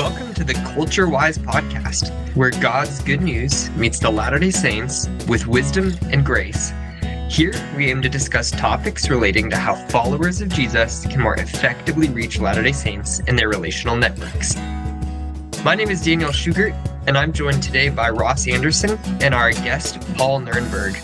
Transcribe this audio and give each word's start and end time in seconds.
Welcome 0.00 0.32
to 0.32 0.44
the 0.44 0.54
Culture 0.54 1.10
Wise 1.10 1.36
podcast, 1.36 2.10
where 2.34 2.50
God's 2.52 3.02
good 3.02 3.20
news 3.20 3.68
meets 3.72 3.98
the 3.98 4.08
Latter 4.08 4.38
day 4.38 4.50
Saints 4.50 5.10
with 5.28 5.46
wisdom 5.46 5.92
and 6.04 6.24
grace. 6.24 6.72
Here, 7.28 7.52
we 7.76 7.90
aim 7.90 8.00
to 8.00 8.08
discuss 8.08 8.50
topics 8.50 9.10
relating 9.10 9.50
to 9.50 9.58
how 9.58 9.74
followers 9.74 10.40
of 10.40 10.48
Jesus 10.48 11.04
can 11.06 11.20
more 11.20 11.34
effectively 11.34 12.08
reach 12.08 12.40
Latter 12.40 12.62
day 12.62 12.72
Saints 12.72 13.20
in 13.28 13.36
their 13.36 13.50
relational 13.50 13.94
networks. 13.94 14.56
My 15.62 15.74
name 15.74 15.90
is 15.90 16.02
Daniel 16.02 16.30
Schugert, 16.30 16.74
and 17.06 17.18
I'm 17.18 17.30
joined 17.30 17.62
today 17.62 17.90
by 17.90 18.08
Ross 18.08 18.48
Anderson 18.48 18.98
and 19.20 19.34
our 19.34 19.52
guest, 19.52 20.00
Paul 20.14 20.40
Nurnberg. 20.40 20.96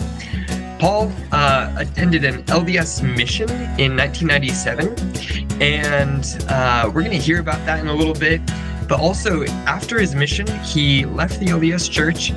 Paul 0.81 1.13
uh, 1.33 1.75
attended 1.77 2.25
an 2.25 2.45
LDS 2.45 3.03
mission 3.15 3.51
in 3.79 3.95
1997, 3.95 5.61
and 5.61 6.45
uh, 6.49 6.87
we're 6.87 7.03
going 7.03 7.11
to 7.11 7.19
hear 7.19 7.41
about 7.41 7.63
that 7.67 7.81
in 7.81 7.89
a 7.89 7.95
little 7.95 8.15
bit. 8.15 8.41
But 8.89 9.01
also, 9.01 9.45
after 9.67 9.99
his 9.99 10.15
mission, 10.15 10.47
he 10.63 11.05
left 11.07 11.41
the 11.41 11.47
LDS 11.47 11.91
Church, 11.91 12.33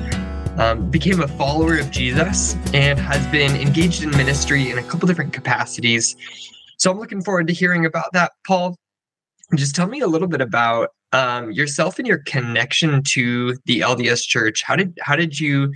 um, 0.58 0.90
became 0.90 1.20
a 1.20 1.28
follower 1.28 1.78
of 1.78 1.90
Jesus, 1.90 2.56
and 2.74 2.98
has 2.98 3.24
been 3.28 3.54
engaged 3.54 4.02
in 4.02 4.10
ministry 4.10 4.70
in 4.70 4.78
a 4.78 4.82
couple 4.82 5.06
different 5.06 5.32
capacities. 5.32 6.16
So 6.78 6.90
I'm 6.90 6.98
looking 6.98 7.22
forward 7.22 7.46
to 7.48 7.52
hearing 7.52 7.86
about 7.86 8.12
that. 8.14 8.32
Paul, 8.46 8.76
just 9.54 9.76
tell 9.76 9.86
me 9.86 10.00
a 10.00 10.08
little 10.08 10.26
bit 10.26 10.40
about 10.40 10.88
um, 11.12 11.52
yourself 11.52 11.98
and 11.98 12.06
your 12.06 12.18
connection 12.18 13.02
to 13.10 13.56
the 13.66 13.80
LDS 13.80 14.22
Church. 14.22 14.62
How 14.64 14.74
did 14.76 14.98
how 15.02 15.16
did 15.16 15.38
you 15.38 15.72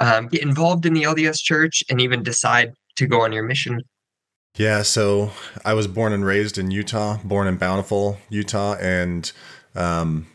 um, 0.00 0.26
get 0.28 0.42
involved 0.42 0.86
in 0.86 0.94
the 0.94 1.02
LDS 1.02 1.40
Church 1.40 1.84
and 1.88 2.00
even 2.00 2.22
decide 2.22 2.72
to 2.96 3.06
go 3.06 3.22
on 3.22 3.32
your 3.32 3.42
mission? 3.44 3.80
Yeah, 4.56 4.82
so 4.82 5.32
I 5.66 5.74
was 5.74 5.86
born 5.86 6.14
and 6.14 6.24
raised 6.24 6.56
in 6.56 6.70
Utah, 6.70 7.18
born 7.22 7.46
in 7.46 7.58
Bountiful, 7.58 8.18
Utah, 8.30 8.74
and 8.80 9.30
um, 9.76 10.26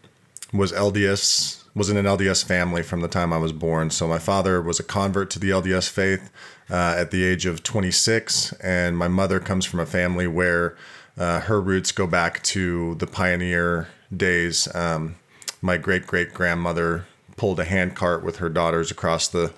was 0.54 0.72
LDS 0.72 1.63
was 1.73 1.90
in 1.90 1.95
an 1.95 2.05
LDS 2.05 2.44
family 2.44 2.84
from 2.84 2.99
the 2.99 3.08
time 3.08 3.32
I 3.32 3.38
was 3.38 3.54
born. 3.54 3.91
So 3.91 4.07
my 4.07 4.20
father 4.20 4.62
was 4.62 4.79
a 4.79 4.84
convert 4.84 5.29
to 5.32 5.40
the 5.40 5.52
LDS 5.52 5.90
faith 5.90 6.29
uh, 6.70 6.96
at 6.98 7.12
the 7.12 7.24
age 7.24 7.46
of 7.46 7.63
26, 7.63 8.51
and 8.54 8.98
my 8.98 9.07
mother 9.07 9.40
comes 9.40 9.66
from 9.66 9.79
a 9.79 9.85
family 9.85 10.27
where 10.27 10.76
uh, 11.18 11.41
her 11.41 11.62
roots 11.62 11.91
go 11.91 12.07
back 12.07 12.43
to 12.43 12.96
the 12.96 13.07
pioneer 13.07 13.88
days. 14.16 14.74
Um, 14.76 15.16
my 15.62 15.77
great 15.77 16.07
great 16.07 16.34
grandmother 16.34 17.05
pulled 17.38 17.60
a 17.60 17.66
handcart 17.66 18.23
with 18.23 18.38
her 18.38 18.49
daughters 18.49 18.91
across 18.91 19.27
the 19.27 19.54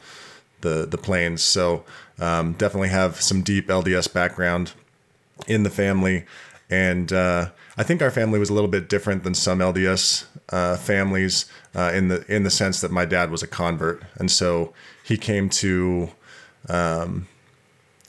the 0.62 0.88
the 0.90 0.98
plains. 0.98 1.42
So 1.42 1.84
um, 2.20 2.54
definitely 2.54 2.90
have 2.90 3.22
some 3.22 3.42
deep 3.42 3.68
LDS 3.68 4.12
background 4.12 4.74
in 5.48 5.64
the 5.64 5.70
family, 5.70 6.26
and 6.74 7.14
uh, 7.14 7.52
I 7.78 7.84
think 7.84 8.02
our 8.02 8.10
family 8.10 8.40
was 8.40 8.50
a 8.50 8.54
little 8.54 8.68
bit 8.68 8.90
different 8.90 9.24
than 9.24 9.36
some 9.36 9.60
LDS 9.60 10.26
uh, 10.50 10.76
families 10.76 11.46
uh, 11.76 11.92
in 11.94 12.08
the 12.08 12.26
in 12.28 12.42
the 12.42 12.50
sense 12.50 12.82
that 12.82 12.90
my 12.90 13.06
dad 13.06 13.30
was 13.30 13.44
a 13.44 13.48
convert, 13.48 14.02
and 14.16 14.32
so 14.32 14.74
he 15.04 15.16
came 15.16 15.50
to 15.50 16.10
um, 16.68 17.28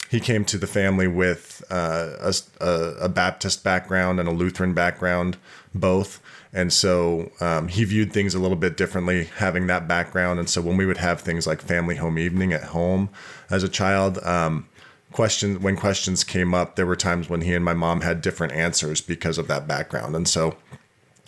he 0.09 0.19
came 0.19 0.45
to 0.45 0.57
the 0.57 0.65
family 0.65 1.07
with 1.07 1.63
uh, 1.69 2.31
a, 2.59 2.65
a, 3.01 3.09
Baptist 3.09 3.63
background 3.63 4.19
and 4.19 4.29
a 4.29 4.31
Lutheran 4.31 4.73
background, 4.73 5.37
both. 5.73 6.21
And 6.53 6.71
so 6.71 7.31
um, 7.41 7.67
he 7.67 7.83
viewed 7.83 8.13
things 8.13 8.33
a 8.33 8.39
little 8.39 8.55
bit 8.55 8.77
differently, 8.77 9.25
having 9.25 9.67
that 9.67 9.89
background. 9.89 10.39
And 10.39 10.49
so 10.49 10.61
when 10.61 10.77
we 10.77 10.85
would 10.85 10.97
have 10.97 11.19
things 11.19 11.45
like 11.45 11.61
family 11.61 11.95
home 11.95 12.17
evening 12.17 12.53
at 12.53 12.65
home 12.65 13.09
as 13.49 13.63
a 13.63 13.67
child, 13.67 14.19
um, 14.19 14.69
questions 15.15 15.59
when 15.59 15.77
questions 15.77 16.25
came 16.25 16.53
up, 16.53 16.75
there 16.75 16.85
were 16.85 16.97
times 16.97 17.29
when 17.29 17.41
he 17.41 17.53
and 17.53 17.63
my 17.63 17.73
mom 17.73 18.01
had 18.01 18.21
different 18.21 18.51
answers 18.51 18.99
because 18.99 19.37
of 19.37 19.47
that 19.47 19.65
background, 19.65 20.13
and 20.13 20.27
so 20.27 20.57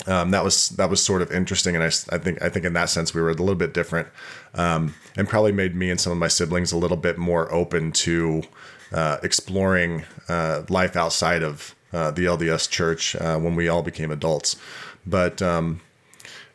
um, 0.06 0.32
that 0.32 0.44
was 0.44 0.70
that 0.72 0.90
was 0.90 1.02
sort 1.02 1.22
of 1.22 1.32
interesting. 1.32 1.74
And 1.74 1.84
I, 1.84 1.88
I 1.88 2.18
think 2.18 2.42
I 2.42 2.50
think 2.50 2.66
in 2.66 2.74
that 2.74 2.90
sense 2.90 3.14
we 3.14 3.22
were 3.22 3.30
a 3.30 3.34
little 3.34 3.56
bit 3.56 3.74
different, 3.74 4.10
um, 4.54 4.94
and 5.16 5.28
probably 5.28 5.54
made 5.54 5.74
me 5.74 5.90
and 5.90 6.02
some 6.02 6.12
of 6.12 6.18
my 6.18 6.28
siblings 6.28 6.74
a 6.74 6.78
little 6.78 6.98
bit 6.98 7.18
more 7.18 7.52
open 7.52 7.94
to 7.94 8.44
uh, 8.92 9.18
exploring 9.24 10.04
uh, 10.28 10.64
life 10.68 10.98
outside 10.98 11.42
of 11.42 11.74
uh, 11.94 12.12
the 12.12 12.26
LDS 12.26 12.70
Church 12.70 13.16
uh, 13.16 13.40
when 13.40 13.56
we 13.56 13.70
all 13.70 13.84
became 13.84 14.12
adults. 14.12 14.58
But 15.06 15.42
um, 15.42 15.80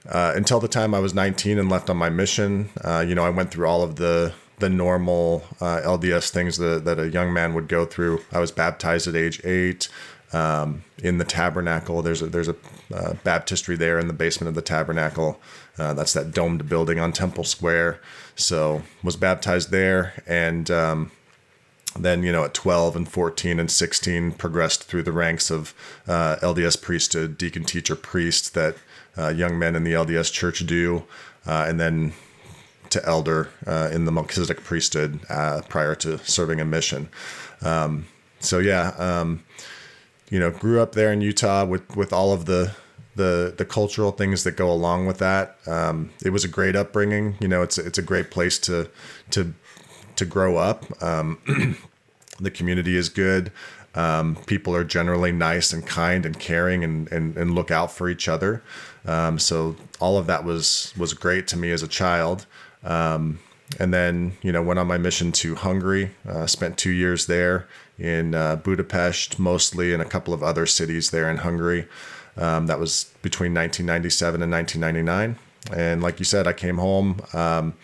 uh, 0.06 0.34
until 0.36 0.60
the 0.60 0.68
time 0.68 0.94
I 0.94 1.00
was 1.00 1.14
19 1.14 1.58
and 1.58 1.70
left 1.70 1.88
on 1.88 1.96
my 1.96 2.10
mission, 2.10 2.68
uh, 2.84 3.02
you 3.06 3.14
know, 3.14 3.24
I 3.24 3.30
went 3.30 3.50
through 3.50 3.66
all 3.66 3.82
of 3.82 3.96
the 3.96 4.34
the 4.58 4.68
normal 4.68 5.44
uh, 5.60 5.80
LDS 5.84 6.30
things 6.30 6.58
that, 6.58 6.84
that 6.84 6.98
a 6.98 7.08
young 7.08 7.32
man 7.32 7.54
would 7.54 7.68
go 7.68 7.84
through. 7.84 8.20
I 8.32 8.38
was 8.38 8.52
baptized 8.52 9.08
at 9.08 9.16
age 9.16 9.40
eight 9.44 9.88
um, 10.32 10.84
in 11.02 11.18
the 11.18 11.24
tabernacle. 11.24 12.02
There's 12.02 12.22
a 12.22 12.26
there's 12.26 12.48
a 12.48 12.56
uh, 12.94 13.14
baptistry 13.24 13.76
there 13.76 13.98
in 13.98 14.06
the 14.06 14.12
basement 14.12 14.48
of 14.48 14.54
the 14.54 14.62
tabernacle. 14.62 15.40
Uh, 15.78 15.94
that's 15.94 16.12
that 16.12 16.32
domed 16.32 16.68
building 16.68 16.98
on 16.98 17.12
Temple 17.12 17.44
Square. 17.44 18.00
So 18.34 18.82
was 19.02 19.16
baptized 19.16 19.70
there, 19.70 20.22
and 20.26 20.70
um, 20.70 21.10
then 21.98 22.22
you 22.22 22.32
know 22.32 22.44
at 22.44 22.54
12 22.54 22.96
and 22.96 23.08
14 23.08 23.60
and 23.60 23.70
16 23.70 24.32
progressed 24.32 24.84
through 24.84 25.02
the 25.02 25.12
ranks 25.12 25.50
of 25.50 25.74
uh, 26.06 26.36
LDS 26.36 26.80
priesthood, 26.80 27.36
deacon, 27.36 27.64
teacher, 27.64 27.96
priest 27.96 28.54
that 28.54 28.76
uh, 29.16 29.28
young 29.28 29.58
men 29.58 29.76
in 29.76 29.84
the 29.84 29.92
LDS 29.92 30.32
church 30.32 30.66
do, 30.66 31.04
uh, 31.46 31.66
and 31.68 31.78
then 31.78 32.12
to 32.92 33.06
elder 33.06 33.50
uh, 33.66 33.90
in 33.92 34.04
the 34.04 34.12
Melchizedek 34.12 34.62
priesthood 34.64 35.20
uh, 35.28 35.62
prior 35.68 35.94
to 35.96 36.18
serving 36.18 36.60
a 36.60 36.64
mission. 36.64 37.08
Um, 37.60 38.06
so 38.40 38.58
yeah, 38.58 38.94
um, 38.98 39.44
you 40.30 40.38
know, 40.38 40.50
grew 40.50 40.80
up 40.80 40.92
there 40.92 41.12
in 41.12 41.20
Utah 41.20 41.64
with 41.64 41.96
with 41.96 42.12
all 42.12 42.32
of 42.32 42.46
the 42.46 42.74
the 43.16 43.54
the 43.56 43.64
cultural 43.64 44.12
things 44.12 44.44
that 44.44 44.52
go 44.52 44.70
along 44.70 45.06
with 45.06 45.18
that. 45.18 45.56
Um, 45.66 46.10
it 46.24 46.30
was 46.30 46.44
a 46.44 46.48
great 46.48 46.76
upbringing. 46.76 47.36
You 47.40 47.48
know, 47.48 47.62
it's 47.62 47.78
it's 47.78 47.98
a 47.98 48.02
great 48.02 48.30
place 48.30 48.58
to 48.60 48.90
to 49.30 49.54
to 50.16 50.24
grow 50.24 50.56
up. 50.56 51.02
Um, 51.02 51.38
the 52.40 52.50
community 52.50 52.96
is 52.96 53.08
good. 53.08 53.52
Um, 53.94 54.36
people 54.46 54.74
are 54.74 54.84
generally 54.84 55.32
nice 55.32 55.72
and 55.72 55.86
kind 55.86 56.24
and 56.24 56.38
caring 56.38 56.82
and, 56.82 57.12
and, 57.12 57.36
and 57.36 57.54
look 57.54 57.70
out 57.70 57.92
for 57.92 58.08
each 58.08 58.26
other. 58.26 58.62
Um, 59.04 59.38
so 59.38 59.76
all 60.00 60.16
of 60.16 60.26
that 60.26 60.44
was 60.44 60.94
was 60.96 61.12
great 61.14 61.46
to 61.48 61.56
me 61.56 61.70
as 61.70 61.82
a 61.82 61.88
child. 61.88 62.46
Um, 62.84 63.38
and 63.78 63.92
then, 63.92 64.36
you 64.42 64.52
know, 64.52 64.62
went 64.62 64.78
on 64.78 64.86
my 64.86 64.98
mission 64.98 65.32
to 65.32 65.54
Hungary, 65.54 66.10
uh, 66.28 66.46
spent 66.46 66.76
two 66.76 66.90
years 66.90 67.26
there 67.26 67.66
in 67.98 68.34
uh, 68.34 68.56
Budapest, 68.56 69.38
mostly, 69.38 69.92
and 69.92 70.02
a 70.02 70.06
couple 70.06 70.34
of 70.34 70.42
other 70.42 70.66
cities 70.66 71.10
there 71.10 71.30
in 71.30 71.38
Hungary. 71.38 71.88
Um, 72.36 72.66
that 72.66 72.78
was 72.78 73.12
between 73.22 73.54
1997 73.54 74.42
and 74.42 74.50
1999. 74.50 75.38
And 75.72 76.02
like 76.02 76.18
you 76.18 76.24
said, 76.24 76.46
I 76.46 76.52
came 76.52 76.78
home, 76.78 77.20
um, 77.32 77.74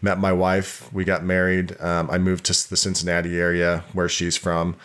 met 0.00 0.18
my 0.18 0.32
wife, 0.32 0.92
we 0.92 1.04
got 1.04 1.24
married. 1.24 1.78
Um, 1.80 2.10
I 2.10 2.18
moved 2.18 2.44
to 2.46 2.70
the 2.70 2.76
Cincinnati 2.76 3.38
area 3.38 3.84
where 3.92 4.08
she's 4.08 4.36
from, 4.36 4.76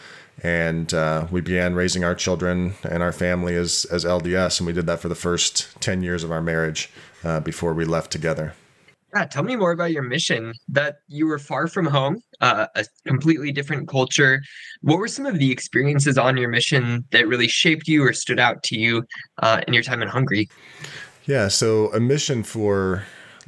and 0.44 0.94
uh, 0.94 1.28
we 1.32 1.42
began 1.42 1.76
raising 1.76 2.04
our 2.04 2.16
children 2.16 2.74
and 2.84 3.02
our 3.02 3.12
family 3.12 3.56
as, 3.56 3.86
as 3.86 4.04
LDS. 4.04 4.60
And 4.60 4.68
we 4.68 4.74
did 4.74 4.88
that 4.88 5.00
for 5.00 5.08
the 5.08 5.16
first 5.16 5.80
10 5.82 6.04
years 6.04 6.24
of 6.24 6.32
our 6.32 6.42
marriage 6.42 6.90
uh, 7.24 7.40
before 7.40 7.74
we 7.74 7.86
left 7.86 8.12
together. 8.12 8.54
Yeah, 9.14 9.26
tell 9.26 9.44
me 9.44 9.56
more 9.58 9.72
about 9.72 9.92
your 9.92 10.04
mission. 10.04 10.54
That 10.70 10.98
you 11.08 11.28
were 11.28 11.40
far 11.40 11.68
from 11.68 11.86
home, 11.86 12.22
uh, 12.40 12.68
a 12.76 12.86
completely 13.06 13.52
different 13.52 13.90
culture. 13.90 14.42
What 14.82 15.00
were 15.00 15.08
some 15.08 15.26
of 15.26 15.38
the 15.38 15.52
experiences 15.52 16.18
on 16.18 16.38
your 16.38 16.50
mission 16.50 17.04
that 17.12 17.28
really 17.28 17.48
shaped 17.48 17.88
you 17.88 18.04
or 18.04 18.14
stood 18.14 18.40
out 18.40 18.64
to 18.64 18.80
you 18.80 19.04
uh, 19.42 19.62
in 19.68 19.74
your 19.74 19.84
time 19.84 20.02
in 20.02 20.08
Hungary? 20.08 20.48
Yeah, 21.26 21.50
so 21.50 21.94
a 21.94 22.00
mission 22.00 22.44
for 22.44 23.04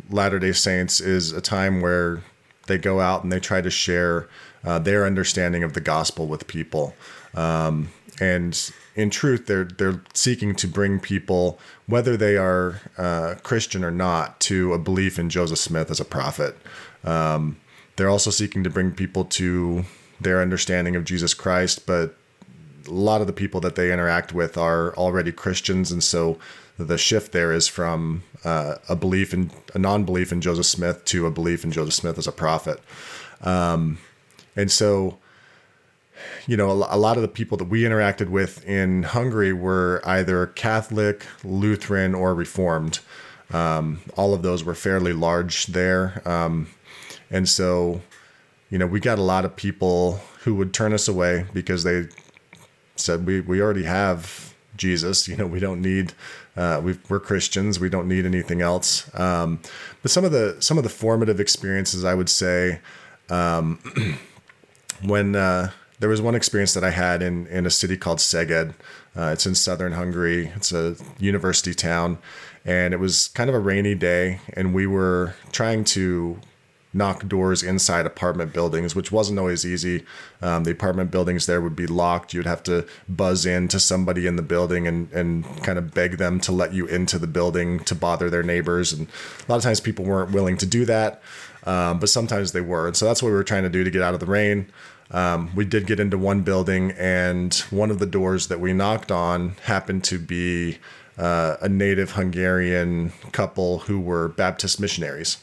Latter 0.10 0.40
day 0.40 0.52
Saints 0.52 1.00
is 1.00 1.32
a 1.32 1.42
time 1.42 1.82
where 1.82 2.22
they 2.68 2.78
go 2.78 3.00
out 3.00 3.24
and 3.24 3.32
they 3.32 3.40
try 3.40 3.62
to 3.62 3.70
share 3.70 4.28
uh, 4.64 4.80
their 4.80 5.06
understanding 5.06 5.64
of 5.64 5.74
the 5.74 5.82
gospel 5.82 6.28
with 6.28 6.48
people. 6.48 6.94
Um, 7.36 7.90
and 8.20 8.72
in 8.96 9.10
truth, 9.10 9.48
they're 9.48 9.64
they're 9.64 10.02
seeking 10.14 10.56
to 10.56 10.68
bring 10.68 11.00
people, 11.00 11.60
whether 11.88 12.16
they 12.16 12.38
are 12.38 12.82
uh, 12.98 13.36
Christian 13.44 13.84
or 13.84 13.92
not, 13.92 14.40
to 14.42 14.74
a 14.74 14.80
belief 14.80 15.18
in 15.18 15.30
Joseph 15.30 15.60
Smith 15.60 15.90
as 15.90 16.00
a 16.00 16.06
prophet. 16.06 16.56
Um, 17.04 17.58
they're 17.96 18.10
also 18.10 18.32
seeking 18.32 18.64
to 18.64 18.70
bring 18.70 18.92
people 18.92 19.26
to 19.26 19.86
their 20.22 20.42
understanding 20.42 20.96
of 20.96 21.06
Jesus 21.06 21.34
Christ, 21.34 21.86
but 21.86 22.16
a 22.88 22.92
lot 22.92 23.22
of 23.22 23.28
the 23.28 23.34
people 23.34 23.62
that 23.62 23.76
they 23.76 23.92
interact 23.92 24.34
with 24.34 24.58
are 24.58 24.96
already 24.96 25.32
Christians, 25.32 25.92
and 25.92 26.04
so 26.04 26.38
the 26.78 26.98
shift 26.98 27.32
there 27.32 27.52
is 27.52 27.68
from 27.68 28.24
uh, 28.44 28.76
a 28.90 28.96
belief 28.96 29.34
in 29.34 29.52
a 29.74 29.80
non-belief 29.80 30.32
in 30.32 30.42
Joseph 30.42 30.66
Smith 30.66 31.06
to 31.06 31.26
a 31.26 31.32
belief 31.32 31.64
in 31.64 31.72
Joseph 31.72 31.94
Smith 31.94 32.18
as 32.18 32.28
a 32.28 32.32
prophet. 32.32 32.80
Um, 33.42 34.00
and 34.56 34.72
so 34.72 35.18
you 36.48 36.58
know, 36.58 36.72
a, 36.72 36.98
lot 36.98 37.18
of 37.18 37.22
the 37.22 37.28
people 37.28 37.58
that 37.58 37.66
we 37.66 37.84
interacted 37.84 38.30
with 38.30 38.66
in 38.66 39.04
Hungary 39.04 39.54
were 39.54 40.02
either 40.06 40.48
Catholic, 40.48 41.26
Lutheran, 41.44 42.14
or 42.14 42.34
Reformed. 42.34 43.00
Um, 43.52 44.02
all 44.16 44.34
of 44.34 44.42
those 44.42 44.64
were 44.64 44.76
fairly 44.76 45.14
large 45.14 45.68
there. 45.68 46.22
Um, 46.26 46.68
and 47.30 47.48
so, 47.48 48.02
you 48.70 48.78
know, 48.78 48.88
we 48.88 49.00
got 49.00 49.20
a 49.20 49.24
lot 49.24 49.46
of 49.46 49.56
people 49.56 50.22
who 50.44 50.56
would 50.56 50.74
turn 50.74 50.94
us 50.94 51.08
away 51.08 51.46
because 51.54 51.84
they 51.84 52.08
said, 52.96 53.26
we, 53.26 53.42
we 53.42 53.62
already 53.62 53.84
have 53.84 54.54
Jesus, 54.76 55.28
you 55.28 55.36
know, 55.36 55.46
we 55.46 55.60
don't 55.60 55.82
need 55.82 56.14
uh, 56.56 56.82
we 56.84 56.98
are 57.10 57.20
Christians. 57.20 57.80
We 57.80 57.90
don't 57.90 58.08
need 58.08 58.26
anything 58.26 58.62
else. 58.62 59.14
Um, 59.20 59.60
but 60.02 60.12
some 60.12 60.24
of 60.24 60.32
the 60.32 60.58
some 60.60 60.78
of 60.78 60.84
the 60.84 60.90
formative 60.90 61.40
experiences, 61.40 62.06
I 62.06 62.14
would 62.14 62.30
say, 62.30 62.80
um, 63.30 63.80
when 65.04 65.36
uh, 65.36 65.72
there 66.00 66.10
was 66.10 66.22
one 66.22 66.36
experience 66.36 66.74
that 66.74 66.84
I 66.84 66.92
had 66.92 67.22
in 67.22 67.48
in 67.48 67.66
a 67.66 67.70
city 67.70 67.98
called 67.98 68.20
Szeged. 68.20 68.74
Uh, 69.16 69.32
it's 69.34 69.46
in 69.46 69.56
southern 69.56 69.94
Hungary. 69.94 70.52
It's 70.56 70.72
a 70.72 70.96
university 71.20 71.74
town, 71.74 72.18
and 72.66 72.94
it 72.94 72.98
was 72.98 73.28
kind 73.30 73.50
of 73.50 73.56
a 73.56 73.60
rainy 73.60 73.96
day, 73.96 74.40
and 74.54 74.74
we 74.74 74.88
were 74.88 75.36
trying 75.52 75.84
to 75.86 76.40
knock 76.94 77.28
doors 77.28 77.64
inside 77.64 78.06
apartment 78.06 78.54
buildings, 78.54 78.96
which 78.96 79.12
wasn't 79.12 79.40
always 79.40 79.66
easy. 79.66 80.06
Um, 80.42 80.64
the 80.64 80.72
apartment 80.72 81.10
buildings 81.10 81.46
there 81.48 81.60
would 81.60 81.76
be 81.76 81.88
locked. 81.88 82.34
You'd 82.34 82.46
have 82.46 82.64
to 82.64 82.88
buzz 83.10 83.46
in 83.46 83.68
to 83.70 83.80
somebody 83.80 84.28
in 84.28 84.36
the 84.36 84.44
building 84.44 84.88
and, 84.88 85.12
and 85.12 85.44
kind 85.64 85.80
of 85.80 85.94
beg 85.94 86.18
them 86.18 86.40
to 86.42 86.52
let 86.52 86.74
you 86.74 86.86
into 86.86 87.18
the 87.18 87.28
building 87.28 87.80
to 87.86 87.96
bother 87.96 88.30
their 88.30 88.44
neighbors. 88.44 88.94
And 88.94 89.08
a 89.08 89.52
lot 89.52 89.58
of 89.58 89.64
times 89.64 89.80
people 89.80 90.06
weren't 90.06 90.32
willing 90.32 90.58
to 90.58 90.66
do 90.66 90.86
that, 90.86 91.22
um, 91.66 92.00
but 92.00 92.10
sometimes 92.10 92.52
they 92.52 92.62
were. 92.62 92.88
And 92.88 92.96
so 92.96 93.06
that's 93.06 93.24
what 93.24 93.30
we 93.30 93.36
were 93.36 93.44
trying 93.44 93.64
to 93.64 93.70
do 93.70 93.84
to 93.84 93.92
get 93.92 94.04
out 94.04 94.14
of 94.14 94.20
the 94.20 94.28
rain. 94.28 94.68
Um, 95.14 95.52
we 95.56 95.64
did 95.64 95.86
get 95.86 96.00
into 96.00 96.18
one 96.18 96.42
building, 96.42 96.92
and 96.92 97.54
one 97.70 97.92
of 97.92 98.00
the 98.00 98.06
doors 98.06 98.48
that 98.48 98.60
we 98.60 98.74
knocked 98.74 99.12
on 99.12 99.56
happened 99.64 100.04
to 100.06 100.18
be 100.18 100.80
uh, 101.18 101.58
a 101.62 101.70
native 101.70 102.12
Hungarian 102.12 103.14
couple 103.32 103.80
who 103.80 104.00
were 104.00 104.30
Baptist 104.30 104.80
missionaries 104.80 105.38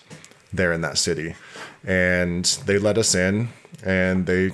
there 0.52 0.72
in 0.72 0.80
that 0.80 0.98
city. 0.98 1.36
And 1.84 2.44
they 2.66 2.78
let 2.78 2.98
us 2.98 3.14
in 3.14 3.50
and 3.84 4.26
they 4.26 4.50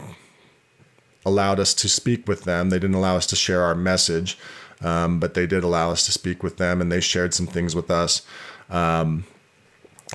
allowed 1.25 1.59
us 1.59 1.75
to 1.75 1.89
speak 1.89 2.29
with 2.29 2.45
them. 2.45 2.71
They 2.71 2.79
didn't 2.79 2.97
allow 2.97 3.17
us 3.17 3.27
to 3.29 3.37
share 3.37 3.63
our 3.63 3.75
message, 3.75 4.39
um, 4.83 5.19
but 5.19 5.35
they 5.35 5.47
did 5.47 5.65
allow 5.65 5.91
us 5.91 6.05
to 6.07 6.13
speak 6.13 6.43
with 6.43 6.59
them 6.59 6.81
and 6.81 6.93
they 6.93 7.01
shared 7.01 7.35
some 7.35 7.47
things 7.47 7.75
with 7.75 7.91
us. 7.91 8.23
Um, 8.69 9.25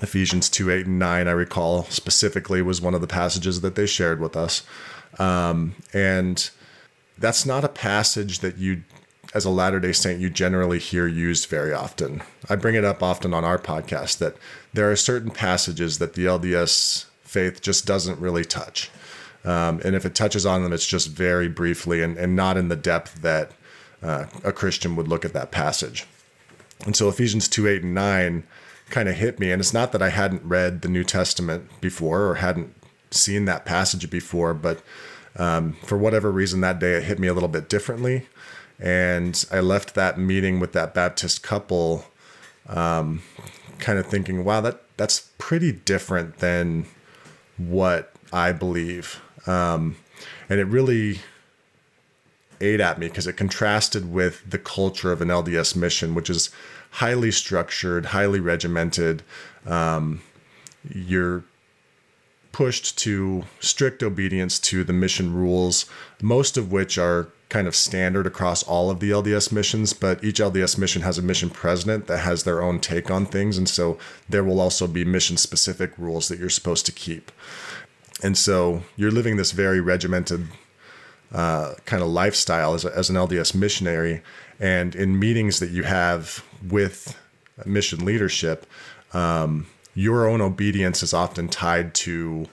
Ephesians 0.01 0.49
2 0.49 0.71
8 0.71 0.85
and 0.85 0.99
9, 0.99 1.27
I 1.27 1.31
recall 1.31 1.83
specifically, 1.85 2.61
was 2.61 2.79
one 2.79 2.93
of 2.93 3.01
the 3.01 3.07
passages 3.07 3.61
that 3.61 3.75
they 3.75 3.85
shared 3.85 4.21
with 4.21 4.37
us. 4.37 4.63
Um, 5.19 5.75
and 5.93 6.49
that's 7.17 7.45
not 7.45 7.63
a 7.63 7.69
passage 7.69 8.39
that 8.39 8.57
you 8.57 8.83
as 9.33 9.45
a 9.45 9.49
Latter 9.49 9.79
day 9.79 9.93
Saint, 9.93 10.19
you 10.19 10.29
generally 10.29 10.79
hear 10.79 11.07
used 11.07 11.47
very 11.47 11.73
often. 11.73 12.21
I 12.49 12.55
bring 12.55 12.75
it 12.75 12.83
up 12.83 13.01
often 13.01 13.33
on 13.33 13.45
our 13.45 13.57
podcast 13.57 14.17
that 14.17 14.35
there 14.73 14.91
are 14.91 14.95
certain 14.95 15.31
passages 15.31 15.99
that 15.99 16.13
the 16.13 16.25
LDS 16.25 17.05
faith 17.23 17.61
just 17.61 17.85
doesn't 17.85 18.19
really 18.19 18.43
touch. 18.43 18.91
Um, 19.45 19.81
and 19.83 19.95
if 19.95 20.05
it 20.05 20.15
touches 20.15 20.45
on 20.45 20.63
them, 20.63 20.73
it's 20.73 20.85
just 20.85 21.09
very 21.09 21.47
briefly 21.47 22.03
and, 22.03 22.17
and 22.17 22.35
not 22.35 22.57
in 22.57 22.67
the 22.67 22.75
depth 22.75 23.21
that 23.21 23.51
uh, 24.03 24.25
a 24.43 24.51
Christian 24.51 24.95
would 24.95 25.07
look 25.07 25.23
at 25.23 25.33
that 25.33 25.51
passage. 25.51 26.05
And 26.85 26.95
so 26.95 27.07
Ephesians 27.07 27.47
2 27.47 27.67
8 27.67 27.83
and 27.83 27.95
9 27.95 28.43
kind 28.89 29.07
of 29.07 29.15
hit 29.15 29.39
me. 29.39 29.51
And 29.51 29.59
it's 29.59 29.73
not 29.73 29.91
that 29.93 30.01
I 30.01 30.09
hadn't 30.09 30.43
read 30.43 30.81
the 30.81 30.89
New 30.89 31.03
Testament 31.03 31.69
before 31.79 32.27
or 32.27 32.35
hadn't 32.35 32.75
seen 33.11 33.45
that 33.45 33.65
passage 33.65 34.09
before, 34.09 34.53
but 34.53 34.81
um, 35.35 35.73
for 35.83 35.97
whatever 35.97 36.31
reason 36.31 36.61
that 36.61 36.79
day 36.79 36.93
it 36.93 37.03
hit 37.03 37.19
me 37.19 37.27
a 37.27 37.33
little 37.33 37.49
bit 37.49 37.69
differently. 37.69 38.27
And 38.79 39.45
I 39.51 39.59
left 39.59 39.93
that 39.95 40.17
meeting 40.17 40.59
with 40.59 40.73
that 40.73 40.93
Baptist 40.93 41.43
couple 41.43 42.05
um, 42.67 43.21
kind 43.79 43.99
of 43.99 44.07
thinking, 44.07 44.43
wow, 44.43 44.61
that 44.61 44.81
that's 44.97 45.29
pretty 45.37 45.71
different 45.71 46.37
than 46.37 46.85
what 47.57 48.13
I 48.33 48.51
believe. 48.51 49.21
Um, 49.45 49.97
and 50.49 50.59
it 50.59 50.65
really 50.65 51.19
ate 52.59 52.79
at 52.79 52.99
me 52.99 53.07
because 53.07 53.27
it 53.27 53.33
contrasted 53.33 54.11
with 54.11 54.49
the 54.49 54.59
culture 54.59 55.11
of 55.11 55.21
an 55.21 55.29
LDS 55.29 55.75
mission, 55.75 56.13
which 56.13 56.29
is 56.29 56.49
highly 56.91 57.31
structured, 57.31 58.07
highly 58.07 58.39
regimented. 58.39 59.23
Um, 59.65 60.21
you're 60.89 61.43
pushed 62.51 62.97
to 62.99 63.43
strict 63.59 64.03
obedience 64.03 64.59
to 64.59 64.83
the 64.83 64.93
mission 64.93 65.33
rules, 65.33 65.85
most 66.21 66.57
of 66.57 66.71
which 66.71 66.97
are 66.97 67.29
kind 67.49 67.67
of 67.67 67.75
standard 67.75 68.25
across 68.25 68.63
all 68.63 68.89
of 68.89 69.01
the 69.01 69.11
LDS 69.11 69.51
missions, 69.51 69.91
but 69.91 70.23
each 70.23 70.39
LDS 70.39 70.77
mission 70.77 71.01
has 71.01 71.17
a 71.17 71.21
mission 71.21 71.49
president 71.49 72.07
that 72.07 72.19
has 72.19 72.43
their 72.43 72.61
own 72.61 72.79
take 72.79 73.11
on 73.11 73.25
things. 73.25 73.57
And 73.57 73.67
so 73.67 73.97
there 74.29 74.43
will 74.43 74.61
also 74.61 74.87
be 74.87 75.03
mission 75.03 75.35
specific 75.35 75.91
rules 75.97 76.29
that 76.29 76.39
you're 76.39 76.49
supposed 76.49 76.85
to 76.85 76.93
keep. 76.93 77.29
And 78.23 78.37
so 78.37 78.83
you're 78.95 79.11
living 79.11 79.35
this 79.35 79.51
very 79.51 79.81
regimented 79.81 80.47
uh, 81.33 81.75
kind 81.85 82.01
of 82.01 82.09
lifestyle 82.09 82.73
as, 82.73 82.85
a, 82.85 82.95
as 82.97 83.09
an 83.09 83.17
LDS 83.17 83.53
missionary. 83.53 84.21
And 84.59 84.95
in 84.95 85.19
meetings 85.19 85.59
that 85.59 85.71
you 85.71 85.83
have 85.83 86.45
with 86.69 87.17
mission 87.65 88.05
leadership, 88.05 88.65
um, 89.13 89.67
your 89.93 90.27
own 90.27 90.41
obedience 90.41 91.03
is 91.03 91.13
often 91.13 91.47
tied 91.47 91.93
to 91.93 92.47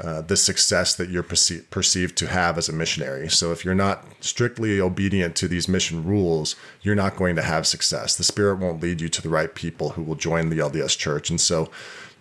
uh, 0.00 0.22
the 0.22 0.36
success 0.36 0.96
that 0.96 1.08
you're 1.08 1.22
perce- 1.22 1.62
perceived 1.70 2.16
to 2.16 2.26
have 2.26 2.58
as 2.58 2.68
a 2.68 2.72
missionary. 2.72 3.28
So 3.28 3.52
if 3.52 3.64
you're 3.64 3.74
not 3.74 4.04
strictly 4.20 4.80
obedient 4.80 5.36
to 5.36 5.48
these 5.48 5.68
mission 5.68 6.04
rules, 6.04 6.56
you're 6.82 6.96
not 6.96 7.16
going 7.16 7.36
to 7.36 7.42
have 7.42 7.66
success. 7.66 8.16
The 8.16 8.24
Spirit 8.24 8.58
won't 8.58 8.82
lead 8.82 9.00
you 9.00 9.08
to 9.08 9.22
the 9.22 9.28
right 9.28 9.54
people 9.54 9.90
who 9.90 10.02
will 10.02 10.16
join 10.16 10.48
the 10.48 10.58
LDS 10.58 10.98
Church, 10.98 11.30
and 11.30 11.40
so 11.40 11.70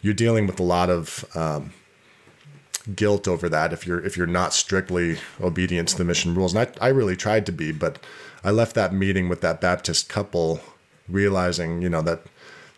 you're 0.01 0.13
dealing 0.13 0.45
with 0.45 0.59
a 0.59 0.63
lot 0.63 0.91
of 0.91 1.25
um, 1.35 1.73
guilt 2.95 3.27
over 3.27 3.49
that 3.49 3.73
if 3.73 3.87
you're 3.87 4.05
if 4.05 4.17
you're 4.17 4.27
not 4.27 4.53
strictly 4.53 5.17
obedient 5.41 5.87
to 5.89 5.97
the 5.97 6.03
mission 6.03 6.35
rules. 6.35 6.53
And 6.53 6.67
I, 6.79 6.87
I 6.87 6.89
really 6.89 7.15
tried 7.15 7.45
to 7.47 7.51
be, 7.51 7.71
but 7.71 7.97
I 8.43 8.51
left 8.51 8.75
that 8.75 8.93
meeting 8.93 9.29
with 9.29 9.41
that 9.41 9.61
Baptist 9.61 10.09
couple 10.09 10.59
realizing, 11.07 11.81
you 11.81 11.89
know, 11.89 12.01
that 12.01 12.23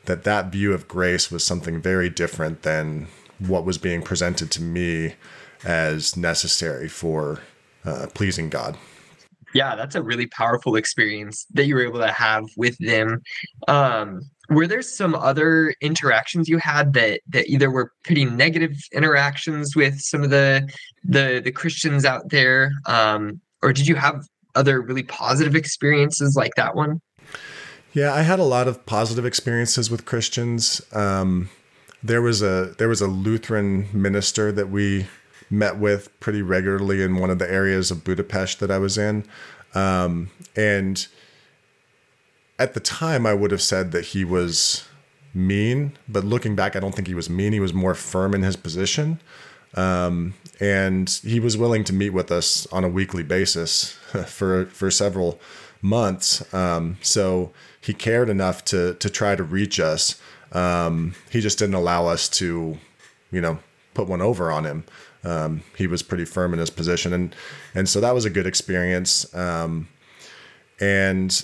that 0.06 0.24
that 0.24 0.52
view 0.52 0.74
of 0.74 0.88
grace 0.88 1.32
was 1.32 1.44
something 1.44 1.82
very 1.82 2.10
different 2.10 2.62
than 2.62 3.08
what 3.40 3.66
was 3.66 3.78
being 3.78 4.02
presented 4.02 4.52
to 4.52 4.62
me 4.62 5.16
as 5.64 6.16
necessary 6.16 6.88
for 6.88 7.40
uh, 7.84 8.08
pleasing 8.14 8.50
God. 8.50 8.78
Yeah, 9.54 9.76
that's 9.76 9.96
a 9.96 10.04
really 10.04 10.28
powerful 10.28 10.76
experience 10.76 11.46
that 11.54 11.66
you 11.66 11.76
were 11.76 11.84
able 11.84 12.00
to 12.00 12.12
have 12.12 12.44
with 12.58 12.78
them. 12.80 13.22
Um, 13.70 14.22
were 14.50 14.68
there 14.68 14.82
some 14.82 15.16
other 15.16 15.74
interactions 15.82 16.50
you 16.50 16.58
had 16.58 16.94
that 16.94 17.22
that 17.30 17.48
either 17.48 17.72
were 17.72 17.92
pretty 18.04 18.26
negative 18.26 18.76
interactions 18.92 19.76
with 19.76 20.00
some 20.00 20.24
of 20.24 20.30
the 20.30 20.70
the 21.04 21.42
the 21.44 21.52
Christians 21.52 22.06
out 22.06 22.30
there, 22.30 22.72
um, 22.86 23.40
or 23.64 23.72
did 23.72 23.88
you 23.88 23.96
have 23.96 24.26
other 24.56 24.82
really 24.82 25.04
positive 25.04 25.56
experiences 25.56 26.36
like 26.36 26.56
that 26.56 26.76
one? 26.76 27.02
Yeah, 27.96 28.14
I 28.14 28.24
had 28.24 28.40
a 28.40 28.44
lot 28.44 28.68
of 28.68 28.86
positive 28.86 29.26
experiences 29.26 29.90
with 29.90 30.04
Christians. 30.04 30.82
Um, 30.92 31.50
there 32.04 32.22
was 32.22 32.42
a 32.42 32.76
there 32.78 32.90
was 32.90 33.00
a 33.00 33.08
Lutheran 33.08 33.88
minister 33.94 34.52
that 34.52 34.70
we 34.70 35.08
met 35.50 35.78
with 35.78 36.10
pretty 36.20 36.42
regularly 36.42 37.02
in 37.02 37.16
one 37.16 37.30
of 37.30 37.40
the 37.40 37.50
areas 37.50 37.92
of 37.92 38.04
Budapest 38.04 38.60
that 38.60 38.70
I 38.70 38.80
was 38.80 38.98
in, 38.98 39.26
um, 39.74 40.30
and 40.58 41.08
at 42.60 42.74
the 42.74 42.82
time 42.82 43.26
I 43.26 43.34
would 43.34 43.52
have 43.52 43.62
said 43.62 43.94
that 43.94 44.08
he 44.08 44.26
was 44.26 44.84
mean, 45.34 45.94
but 46.10 46.26
looking 46.26 46.54
back, 46.54 46.76
I 46.76 46.82
don't 46.82 46.94
think 46.94 47.08
he 47.08 47.16
was 47.16 47.30
mean. 47.30 47.54
He 47.54 47.62
was 47.62 47.74
more 47.74 47.96
firm 47.96 48.34
in 48.34 48.44
his 48.44 48.58
position. 48.58 49.22
Um, 49.74 50.34
and 50.60 51.10
he 51.24 51.40
was 51.40 51.58
willing 51.58 51.86
to 51.86 51.94
meet 51.94 52.12
with 52.12 52.30
us 52.30 52.68
on 52.74 52.84
a 52.84 52.90
weekly 52.90 53.24
basis 53.24 53.92
for 54.28 54.66
for 54.66 54.92
several 54.92 55.40
months. 55.86 56.54
Um, 56.54 56.98
so 57.02 57.52
he 57.80 57.94
cared 57.94 58.30
enough 58.30 58.66
to 58.66 58.96
to 58.96 59.10
try 59.10 59.36
to 59.36 59.44
reach 59.44 59.80
us. 59.80 60.20
Um, 60.52 61.16
he 61.30 61.42
just 61.42 61.60
didn't 61.60 61.76
allow 61.76 62.08
us 62.08 62.28
to, 62.30 62.78
you 63.32 63.42
know, 63.42 63.60
put 63.94 64.08
one 64.08 64.22
over 64.22 64.52
on 64.52 64.66
him. 64.66 64.84
Um, 65.24 65.64
he 65.78 65.88
was 65.88 66.04
pretty 66.04 66.26
firm 66.26 66.54
in 66.54 66.60
his 66.60 66.70
position, 66.70 67.14
and 67.14 67.36
and 67.74 67.88
so 67.88 68.02
that 68.02 68.14
was 68.14 68.26
a 68.26 68.30
good 68.30 68.48
experience. 68.48 69.34
Um, 69.36 69.88
and 70.80 71.44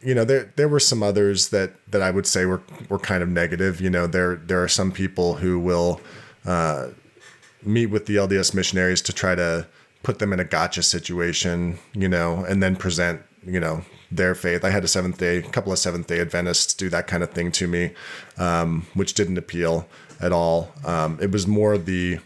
you 0.00 0.14
know, 0.14 0.24
there 0.24 0.52
there 0.56 0.68
were 0.68 0.80
some 0.80 1.02
others 1.02 1.48
that 1.48 1.72
that 1.90 2.02
I 2.02 2.10
would 2.10 2.26
say 2.26 2.44
were 2.46 2.62
were 2.88 2.98
kind 2.98 3.22
of 3.22 3.28
negative. 3.28 3.80
You 3.80 3.90
know, 3.90 4.06
there 4.06 4.36
there 4.36 4.62
are 4.62 4.68
some 4.68 4.92
people 4.92 5.36
who 5.36 5.58
will 5.58 6.00
uh, 6.44 6.88
meet 7.62 7.86
with 7.86 8.06
the 8.06 8.16
LDS 8.16 8.54
missionaries 8.54 9.02
to 9.02 9.12
try 9.12 9.34
to 9.34 9.66
put 10.02 10.18
them 10.18 10.32
in 10.32 10.40
a 10.40 10.44
gotcha 10.44 10.82
situation, 10.82 11.78
you 11.92 12.08
know, 12.08 12.44
and 12.44 12.60
then 12.60 12.74
present, 12.74 13.22
you 13.44 13.60
know, 13.60 13.84
their 14.10 14.34
faith. 14.34 14.64
I 14.64 14.70
had 14.70 14.84
a 14.84 14.88
Seventh 14.88 15.18
Day, 15.18 15.38
a 15.38 15.42
couple 15.42 15.72
of 15.72 15.78
Seventh 15.78 16.06
Day 16.06 16.20
Adventists 16.20 16.74
do 16.74 16.88
that 16.90 17.06
kind 17.06 17.22
of 17.22 17.30
thing 17.30 17.50
to 17.52 17.66
me, 17.66 17.92
um, 18.36 18.86
which 18.94 19.14
didn't 19.14 19.38
appeal 19.38 19.88
at 20.20 20.32
all. 20.32 20.72
Um, 20.84 21.18
it 21.20 21.30
was 21.30 21.46
more 21.46 21.78
the 21.78 22.18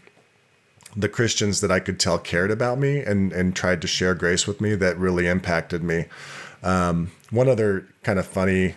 the 0.95 1.09
Christians 1.09 1.61
that 1.61 1.71
I 1.71 1.79
could 1.79 1.99
tell 1.99 2.17
cared 2.17 2.51
about 2.51 2.79
me 2.79 2.99
and 2.99 3.31
and 3.31 3.55
tried 3.55 3.81
to 3.81 3.87
share 3.87 4.15
grace 4.15 4.47
with 4.47 4.61
me 4.61 4.75
that 4.75 4.97
really 4.97 5.27
impacted 5.27 5.83
me. 5.83 6.05
Um, 6.63 7.11
one 7.29 7.47
other 7.47 7.87
kind 8.03 8.19
of 8.19 8.25
funny 8.25 8.75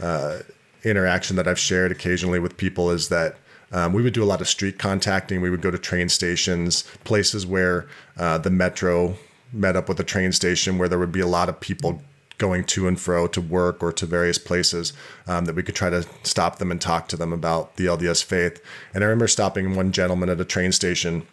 uh, 0.00 0.38
interaction 0.84 1.36
that 1.36 1.46
I've 1.46 1.58
shared 1.58 1.92
occasionally 1.92 2.38
with 2.38 2.56
people 2.56 2.90
is 2.90 3.08
that. 3.08 3.36
Um, 3.72 3.92
we 3.92 4.02
would 4.02 4.14
do 4.14 4.24
a 4.24 4.26
lot 4.26 4.40
of 4.40 4.48
street 4.48 4.80
contacting. 4.80 5.40
We 5.40 5.48
would 5.48 5.62
go 5.62 5.70
to 5.70 5.78
train 5.78 6.08
stations, 6.08 6.82
places 7.04 7.46
where 7.46 7.86
uh, 8.18 8.38
the 8.38 8.50
metro 8.50 9.16
met 9.52 9.76
up 9.76 9.88
with 9.88 10.00
a 10.00 10.04
train 10.04 10.32
station 10.32 10.78
where 10.78 10.88
there 10.88 10.98
would 10.98 11.12
be 11.12 11.20
a 11.20 11.26
lot 11.26 11.48
of 11.48 11.60
people 11.60 12.02
going 12.40 12.64
to 12.64 12.88
and 12.88 12.98
fro 12.98 13.26
to 13.26 13.40
work 13.40 13.82
or 13.82 13.92
to 13.92 14.06
various 14.06 14.38
places 14.38 14.94
um, 15.26 15.44
that 15.44 15.54
we 15.54 15.62
could 15.62 15.74
try 15.74 15.90
to 15.90 16.04
stop 16.22 16.56
them 16.58 16.70
and 16.70 16.80
talk 16.80 17.06
to 17.06 17.16
them 17.16 17.32
about 17.32 17.76
the 17.76 17.84
LDS 17.84 18.24
faith. 18.24 18.60
And 18.94 19.04
I 19.04 19.06
remember 19.06 19.28
stopping 19.28 19.76
one 19.76 19.92
gentleman 19.92 20.30
at 20.30 20.40
a 20.40 20.44
train 20.44 20.72
station 20.72 21.26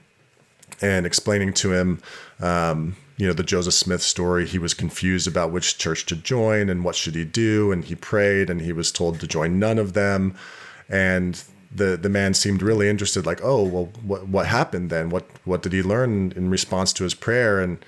and 0.82 1.06
explaining 1.06 1.54
to 1.54 1.74
him, 1.74 2.02
um, 2.42 2.98
you 3.16 3.26
know, 3.26 3.34
the 3.34 3.42
Joseph 3.42 3.74
Smith 3.74 4.04
story. 4.04 4.46
He 4.46 4.60
was 4.60 4.74
confused 4.74 5.28
about 5.28 5.52
which 5.52 5.78
church 5.78 6.06
to 6.08 6.16
join 6.16 6.70
and 6.70 6.84
what 6.84 6.96
should 6.96 7.16
he 7.16 7.26
do, 7.26 7.72
and 7.72 7.84
he 7.84 7.96
prayed, 7.96 8.50
and 8.50 8.62
he 8.62 8.74
was 8.74 8.92
told 8.92 9.20
to 9.20 9.28
join 9.28 9.58
none 9.58 9.80
of 9.80 9.94
them. 9.94 10.36
And 10.90 11.42
the 11.74 11.98
the 11.98 12.10
man 12.10 12.34
seemed 12.34 12.62
really 12.62 12.88
interested, 12.88 13.26
like, 13.26 13.42
oh, 13.44 13.64
well, 13.64 13.86
what 14.04 14.28
what 14.28 14.46
happened 14.46 14.90
then? 14.90 15.10
What 15.10 15.26
what 15.46 15.64
did 15.64 15.74
he 15.74 15.82
learn 15.82 16.32
in 16.36 16.50
response 16.50 16.94
to 16.94 17.04
his 17.04 17.16
prayer? 17.16 17.60
And 17.60 17.80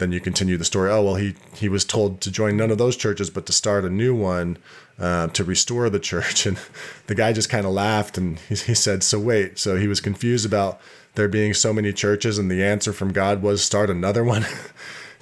then 0.00 0.10
you 0.10 0.20
continue 0.20 0.56
the 0.56 0.64
story. 0.64 0.90
Oh 0.90 1.02
well, 1.04 1.14
he 1.14 1.34
he 1.54 1.68
was 1.68 1.84
told 1.84 2.20
to 2.22 2.30
join 2.30 2.56
none 2.56 2.70
of 2.70 2.78
those 2.78 2.96
churches, 2.96 3.30
but 3.30 3.46
to 3.46 3.52
start 3.52 3.84
a 3.84 3.90
new 3.90 4.14
one 4.14 4.58
uh, 4.98 5.28
to 5.28 5.44
restore 5.44 5.88
the 5.88 6.00
church. 6.10 6.46
And 6.46 6.58
the 7.06 7.14
guy 7.14 7.32
just 7.32 7.48
kind 7.48 7.66
of 7.66 7.72
laughed 7.72 8.18
and 8.18 8.38
he, 8.40 8.56
he 8.56 8.74
said, 8.74 9.04
"So 9.04 9.20
wait." 9.20 9.58
So 9.58 9.76
he 9.76 9.86
was 9.86 10.00
confused 10.00 10.44
about 10.44 10.80
there 11.14 11.28
being 11.28 11.54
so 11.54 11.72
many 11.72 11.92
churches, 11.92 12.38
and 12.38 12.50
the 12.50 12.64
answer 12.64 12.92
from 12.92 13.12
God 13.12 13.42
was 13.42 13.62
start 13.62 13.90
another 13.90 14.24
one. 14.34 14.44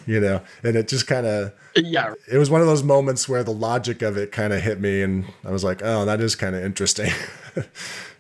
you 0.07 0.21
know, 0.21 0.41
and 0.63 0.75
it 0.75 0.89
just 0.89 1.07
kind 1.07 1.27
of 1.27 1.53
yeah, 1.77 2.15
it 2.31 2.39
was 2.39 2.51
one 2.51 2.61
of 2.61 2.67
those 2.67 2.83
moments 2.83 3.29
where 3.29 3.45
the 3.45 3.53
logic 3.53 4.01
of 4.01 4.17
it 4.17 4.33
kind 4.33 4.53
of 4.53 4.63
hit 4.63 4.81
me, 4.81 5.03
and 5.03 5.27
I 5.45 5.51
was 5.51 5.65
like, 5.65 5.83
oh, 5.85 6.05
that 6.07 6.21
is 6.21 6.35
kind 6.35 6.57
of 6.57 6.65
interesting. 6.65 7.11
it 7.57 7.69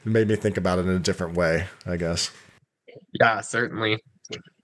made 0.04 0.28
me 0.28 0.36
think 0.36 0.56
about 0.56 0.78
it 0.78 0.82
in 0.82 0.90
a 0.90 0.98
different 0.98 1.34
way, 1.34 1.66
I 1.86 1.96
guess. 1.96 2.30
Yeah, 3.18 3.40
certainly. 3.40 4.02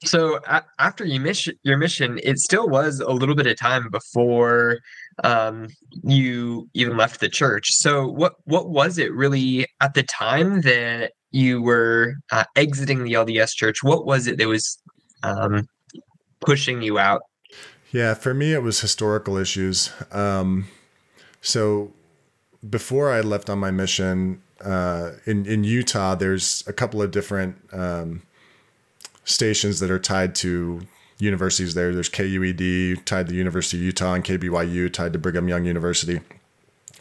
So 0.04 0.40
a- 0.46 0.64
after 0.78 1.04
you 1.04 1.20
miss 1.20 1.48
your 1.62 1.78
mission, 1.78 2.20
it 2.22 2.38
still 2.38 2.68
was 2.68 3.00
a 3.00 3.10
little 3.10 3.34
bit 3.34 3.46
of 3.46 3.56
time 3.56 3.88
before 3.90 4.78
um, 5.22 5.68
you 6.02 6.68
even 6.74 6.96
left 6.96 7.20
the 7.20 7.28
church. 7.28 7.68
So 7.72 8.06
what 8.06 8.34
what 8.44 8.70
was 8.70 8.98
it 8.98 9.12
really 9.12 9.66
at 9.80 9.94
the 9.94 10.02
time 10.02 10.60
that 10.62 11.12
you 11.30 11.62
were 11.62 12.14
uh, 12.30 12.44
exiting 12.56 13.04
the 13.04 13.14
LDS 13.14 13.54
church? 13.54 13.82
What 13.82 14.06
was 14.06 14.26
it 14.26 14.38
that 14.38 14.48
was 14.48 14.78
um, 15.22 15.66
pushing 16.40 16.82
you 16.82 16.98
out? 16.98 17.22
Yeah, 17.90 18.14
for 18.14 18.34
me, 18.34 18.52
it 18.52 18.62
was 18.62 18.80
historical 18.80 19.36
issues. 19.36 19.90
Um, 20.10 20.66
so 21.40 21.92
before 22.68 23.12
I 23.12 23.20
left 23.20 23.48
on 23.48 23.58
my 23.58 23.70
mission 23.70 24.42
uh, 24.60 25.12
in 25.24 25.46
in 25.46 25.64
Utah, 25.64 26.14
there's 26.14 26.64
a 26.66 26.72
couple 26.72 27.00
of 27.00 27.10
different 27.10 27.56
um, 27.72 28.22
stations 29.24 29.80
that 29.80 29.90
are 29.90 29.98
tied 29.98 30.34
to 30.36 30.82
universities 31.18 31.74
there. 31.74 31.94
There's 31.94 32.08
KUED 32.08 33.04
tied 33.04 33.26
to 33.26 33.32
the 33.32 33.38
University 33.38 33.78
of 33.78 33.84
Utah 33.84 34.14
and 34.14 34.24
KBYU 34.24 34.92
tied 34.92 35.12
to 35.12 35.18
Brigham 35.18 35.48
Young 35.48 35.64
University. 35.64 36.20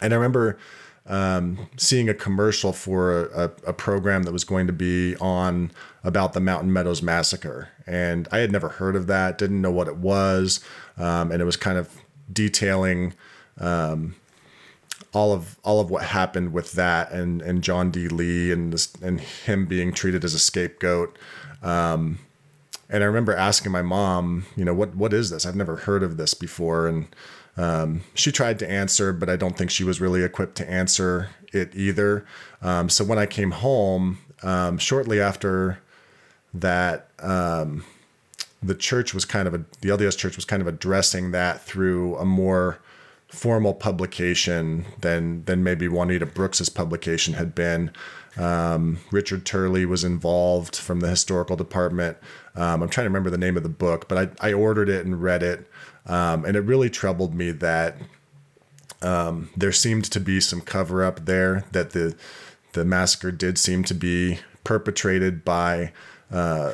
And 0.02 0.14
I 0.14 0.16
remember 0.16 0.58
um, 1.06 1.70
seeing 1.78 2.08
a 2.08 2.14
commercial 2.14 2.72
for 2.72 3.26
a, 3.28 3.52
a, 3.68 3.74
program 3.74 4.24
that 4.24 4.32
was 4.32 4.46
going 4.46 4.68
to 4.68 4.74
be 4.74 5.18
on 5.18 5.72
about 6.02 6.32
the 6.32 6.40
Mountain 6.40 6.72
Meadows 6.72 7.02
Massacre. 7.02 7.70
And 7.86 8.28
I 8.32 8.38
had 8.38 8.54
never 8.54 8.70
heard 8.70 8.96
of 8.96 9.08
that, 9.08 9.38
didn't 9.38 9.62
know 9.62 9.72
what 9.72 9.90
it 9.90 9.98
was. 9.98 10.62
Um, 10.98 11.30
and 11.32 11.42
it 11.42 11.46
was 11.46 11.58
kind 11.58 11.78
of 11.78 11.90
detailing 12.32 13.16
um, 13.58 14.16
all 15.14 15.34
of 15.34 15.60
all 15.64 15.80
of 15.80 15.90
what 15.92 16.04
happened 16.04 16.54
with 16.54 16.72
that 16.74 17.12
and 17.12 17.42
and 17.42 17.62
John 17.62 17.92
D. 17.92 18.08
Lee 18.08 18.52
and 18.52 18.74
this, 18.74 18.94
and 19.02 19.20
him 19.20 19.66
being 19.66 19.92
treated 19.94 20.24
as 20.24 20.34
a 20.34 20.40
scapegoat. 20.40 21.18
Um, 21.64 22.20
and 22.90 23.04
I 23.04 23.08
remember 23.08 23.36
asking 23.36 23.72
my 23.72 23.82
mom, 23.82 24.46
you 24.56 24.66
know, 24.66 24.74
what 24.74 24.96
what 24.96 25.14
is 25.14 25.30
this? 25.30 25.46
I've 25.46 25.56
never 25.56 25.78
heard 25.78 26.04
of 26.04 26.18
this 26.18 26.34
before, 26.34 26.88
and 26.88 27.08
um, 27.58 28.02
she 28.14 28.32
tried 28.32 28.60
to 28.60 28.70
answer, 28.70 29.14
but 29.14 29.30
I 29.30 29.36
don't 29.36 29.58
think 29.58 29.72
she 29.72 29.84
was 29.84 30.02
really 30.02 30.24
equipped 30.24 30.56
to 30.58 30.70
answer 30.70 31.30
it 31.52 31.76
either. 31.76 32.26
Um, 32.62 32.90
so 32.90 33.04
when 33.04 33.18
I 33.18 33.26
came 33.26 33.52
home, 33.52 34.20
um, 34.42 34.78
shortly 34.78 35.22
after 35.22 35.80
that, 36.54 37.10
um, 37.20 37.84
the 38.62 38.76
church 38.76 39.14
was 39.14 39.26
kind 39.26 39.48
of 39.48 39.54
a, 39.54 39.66
the 39.82 39.90
LDS 39.90 40.18
church 40.18 40.36
was 40.36 40.46
kind 40.46 40.62
of 40.62 40.68
addressing 40.68 41.32
that 41.32 41.62
through 41.62 42.16
a 42.18 42.26
more 42.26 42.80
formal 43.28 43.74
publication 43.74 44.86
than 45.02 45.44
than 45.46 45.64
maybe 45.64 45.88
Juanita 45.88 46.26
Brooks's 46.26 46.70
publication 46.70 47.34
had 47.34 47.56
been. 47.56 47.92
Um, 48.38 49.00
Richard 49.12 49.46
Turley 49.46 49.86
was 49.86 50.04
involved 50.04 50.76
from 50.76 51.00
the 51.00 51.10
historical 51.10 51.56
department. 51.56 52.18
Um, 52.56 52.82
I'm 52.82 52.90
trying 52.90 53.06
to 53.06 53.10
remember 53.10 53.30
the 53.30 53.38
name 53.38 53.58
of 53.58 53.64
the 53.64 53.70
book, 53.70 54.08
but 54.08 54.36
I, 54.42 54.50
I 54.50 54.54
ordered 54.54 54.90
it 54.90 55.06
and 55.06 55.22
read 55.22 55.44
it. 55.44 55.68
Um, 56.06 56.46
and 56.46 56.56
it 56.58 56.62
really 56.62 56.90
troubled 56.90 57.34
me 57.34 57.52
that 57.52 57.98
um, 59.02 59.50
there 59.56 59.72
seemed 59.72 60.06
to 60.06 60.20
be 60.20 60.40
some 60.40 60.62
cover 60.62 61.04
up 61.04 61.26
there, 61.26 61.66
that 61.72 61.92
the, 61.92 62.16
the 62.74 62.86
massacre 62.86 63.32
did 63.32 63.58
seem 63.58 63.84
to 63.84 63.94
be 63.94 64.40
perpetrated 64.64 65.46
by 65.46 65.92
uh, 66.32 66.74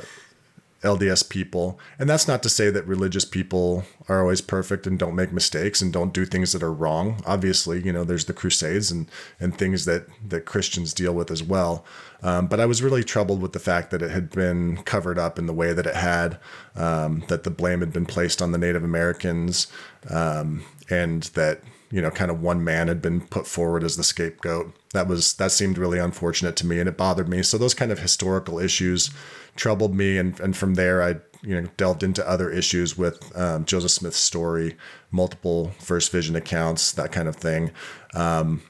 LDS 0.82 1.28
people. 1.28 1.80
And 1.98 2.10
that's 2.10 2.28
not 2.28 2.42
to 2.44 2.50
say 2.50 2.70
that 2.70 2.88
religious 2.88 3.26
people 3.26 3.84
are 4.08 4.22
always 4.22 4.42
perfect 4.42 4.88
and 4.88 4.98
don't 4.98 5.16
make 5.16 5.34
mistakes 5.34 5.82
and 5.82 5.92
don't 5.92 6.14
do 6.14 6.26
things 6.26 6.54
that 6.54 6.64
are 6.64 6.74
wrong. 6.74 7.22
Obviously, 7.26 7.82
you 7.82 7.92
know, 7.92 8.04
there's 8.04 8.26
the 8.26 8.34
Crusades 8.34 8.90
and 8.90 9.10
and 9.40 9.58
things 9.58 9.86
that 9.86 10.08
that 10.28 10.46
Christians 10.46 10.94
deal 10.94 11.14
with 11.14 11.32
as 11.32 11.44
well. 11.44 11.86
Um, 12.22 12.48
but 12.48 12.60
I 12.60 12.66
was 12.66 12.82
really 12.82 13.04
troubled 13.04 13.42
with 13.42 13.54
the 13.54 13.60
fact 13.60 13.92
that 13.92 14.02
it 14.02 14.12
had 14.12 14.30
been 14.30 14.78
covered 14.84 15.18
up 15.18 15.40
in 15.40 15.46
the 15.46 15.54
way 15.54 15.74
that 15.74 15.86
it 15.86 15.96
had, 15.96 16.38
um, 16.76 17.24
that 17.28 17.44
the 17.44 17.50
blame 17.50 17.80
had 17.80 17.94
been 17.94 18.06
placed 18.06 18.42
on 18.42 18.52
the 18.52 18.58
Native 18.58 18.84
Americans, 18.84 19.68
um, 20.10 20.66
and 20.90 21.24
that 21.24 21.62
you 21.92 22.02
know, 22.02 22.12
kind 22.12 22.30
of 22.30 22.42
one 22.42 22.64
man 22.64 22.88
had 22.88 23.02
been 23.02 23.22
put 23.22 23.48
forward 23.48 23.84
as 23.84 23.98
the 23.98 24.04
scapegoat. 24.04 24.74
That 24.94 25.08
was 25.08 25.34
that 25.34 25.52
seemed 25.52 25.78
really 25.78 26.00
unfortunate 26.00 26.56
to 26.58 26.66
me, 26.66 26.80
and 26.80 26.88
it 26.88 26.98
bothered 26.98 27.28
me. 27.28 27.42
So 27.44 27.58
those 27.58 27.74
kind 27.74 27.92
of 27.92 28.00
historical 28.00 28.60
issues 28.60 29.10
troubled 29.56 29.96
me, 29.96 30.18
and 30.18 30.40
and 30.40 30.56
from 30.56 30.76
there 30.76 31.02
I 31.02 31.16
you 31.42 31.60
know 31.60 31.68
delved 31.78 32.04
into 32.04 32.28
other 32.28 32.50
issues 32.50 32.98
with 32.98 33.36
um, 33.36 33.66
Joseph 33.66 33.92
Smith's 33.92 34.18
story, 34.18 34.78
multiple 35.12 35.72
First 35.80 36.12
Vision 36.12 36.36
accounts, 36.36 36.92
that 36.92 37.12
kind 37.12 37.28
of 37.28 37.36
thing. 37.36 37.72
Um, 38.14 38.62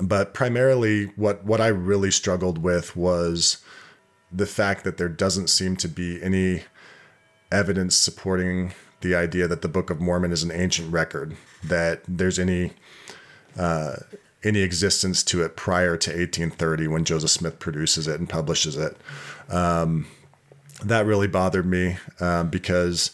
but 0.00 0.32
primarily, 0.32 1.06
what 1.16 1.44
what 1.44 1.60
I 1.60 1.68
really 1.68 2.10
struggled 2.10 2.58
with 2.58 2.96
was 2.96 3.58
the 4.32 4.46
fact 4.46 4.84
that 4.84 4.96
there 4.96 5.08
doesn't 5.08 5.48
seem 5.48 5.76
to 5.76 5.88
be 5.88 6.22
any 6.22 6.62
evidence 7.50 7.96
supporting 7.96 8.72
the 9.00 9.14
idea 9.14 9.48
that 9.48 9.62
the 9.62 9.68
Book 9.68 9.90
of 9.90 10.00
Mormon 10.00 10.32
is 10.32 10.42
an 10.42 10.50
ancient 10.50 10.92
record, 10.92 11.36
that 11.64 12.02
there's 12.06 12.38
any 12.38 12.72
uh, 13.58 13.96
any 14.42 14.60
existence 14.60 15.22
to 15.24 15.42
it 15.42 15.56
prior 15.56 15.96
to 15.96 16.10
1830 16.10 16.88
when 16.88 17.04
Joseph 17.04 17.30
Smith 17.30 17.58
produces 17.58 18.08
it 18.08 18.18
and 18.18 18.28
publishes 18.28 18.76
it. 18.76 18.96
Um, 19.50 20.06
that 20.82 21.04
really 21.04 21.26
bothered 21.26 21.66
me 21.66 21.98
um, 22.20 22.48
because 22.48 23.10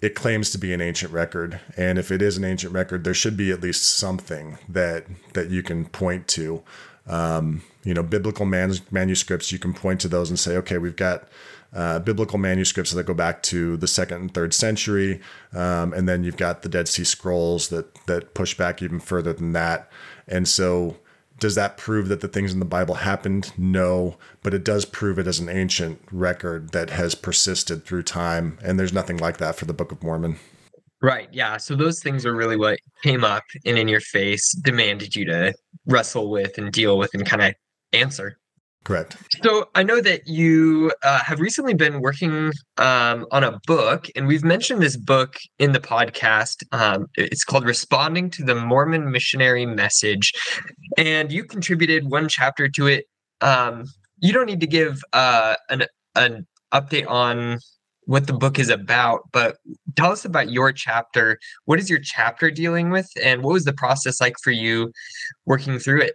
it 0.00 0.14
claims 0.14 0.50
to 0.50 0.58
be 0.58 0.72
an 0.72 0.80
ancient 0.80 1.12
record, 1.12 1.60
and 1.76 1.98
if 1.98 2.10
it 2.10 2.20
is 2.20 2.36
an 2.36 2.44
ancient 2.44 2.72
record, 2.72 3.04
there 3.04 3.14
should 3.14 3.36
be 3.36 3.50
at 3.50 3.62
least 3.62 3.84
something 3.84 4.58
that 4.68 5.06
that 5.32 5.50
you 5.50 5.62
can 5.62 5.86
point 5.86 6.28
to. 6.28 6.62
Um, 7.06 7.62
you 7.84 7.94
know, 7.94 8.02
biblical 8.02 8.46
man- 8.46 8.80
manuscripts, 8.90 9.52
you 9.52 9.58
can 9.58 9.72
point 9.72 10.00
to 10.00 10.08
those 10.08 10.28
and 10.28 10.38
say, 10.38 10.56
okay, 10.56 10.76
we've 10.76 10.96
got 10.96 11.28
uh, 11.72 12.00
biblical 12.00 12.38
manuscripts 12.38 12.90
that 12.92 13.06
go 13.06 13.14
back 13.14 13.42
to 13.44 13.76
the 13.76 13.86
second 13.86 14.20
and 14.20 14.34
third 14.34 14.52
century, 14.52 15.20
um, 15.54 15.92
and 15.92 16.08
then 16.08 16.24
you've 16.24 16.36
got 16.36 16.62
the 16.62 16.68
Dead 16.68 16.88
Sea 16.88 17.04
Scrolls 17.04 17.68
that 17.68 17.94
that 18.06 18.34
push 18.34 18.56
back 18.56 18.82
even 18.82 19.00
further 19.00 19.32
than 19.32 19.52
that. 19.52 19.90
And 20.28 20.46
so, 20.46 20.96
does 21.38 21.54
that 21.54 21.76
prove 21.76 22.08
that 22.08 22.20
the 22.20 22.28
things 22.28 22.52
in 22.52 22.58
the 22.58 22.64
Bible 22.64 22.94
happened? 22.94 23.52
No, 23.58 24.16
but 24.42 24.54
it 24.54 24.64
does 24.64 24.84
prove 24.84 25.18
it 25.18 25.26
as 25.26 25.38
an 25.38 25.48
ancient 25.48 26.00
record 26.10 26.72
that 26.72 26.90
has 26.90 27.14
persisted 27.14 27.84
through 27.84 28.04
time, 28.04 28.58
and 28.62 28.78
there's 28.78 28.92
nothing 28.92 29.18
like 29.18 29.36
that 29.38 29.56
for 29.56 29.64
the 29.66 29.74
Book 29.74 29.92
of 29.92 30.02
Mormon. 30.02 30.38
Right. 31.02 31.28
Yeah. 31.30 31.58
So 31.58 31.76
those 31.76 32.02
things 32.02 32.24
are 32.24 32.34
really 32.34 32.56
what 32.56 32.78
came 33.02 33.22
up 33.22 33.44
and 33.66 33.76
in 33.76 33.86
your 33.86 34.00
face 34.00 34.52
demanded 34.52 35.14
you 35.14 35.26
to 35.26 35.54
wrestle 35.86 36.30
with 36.30 36.56
and 36.56 36.72
deal 36.72 36.96
with 36.96 37.12
and 37.12 37.26
kind 37.26 37.42
of 37.42 37.54
answer. 37.92 38.38
Correct. 38.86 39.16
So 39.42 39.68
I 39.74 39.82
know 39.82 40.00
that 40.00 40.28
you 40.28 40.92
uh, 41.02 41.18
have 41.18 41.40
recently 41.40 41.74
been 41.74 42.00
working 42.00 42.52
um, 42.78 43.26
on 43.32 43.42
a 43.42 43.58
book, 43.66 44.06
and 44.14 44.28
we've 44.28 44.44
mentioned 44.44 44.80
this 44.80 44.96
book 44.96 45.38
in 45.58 45.72
the 45.72 45.80
podcast. 45.80 46.62
Um, 46.70 47.08
it's 47.16 47.42
called 47.42 47.64
Responding 47.64 48.30
to 48.30 48.44
the 48.44 48.54
Mormon 48.54 49.10
Missionary 49.10 49.66
Message, 49.66 50.32
and 50.96 51.32
you 51.32 51.42
contributed 51.42 52.08
one 52.12 52.28
chapter 52.28 52.68
to 52.68 52.86
it. 52.86 53.06
Um, 53.40 53.86
you 54.20 54.32
don't 54.32 54.46
need 54.46 54.60
to 54.60 54.68
give 54.68 55.02
uh, 55.12 55.56
an, 55.68 55.86
an 56.14 56.46
update 56.72 57.10
on 57.10 57.58
what 58.04 58.28
the 58.28 58.34
book 58.34 58.56
is 58.56 58.68
about, 58.68 59.22
but 59.32 59.56
tell 59.96 60.12
us 60.12 60.24
about 60.24 60.52
your 60.52 60.70
chapter. 60.70 61.40
What 61.64 61.80
is 61.80 61.90
your 61.90 61.98
chapter 61.98 62.52
dealing 62.52 62.90
with, 62.90 63.10
and 63.20 63.42
what 63.42 63.54
was 63.54 63.64
the 63.64 63.72
process 63.72 64.20
like 64.20 64.36
for 64.44 64.52
you 64.52 64.92
working 65.44 65.80
through 65.80 66.02
it? 66.02 66.14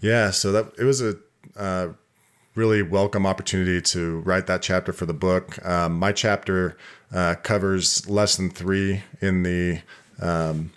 Yeah, 0.00 0.30
so 0.30 0.50
that 0.52 0.72
it 0.78 0.84
was 0.84 1.02
a 1.02 1.16
uh, 1.56 1.88
really 2.54 2.82
welcome 2.82 3.26
opportunity 3.26 3.80
to 3.80 4.20
write 4.20 4.46
that 4.46 4.62
chapter 4.62 4.92
for 4.92 5.06
the 5.06 5.14
book. 5.14 5.64
Um, 5.66 5.98
my 5.98 6.12
chapter 6.12 6.76
uh, 7.12 7.34
covers 7.42 8.08
lesson 8.08 8.50
three 8.50 9.02
in 9.20 9.42
the 9.42 9.80
um, 10.20 10.72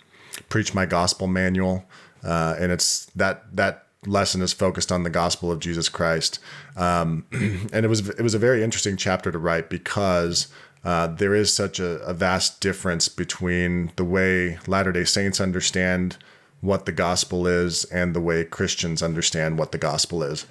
Preach 0.48 0.74
My 0.74 0.86
Gospel 0.86 1.26
manual, 1.26 1.84
uh, 2.24 2.56
and 2.58 2.72
it's 2.72 3.06
that 3.16 3.54
that 3.56 3.86
lesson 4.06 4.42
is 4.42 4.52
focused 4.52 4.90
on 4.92 5.02
the 5.02 5.10
gospel 5.10 5.50
of 5.50 5.60
Jesus 5.60 5.88
Christ. 5.88 6.38
Um, 6.76 7.26
and 7.32 7.84
it 7.84 7.88
was 7.88 8.08
it 8.08 8.22
was 8.22 8.34
a 8.34 8.38
very 8.38 8.62
interesting 8.62 8.96
chapter 8.96 9.30
to 9.30 9.38
write 9.38 9.68
because 9.68 10.48
uh, 10.84 11.08
there 11.08 11.34
is 11.34 11.52
such 11.52 11.80
a, 11.80 12.00
a, 12.02 12.14
vast 12.14 12.60
difference 12.60 13.08
between 13.08 13.90
the 13.96 14.04
way 14.04 14.58
Latter 14.68 14.92
Day 14.92 15.04
Saints 15.04 15.40
understand 15.40 16.16
what 16.60 16.86
the 16.86 16.92
gospel 16.92 17.46
is 17.46 17.84
and 17.86 18.14
the 18.14 18.20
way 18.20 18.44
Christians 18.44 19.02
understand 19.02 19.58
what 19.58 19.72
the 19.72 19.78
gospel 19.78 20.22
is. 20.22 20.46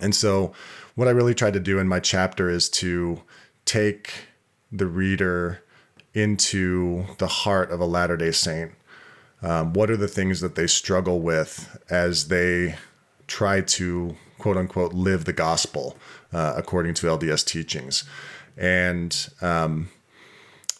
And 0.00 0.14
so, 0.14 0.52
what 0.94 1.08
I 1.08 1.12
really 1.12 1.34
tried 1.34 1.54
to 1.54 1.60
do 1.60 1.78
in 1.78 1.88
my 1.88 2.00
chapter 2.00 2.50
is 2.50 2.68
to 2.70 3.22
take 3.64 4.12
the 4.72 4.86
reader 4.86 5.62
into 6.14 7.06
the 7.18 7.26
heart 7.26 7.70
of 7.70 7.80
a 7.80 7.84
Latter 7.84 8.16
day 8.16 8.32
Saint. 8.32 8.72
Um, 9.42 9.72
what 9.72 9.90
are 9.90 9.96
the 9.96 10.08
things 10.08 10.40
that 10.40 10.54
they 10.54 10.66
struggle 10.66 11.20
with 11.20 11.78
as 11.88 12.28
they 12.28 12.76
try 13.26 13.60
to 13.60 14.16
quote 14.38 14.56
unquote 14.56 14.92
live 14.92 15.24
the 15.24 15.32
gospel 15.32 15.96
uh, 16.32 16.54
according 16.56 16.94
to 16.94 17.06
LDS 17.06 17.46
teachings? 17.46 18.04
And, 18.56 19.28
um, 19.40 19.88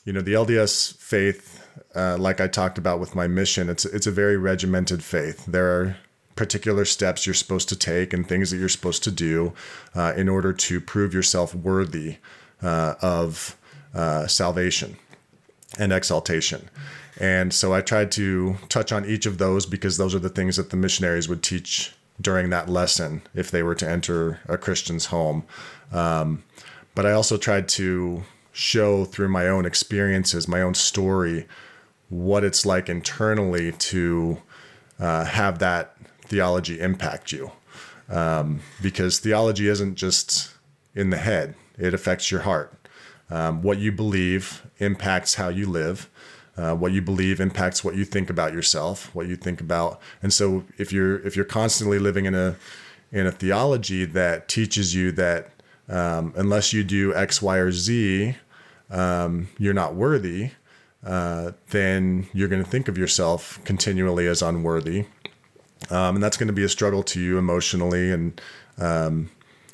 you 0.05 0.12
know, 0.12 0.21
the 0.21 0.35
LDS 0.35 0.97
faith, 0.97 1.67
uh, 1.95 2.19
like 2.19 2.41
I 2.41 2.49
talked 2.49 2.77
about 2.77 3.00
with 3.00 3.15
my 3.15 3.27
mission, 3.27 3.71
it's, 3.71 3.85
it's 3.85 4.07
a 4.07 4.11
very 4.11 4.37
regimented 4.37 5.03
faith. 5.03 5.47
There 5.47 5.81
are 5.81 5.97
particular 6.40 6.87
steps 6.87 7.26
you're 7.26 7.35
supposed 7.35 7.68
to 7.68 7.76
take 7.76 8.14
and 8.14 8.26
things 8.26 8.50
that 8.50 8.56
you're 8.56 8.66
supposed 8.66 9.04
to 9.04 9.11
do 9.11 9.52
uh, 9.94 10.14
in 10.16 10.26
order 10.26 10.54
to 10.54 10.80
prove 10.80 11.12
yourself 11.12 11.54
worthy 11.54 12.16
uh, 12.62 12.94
of 13.02 13.59
uh, 13.94 14.26
salvation 14.26 14.97
and 15.78 15.92
exaltation. 15.92 16.70
And 17.20 17.52
so 17.52 17.75
I 17.75 17.82
tried 17.82 18.11
to 18.12 18.56
touch 18.70 18.90
on 18.90 19.04
each 19.04 19.26
of 19.26 19.37
those 19.37 19.66
because 19.66 19.99
those 19.99 20.14
are 20.14 20.18
the 20.18 20.30
things 20.30 20.56
that 20.56 20.70
the 20.70 20.78
missionaries 20.78 21.28
would 21.28 21.42
teach 21.42 21.92
during 22.18 22.49
that 22.49 22.70
lesson 22.70 23.20
if 23.35 23.50
they 23.50 23.62
were 23.62 23.75
to 23.75 23.87
enter 23.87 24.40
a 24.49 24.56
Christian's 24.56 25.06
home. 25.06 25.44
Um, 25.92 26.42
but 26.94 27.04
I 27.04 27.12
also 27.12 27.37
tried 27.37 27.68
to 27.80 28.23
show 28.50 29.04
through 29.04 29.28
my 29.28 29.47
own 29.47 29.66
experiences, 29.66 30.49
my 30.49 30.62
own 30.62 30.73
story, 30.73 31.47
what 32.09 32.44
it's 32.44 32.64
like 32.64 32.88
internally 32.88 33.73
to 33.73 34.40
uh, 34.99 35.26
have 35.26 35.59
that 35.59 35.94
theology 36.31 36.81
impact 36.81 37.33
you. 37.33 37.53
Um, 38.09 38.61
because 38.83 39.19
theology 39.19 39.69
isn't 39.69 39.97
just 39.97 40.53
in 40.95 41.11
the 41.11 41.19
head, 41.19 41.55
it 41.79 41.93
affects 41.95 42.31
your 42.31 42.41
heart. 42.41 42.73
Um, 43.31 43.63
what 43.63 43.79
you 43.79 43.93
believe 43.93 44.67
impacts 44.79 45.35
how 45.35 45.49
you 45.49 45.67
live. 45.67 46.09
Uh, 46.57 46.75
what 46.75 46.93
you 46.93 47.01
believe 47.01 47.41
impacts 47.41 47.85
what 47.85 47.95
you 47.95 48.05
think 48.05 48.29
about 48.29 48.53
yourself, 48.53 49.15
what 49.15 49.27
you 49.29 49.37
think 49.37 49.61
about, 49.61 50.01
and 50.23 50.33
so 50.33 50.65
if 50.77 50.93
you're 50.93 51.19
if 51.27 51.35
you're 51.35 51.45
constantly 51.45 51.99
living 51.99 52.27
in 52.27 52.35
a 52.35 52.57
in 53.13 53.27
a 53.27 53.33
theology 53.33 54.05
that 54.05 54.49
teaches 54.49 54.95
you 54.95 55.11
that 55.13 55.53
um, 55.89 56.35
unless 56.37 56.73
you 56.73 56.85
do 56.85 57.15
X, 57.15 57.41
Y, 57.41 57.57
or 57.57 57.73
Z, 57.73 58.37
um, 58.91 59.49
you're 59.59 59.73
not 59.73 59.95
worthy, 59.95 60.51
uh, 61.05 61.53
then 61.71 62.29
you're 62.35 62.49
going 62.49 62.63
to 62.63 62.71
think 62.71 62.89
of 62.89 62.99
yourself 62.99 63.61
continually 63.65 64.27
as 64.27 64.43
unworthy, 64.43 65.07
um, 65.89 66.17
and 66.17 66.23
that's 66.23 66.37
going 66.37 66.49
to 66.49 66.53
be 66.53 66.65
a 66.65 66.69
struggle 66.69 67.03
to 67.03 67.21
you 67.21 67.39
emotionally 67.39 68.11
and 68.11 68.41
um, 68.79 69.31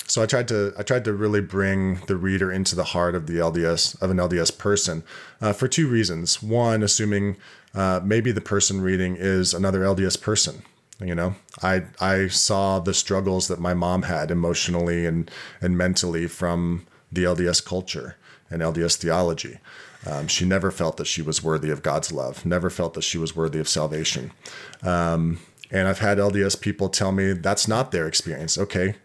so 0.07 0.23
I 0.23 0.25
tried 0.25 0.47
to 0.47 0.73
I 0.79 0.83
tried 0.83 1.03
to 1.05 1.13
really 1.13 1.41
bring 1.41 1.95
the 2.07 2.15
reader 2.15 2.51
into 2.51 2.75
the 2.75 2.85
heart 2.85 3.13
of 3.13 3.27
the 3.27 3.33
LDS 3.33 4.01
of 4.01 4.09
an 4.09 4.17
LDS 4.17 4.57
person 4.57 5.03
uh, 5.41 5.51
for 5.51 5.67
two 5.67 5.87
reasons. 5.87 6.41
One, 6.41 6.81
assuming 6.81 7.35
uh, 7.75 7.99
maybe 8.03 8.31
the 8.31 8.41
person 8.41 8.81
reading 8.81 9.17
is 9.19 9.53
another 9.53 9.81
LDS 9.81 10.19
person. 10.21 10.63
You 11.01 11.13
know, 11.13 11.35
I 11.61 11.83
I 11.99 12.27
saw 12.29 12.79
the 12.79 12.93
struggles 12.93 13.49
that 13.49 13.59
my 13.59 13.73
mom 13.73 14.03
had 14.03 14.31
emotionally 14.31 15.05
and 15.05 15.29
and 15.61 15.77
mentally 15.77 16.27
from 16.27 16.87
the 17.11 17.25
LDS 17.25 17.63
culture 17.63 18.15
and 18.49 18.61
LDS 18.61 18.95
theology. 18.95 19.59
Um, 20.05 20.27
she 20.27 20.45
never 20.45 20.71
felt 20.71 20.95
that 20.97 21.07
she 21.07 21.21
was 21.21 21.43
worthy 21.43 21.69
of 21.69 21.83
God's 21.83 22.13
love. 22.13 22.45
Never 22.45 22.69
felt 22.69 22.93
that 22.93 23.03
she 23.03 23.17
was 23.17 23.35
worthy 23.35 23.59
of 23.59 23.67
salvation. 23.67 24.31
Um, 24.81 25.39
and 25.71 25.87
I've 25.87 25.99
had 25.99 26.17
LDS 26.17 26.59
people 26.59 26.89
tell 26.89 27.11
me 27.11 27.33
that's 27.33 27.67
not 27.67 27.91
their 27.91 28.07
experience. 28.07 28.57
Okay, 28.57 28.95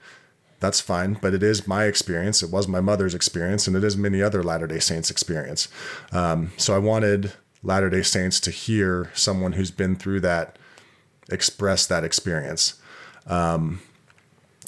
that's 0.61 0.81
fine. 0.81 1.15
But 1.21 1.35
it 1.35 1.43
is 1.43 1.67
my 1.67 1.85
experience. 1.85 2.43
It 2.43 2.51
was 2.51 2.69
my 2.69 2.81
mother's 2.81 3.15
experience, 3.15 3.67
and 3.67 3.77
it 3.77 3.85
is 3.85 3.97
many 3.97 4.23
other 4.23 4.43
Latter 4.43 4.67
day 4.67 4.79
Saints' 4.79 5.11
experience. 5.11 5.69
Um, 6.13 6.53
so 6.57 6.75
I 6.75 6.79
wanted 6.79 7.33
Latter 7.63 7.91
day 7.91 8.03
Saints 8.03 8.41
to 8.41 8.51
hear 8.51 9.11
someone 9.15 9.53
who's 9.53 9.71
been 9.71 9.97
through 9.97 10.21
that 10.21 10.59
express 11.31 11.87
that 11.87 12.05
experience. 12.05 12.81
Um, 13.27 13.81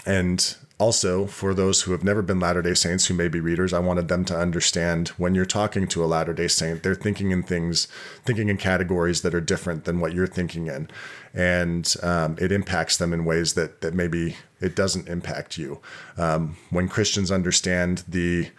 and 0.07 0.57
also, 0.78 1.26
for 1.26 1.54
those 1.54 1.82
who 1.82 1.92
have 1.92 2.02
never 2.02 2.20
been 2.20 2.40
Latter 2.40 2.60
day 2.60 2.74
Saints 2.74 3.06
who 3.06 3.14
may 3.14 3.28
be 3.28 3.38
readers, 3.38 3.72
I 3.72 3.78
wanted 3.78 4.08
them 4.08 4.24
to 4.24 4.37
understand 4.37 5.08
when 5.10 5.32
you're 5.34 5.44
talking 5.44 5.87
to 5.88 6.04
a 6.04 6.06
Latter 6.06 6.32
day 6.32 6.48
Saint, 6.48 6.82
they're 6.82 6.96
thinking 6.96 7.30
in 7.30 7.44
things, 7.44 7.87
thinking 8.24 8.48
in 8.48 8.56
categories 8.56 9.22
that 9.22 9.37
are 9.37 9.40
different 9.40 9.84
than 9.84 10.00
what 10.00 10.14
you're 10.14 10.26
thinking 10.26 10.66
in. 10.66 10.88
And 11.32 11.94
um, 12.02 12.37
it 12.40 12.50
impacts 12.50 12.96
them 12.96 13.12
in 13.12 13.24
ways 13.24 13.54
that, 13.54 13.82
that 13.82 13.94
maybe 13.94 14.37
it 14.60 14.74
doesn't 14.74 15.08
impact 15.08 15.58
you. 15.58 15.80
Um, 16.18 16.56
when 16.70 16.88
Christians 16.88 17.30
understand 17.30 18.02
the 18.08 18.50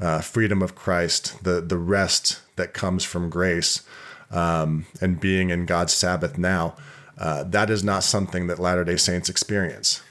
uh, 0.00 0.20
freedom 0.20 0.62
of 0.62 0.76
Christ, 0.76 1.42
the, 1.42 1.60
the 1.60 1.78
rest 1.78 2.40
that 2.54 2.72
comes 2.72 3.02
from 3.02 3.28
grace, 3.28 3.82
um, 4.30 4.86
and 5.00 5.18
being 5.18 5.50
in 5.50 5.66
God's 5.66 5.92
Sabbath 5.92 6.38
now, 6.38 6.76
uh, 7.18 7.42
that 7.44 7.68
is 7.68 7.82
not 7.82 8.04
something 8.04 8.46
that 8.46 8.58
Latter 8.60 8.84
day 8.84 8.96
Saints 8.96 9.28
experience. 9.28 10.02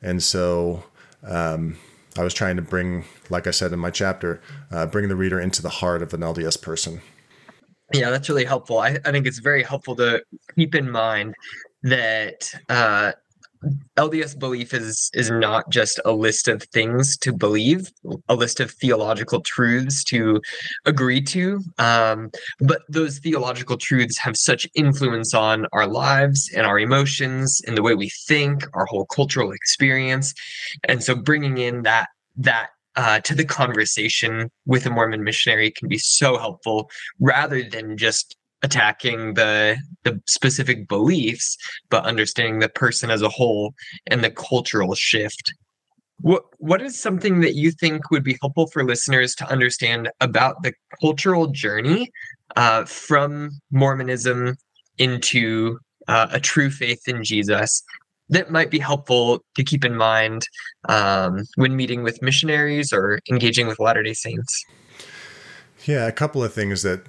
And 0.00 0.22
so, 0.22 0.84
um, 1.26 1.76
I 2.16 2.24
was 2.24 2.34
trying 2.34 2.56
to 2.56 2.62
bring, 2.62 3.04
like 3.30 3.46
I 3.46 3.50
said 3.50 3.72
in 3.72 3.78
my 3.78 3.90
chapter, 3.90 4.40
uh, 4.70 4.86
bring 4.86 5.08
the 5.08 5.16
reader 5.16 5.40
into 5.40 5.62
the 5.62 5.68
heart 5.68 6.02
of 6.02 6.12
an 6.14 6.20
LDS 6.20 6.60
person. 6.60 7.00
Yeah, 7.94 8.10
that's 8.10 8.28
really 8.28 8.44
helpful. 8.44 8.78
I, 8.78 8.98
I 9.04 9.12
think 9.12 9.26
it's 9.26 9.38
very 9.38 9.62
helpful 9.62 9.96
to 9.96 10.22
keep 10.54 10.74
in 10.74 10.90
mind 10.90 11.34
that 11.82 12.52
uh, 12.68 13.12
LDS 13.96 14.38
belief 14.38 14.72
is 14.72 15.10
is 15.14 15.30
not 15.30 15.68
just 15.70 16.00
a 16.04 16.12
list 16.12 16.48
of 16.48 16.62
things 16.62 17.16
to 17.18 17.32
believe, 17.32 17.90
a 18.28 18.34
list 18.34 18.60
of 18.60 18.70
theological 18.70 19.40
truths 19.40 20.04
to 20.04 20.40
agree 20.86 21.20
to, 21.22 21.60
um, 21.78 22.30
but 22.60 22.82
those 22.88 23.18
theological 23.18 23.76
truths 23.76 24.18
have 24.18 24.36
such 24.36 24.66
influence 24.74 25.34
on 25.34 25.66
our 25.72 25.86
lives 25.86 26.50
and 26.54 26.66
our 26.66 26.78
emotions 26.78 27.60
and 27.66 27.76
the 27.76 27.82
way 27.82 27.94
we 27.94 28.10
think, 28.26 28.64
our 28.74 28.86
whole 28.86 29.06
cultural 29.06 29.52
experience, 29.52 30.34
and 30.84 31.02
so 31.02 31.14
bringing 31.14 31.58
in 31.58 31.82
that 31.82 32.08
that 32.36 32.70
uh, 32.96 33.20
to 33.20 33.34
the 33.34 33.44
conversation 33.44 34.50
with 34.66 34.84
a 34.86 34.90
Mormon 34.90 35.22
missionary 35.22 35.70
can 35.70 35.88
be 35.88 35.98
so 35.98 36.36
helpful, 36.38 36.90
rather 37.20 37.62
than 37.62 37.96
just 37.96 38.36
attacking 38.62 39.34
the 39.34 39.76
the 40.04 40.20
specific 40.26 40.88
beliefs 40.88 41.56
but 41.90 42.04
understanding 42.04 42.58
the 42.58 42.68
person 42.68 43.10
as 43.10 43.22
a 43.22 43.28
whole 43.28 43.74
and 44.06 44.22
the 44.24 44.30
cultural 44.30 44.94
shift. 44.94 45.52
What 46.20 46.42
what 46.58 46.82
is 46.82 47.00
something 47.00 47.40
that 47.40 47.54
you 47.54 47.70
think 47.70 48.10
would 48.10 48.24
be 48.24 48.36
helpful 48.40 48.66
for 48.68 48.84
listeners 48.84 49.34
to 49.36 49.48
understand 49.48 50.10
about 50.20 50.62
the 50.62 50.72
cultural 51.00 51.46
journey 51.46 52.10
uh, 52.56 52.84
from 52.84 53.50
mormonism 53.70 54.56
into 54.98 55.78
uh, 56.08 56.26
a 56.32 56.40
true 56.40 56.70
faith 56.70 57.06
in 57.06 57.22
jesus 57.22 57.84
that 58.30 58.50
might 58.50 58.70
be 58.70 58.78
helpful 58.78 59.44
to 59.56 59.64
keep 59.64 59.84
in 59.84 59.96
mind 59.96 60.46
um, 60.88 61.44
when 61.56 61.76
meeting 61.76 62.02
with 62.02 62.20
missionaries 62.22 62.92
or 62.92 63.20
engaging 63.30 63.66
with 63.66 63.78
latter 63.78 64.02
day 64.02 64.12
saints? 64.12 64.64
Yeah 65.86 66.06
a 66.06 66.12
couple 66.12 66.42
of 66.42 66.52
things 66.52 66.82
that 66.82 67.02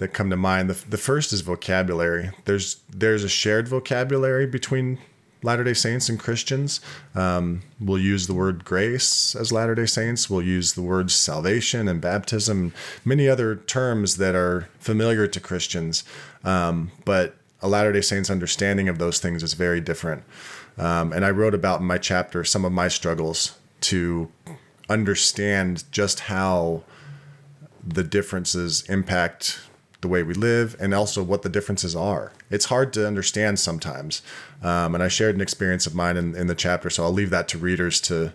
that 0.00 0.14
come 0.14 0.30
to 0.30 0.36
mind. 0.36 0.70
The, 0.70 0.88
the 0.88 0.96
first 0.96 1.30
is 1.30 1.42
vocabulary. 1.42 2.30
There's 2.46 2.76
there's 2.88 3.22
a 3.22 3.28
shared 3.28 3.68
vocabulary 3.68 4.46
between 4.46 4.98
Latter 5.42 5.62
Day 5.62 5.74
Saints 5.74 6.08
and 6.08 6.18
Christians. 6.18 6.80
Um, 7.14 7.60
we'll 7.78 7.98
use 7.98 8.26
the 8.26 8.32
word 8.32 8.64
grace 8.64 9.34
as 9.34 9.52
Latter 9.52 9.74
Day 9.74 9.84
Saints. 9.84 10.30
We'll 10.30 10.42
use 10.42 10.72
the 10.72 10.80
words 10.80 11.14
salvation 11.14 11.86
and 11.86 12.00
baptism, 12.00 12.72
many 13.04 13.28
other 13.28 13.56
terms 13.56 14.16
that 14.16 14.34
are 14.34 14.70
familiar 14.78 15.26
to 15.26 15.38
Christians. 15.38 16.02
Um, 16.44 16.92
but 17.04 17.36
a 17.60 17.68
Latter 17.68 17.92
Day 17.92 18.00
Saints 18.00 18.30
understanding 18.30 18.88
of 18.88 18.98
those 18.98 19.18
things 19.18 19.42
is 19.42 19.52
very 19.52 19.82
different. 19.82 20.22
Um, 20.78 21.12
and 21.12 21.26
I 21.26 21.30
wrote 21.30 21.54
about 21.54 21.80
in 21.80 21.86
my 21.86 21.98
chapter 21.98 22.42
some 22.42 22.64
of 22.64 22.72
my 22.72 22.88
struggles 22.88 23.58
to 23.82 24.32
understand 24.88 25.84
just 25.92 26.20
how 26.20 26.84
the 27.86 28.02
differences 28.02 28.82
impact 28.88 29.60
the 30.00 30.08
way 30.08 30.22
we 30.22 30.34
live 30.34 30.76
and 30.80 30.94
also 30.94 31.22
what 31.22 31.42
the 31.42 31.48
differences 31.48 31.94
are. 31.94 32.32
It's 32.50 32.66
hard 32.66 32.92
to 32.94 33.06
understand 33.06 33.58
sometimes. 33.58 34.22
Um, 34.62 34.94
and 34.94 35.02
I 35.02 35.08
shared 35.08 35.34
an 35.34 35.40
experience 35.40 35.86
of 35.86 35.94
mine 35.94 36.16
in, 36.16 36.34
in 36.34 36.46
the 36.46 36.54
chapter, 36.54 36.90
so 36.90 37.04
I'll 37.04 37.12
leave 37.12 37.30
that 37.30 37.48
to 37.48 37.58
readers 37.58 38.00
to 38.02 38.32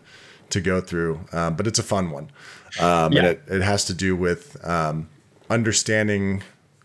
to 0.48 0.62
go 0.62 0.80
through, 0.80 1.22
um, 1.32 1.56
but 1.56 1.66
it's 1.66 1.80
a 1.80 1.84
fun 1.84 2.12
one. 2.12 2.30
Um, 2.80 3.12
Yeah. 3.12 3.20
And 3.20 3.28
it, 3.28 3.44
it 3.48 3.62
has 3.64 3.84
to 3.86 3.96
do 3.96 4.16
with 4.16 4.64
um, 4.64 5.10
understanding 5.50 6.44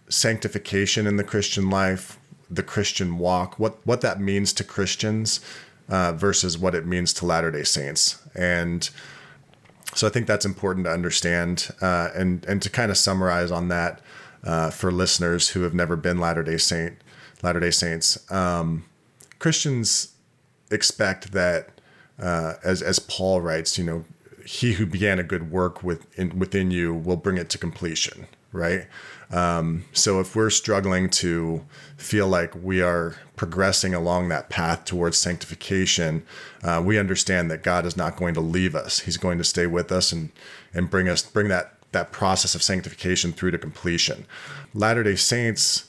sanctification 0.09 1.07
in 1.07 1.16
the 1.16 1.25
Christian 1.25 1.69
life, 1.69 2.19
the 2.51 2.62
Christian 2.62 3.19
walk, 3.19 3.59
what 3.59 3.87
what 3.87 4.01
that 4.01 4.19
means 4.19 4.53
to 4.55 4.64
Christians 4.64 5.40
uh, 5.90 6.12
versus 6.12 6.57
what 6.57 6.75
it 6.75 6.87
means 6.87 7.12
to 7.14 7.27
Latter 7.27 7.51
Day 7.51 7.64
Saints, 7.64 8.19
and 8.35 8.88
so 9.95 10.07
I 10.07 10.11
think 10.11 10.27
that's 10.27 10.47
important 10.47 10.87
to 10.87 10.93
understand 10.93 11.69
uh, 11.83 12.11
and 12.14 12.45
and 12.47 12.62
to 12.62 12.71
kind 12.71 12.90
of 12.90 12.97
summarize 12.97 13.51
on 13.51 13.69
that 13.69 14.01
uh, 14.44 14.70
for 14.70 14.90
listeners 14.90 15.50
who 15.50 15.62
have 15.62 15.74
never 15.74 15.96
been 15.96 16.18
Latter 16.18 16.42
Day 16.42 16.59
Saint 16.59 16.96
Latter 17.42 17.61
Day 17.61 17.70
Saints. 17.70 18.31
Um, 18.31 18.85
Christians 19.38 20.12
expect 20.70 21.33
that 21.33 21.81
uh, 22.18 22.55
as 22.62 22.83
as 22.83 22.98
Paul 22.98 23.40
writes, 23.40 23.79
you 23.79 23.85
know, 23.85 24.05
he 24.44 24.74
who 24.74 24.87
began 24.87 25.18
a 25.18 25.22
good 25.22 25.50
work 25.50 25.83
within 25.83 26.38
within 26.38 26.70
you 26.70 26.94
will 26.94 27.16
bring 27.16 27.38
it 27.38 27.48
to 27.50 27.59
completion, 27.59 28.26
right? 28.53 28.87
Um, 29.31 29.85
so 29.92 30.18
if 30.20 30.35
we're 30.35 30.50
struggling 30.50 31.09
to 31.11 31.64
feel 31.96 32.26
like 32.26 32.53
we 32.61 32.83
are 32.83 33.14
progressing 33.37 33.94
along 33.94 34.29
that 34.29 34.48
path 34.50 34.85
towards 34.85 35.18
sanctification, 35.18 36.24
uh, 36.64 36.83
we 36.85 36.98
understand 36.98 37.48
that 37.50 37.62
God 37.62 37.87
is 37.87 37.96
not 37.96 38.16
going 38.16 38.35
to 38.35 38.40
leave 38.40 38.74
us. 38.74 39.00
He's 39.00 39.16
going 39.16 39.38
to 39.38 39.44
stay 39.44 39.66
with 39.66 39.92
us 39.92 40.12
and 40.12 40.31
and 40.74 40.90
bring 40.90 41.09
us 41.09 41.22
bring 41.22 41.48
that 41.48 41.74
that 41.92 42.12
process 42.12 42.55
of 42.55 42.62
sanctification 42.62 43.33
through 43.33 43.50
to 43.50 43.59
completion. 43.59 44.26
Latter 44.74 45.03
Day 45.03 45.16
Saints 45.16 45.88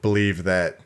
believe 0.00 0.44
that 0.44 0.80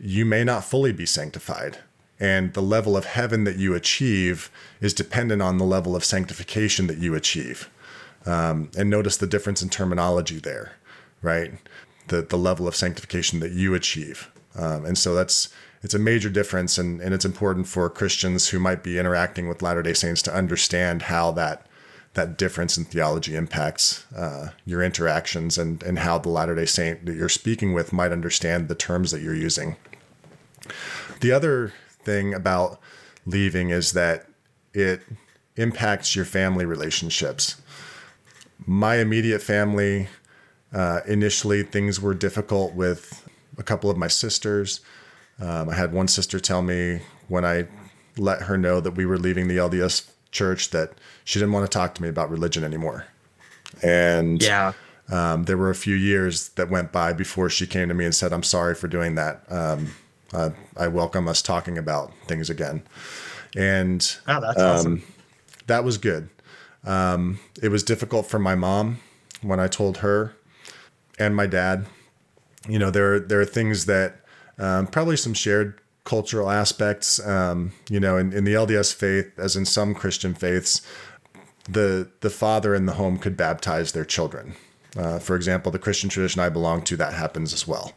you 0.00 0.24
may 0.24 0.44
not 0.44 0.64
fully 0.64 0.92
be 0.92 1.06
sanctified. 1.06 1.78
And 2.20 2.54
the 2.54 2.62
level 2.62 2.96
of 2.96 3.04
heaven 3.04 3.44
that 3.44 3.56
you 3.56 3.74
achieve 3.74 4.50
is 4.80 4.94
dependent 4.94 5.42
on 5.42 5.58
the 5.58 5.64
level 5.64 5.96
of 5.96 6.04
sanctification 6.04 6.86
that 6.86 6.98
you 6.98 7.14
achieve. 7.14 7.68
Um, 8.24 8.70
and 8.78 8.88
notice 8.88 9.16
the 9.16 9.26
difference 9.26 9.62
in 9.62 9.70
terminology 9.70 10.38
there, 10.38 10.76
right? 11.20 11.54
The, 12.08 12.22
the 12.22 12.38
level 12.38 12.68
of 12.68 12.76
sanctification 12.76 13.40
that 13.40 13.50
you 13.50 13.74
achieve. 13.74 14.30
Um, 14.54 14.84
and 14.84 14.96
so 14.96 15.14
that's 15.14 15.52
it's 15.82 15.94
a 15.94 15.98
major 15.98 16.30
difference, 16.30 16.78
and, 16.78 17.00
and 17.00 17.12
it's 17.12 17.24
important 17.24 17.66
for 17.66 17.90
Christians 17.90 18.50
who 18.50 18.60
might 18.60 18.84
be 18.84 19.00
interacting 19.00 19.48
with 19.48 19.62
Latter 19.62 19.82
day 19.82 19.94
Saints 19.94 20.22
to 20.22 20.34
understand 20.34 21.02
how 21.02 21.32
that 21.32 21.66
that 22.14 22.36
difference 22.36 22.76
in 22.76 22.84
theology 22.84 23.34
impacts 23.34 24.04
uh, 24.14 24.50
your 24.66 24.82
interactions 24.82 25.56
and, 25.56 25.82
and 25.82 26.00
how 26.00 26.18
the 26.18 26.28
Latter 26.28 26.54
day 26.54 26.66
Saint 26.66 27.06
that 27.06 27.14
you're 27.14 27.28
speaking 27.28 27.72
with 27.72 27.92
might 27.92 28.12
understand 28.12 28.68
the 28.68 28.74
terms 28.74 29.10
that 29.12 29.22
you're 29.22 29.34
using. 29.34 29.76
The 31.20 31.32
other 31.32 31.72
thing 32.04 32.34
about 32.34 32.80
leaving 33.24 33.70
is 33.70 33.92
that 33.92 34.26
it 34.74 35.02
impacts 35.56 36.14
your 36.14 36.24
family 36.24 36.66
relationships. 36.66 37.60
My 38.66 38.96
immediate 38.96 39.40
family, 39.40 40.08
uh, 40.72 41.00
initially, 41.06 41.62
things 41.62 42.00
were 42.00 42.14
difficult 42.14 42.74
with 42.74 43.28
a 43.58 43.62
couple 43.62 43.90
of 43.90 43.96
my 43.96 44.08
sisters. 44.08 44.80
Um, 45.40 45.68
I 45.68 45.74
had 45.74 45.92
one 45.92 46.08
sister 46.08 46.38
tell 46.38 46.62
me 46.62 47.00
when 47.28 47.44
I 47.44 47.68
let 48.16 48.42
her 48.42 48.58
know 48.58 48.80
that 48.80 48.92
we 48.92 49.06
were 49.06 49.18
leaving 49.18 49.48
the 49.48 49.56
LDS 49.56 50.08
church 50.32 50.70
that 50.70 50.92
she 51.24 51.38
didn't 51.38 51.52
want 51.52 51.70
to 51.70 51.78
talk 51.78 51.94
to 51.94 52.02
me 52.02 52.08
about 52.08 52.30
religion 52.30 52.64
anymore. 52.64 53.06
And 53.82 54.42
Yeah. 54.42 54.72
um, 55.10 55.44
there 55.44 55.56
were 55.56 55.70
a 55.70 55.74
few 55.74 55.94
years 55.94 56.48
that 56.50 56.68
went 56.70 56.90
by 56.90 57.12
before 57.12 57.48
she 57.48 57.66
came 57.66 57.88
to 57.88 57.94
me 57.94 58.04
and 58.04 58.14
said, 58.14 58.32
I'm 58.32 58.42
sorry 58.42 58.74
for 58.74 58.88
doing 58.88 59.14
that. 59.14 59.42
Um, 59.50 59.94
uh, 60.32 60.50
I 60.76 60.88
welcome 60.88 61.28
us 61.28 61.42
talking 61.42 61.76
about 61.78 62.12
things 62.26 62.48
again. 62.50 62.82
And 63.54 64.00
Oh, 64.26 64.40
that's 64.40 64.60
awesome. 64.60 64.92
Um, 64.94 65.02
that 65.66 65.84
was 65.84 65.98
good. 65.98 66.28
Um, 66.84 67.38
it 67.62 67.68
was 67.68 67.82
difficult 67.82 68.26
for 68.26 68.38
my 68.38 68.54
mom 68.54 68.98
when 69.42 69.60
I 69.60 69.68
told 69.68 69.98
her 69.98 70.34
and 71.18 71.36
my 71.36 71.46
dad. 71.46 71.86
You 72.68 72.78
know, 72.78 72.90
there, 72.90 73.20
there 73.20 73.40
are 73.40 73.44
things 73.44 73.86
that 73.86 74.16
um, 74.58 74.86
probably 74.86 75.16
some 75.16 75.34
shared 75.34 75.78
cultural 76.04 76.50
aspects. 76.50 77.24
Um, 77.26 77.72
you 77.88 78.00
know, 78.00 78.16
in, 78.16 78.32
in 78.32 78.44
the 78.44 78.54
LDS 78.54 78.94
faith, 78.94 79.38
as 79.38 79.56
in 79.56 79.64
some 79.64 79.94
Christian 79.94 80.34
faiths, 80.34 80.82
the 81.68 82.10
the 82.20 82.30
father 82.30 82.74
in 82.74 82.86
the 82.86 82.94
home 82.94 83.18
could 83.18 83.36
baptize 83.36 83.92
their 83.92 84.04
children. 84.04 84.54
Uh, 84.96 85.18
for 85.18 85.36
example, 85.36 85.72
the 85.72 85.78
Christian 85.78 86.10
tradition 86.10 86.40
I 86.40 86.48
belong 86.48 86.82
to, 86.82 86.96
that 86.96 87.14
happens 87.14 87.54
as 87.54 87.66
well. 87.66 87.92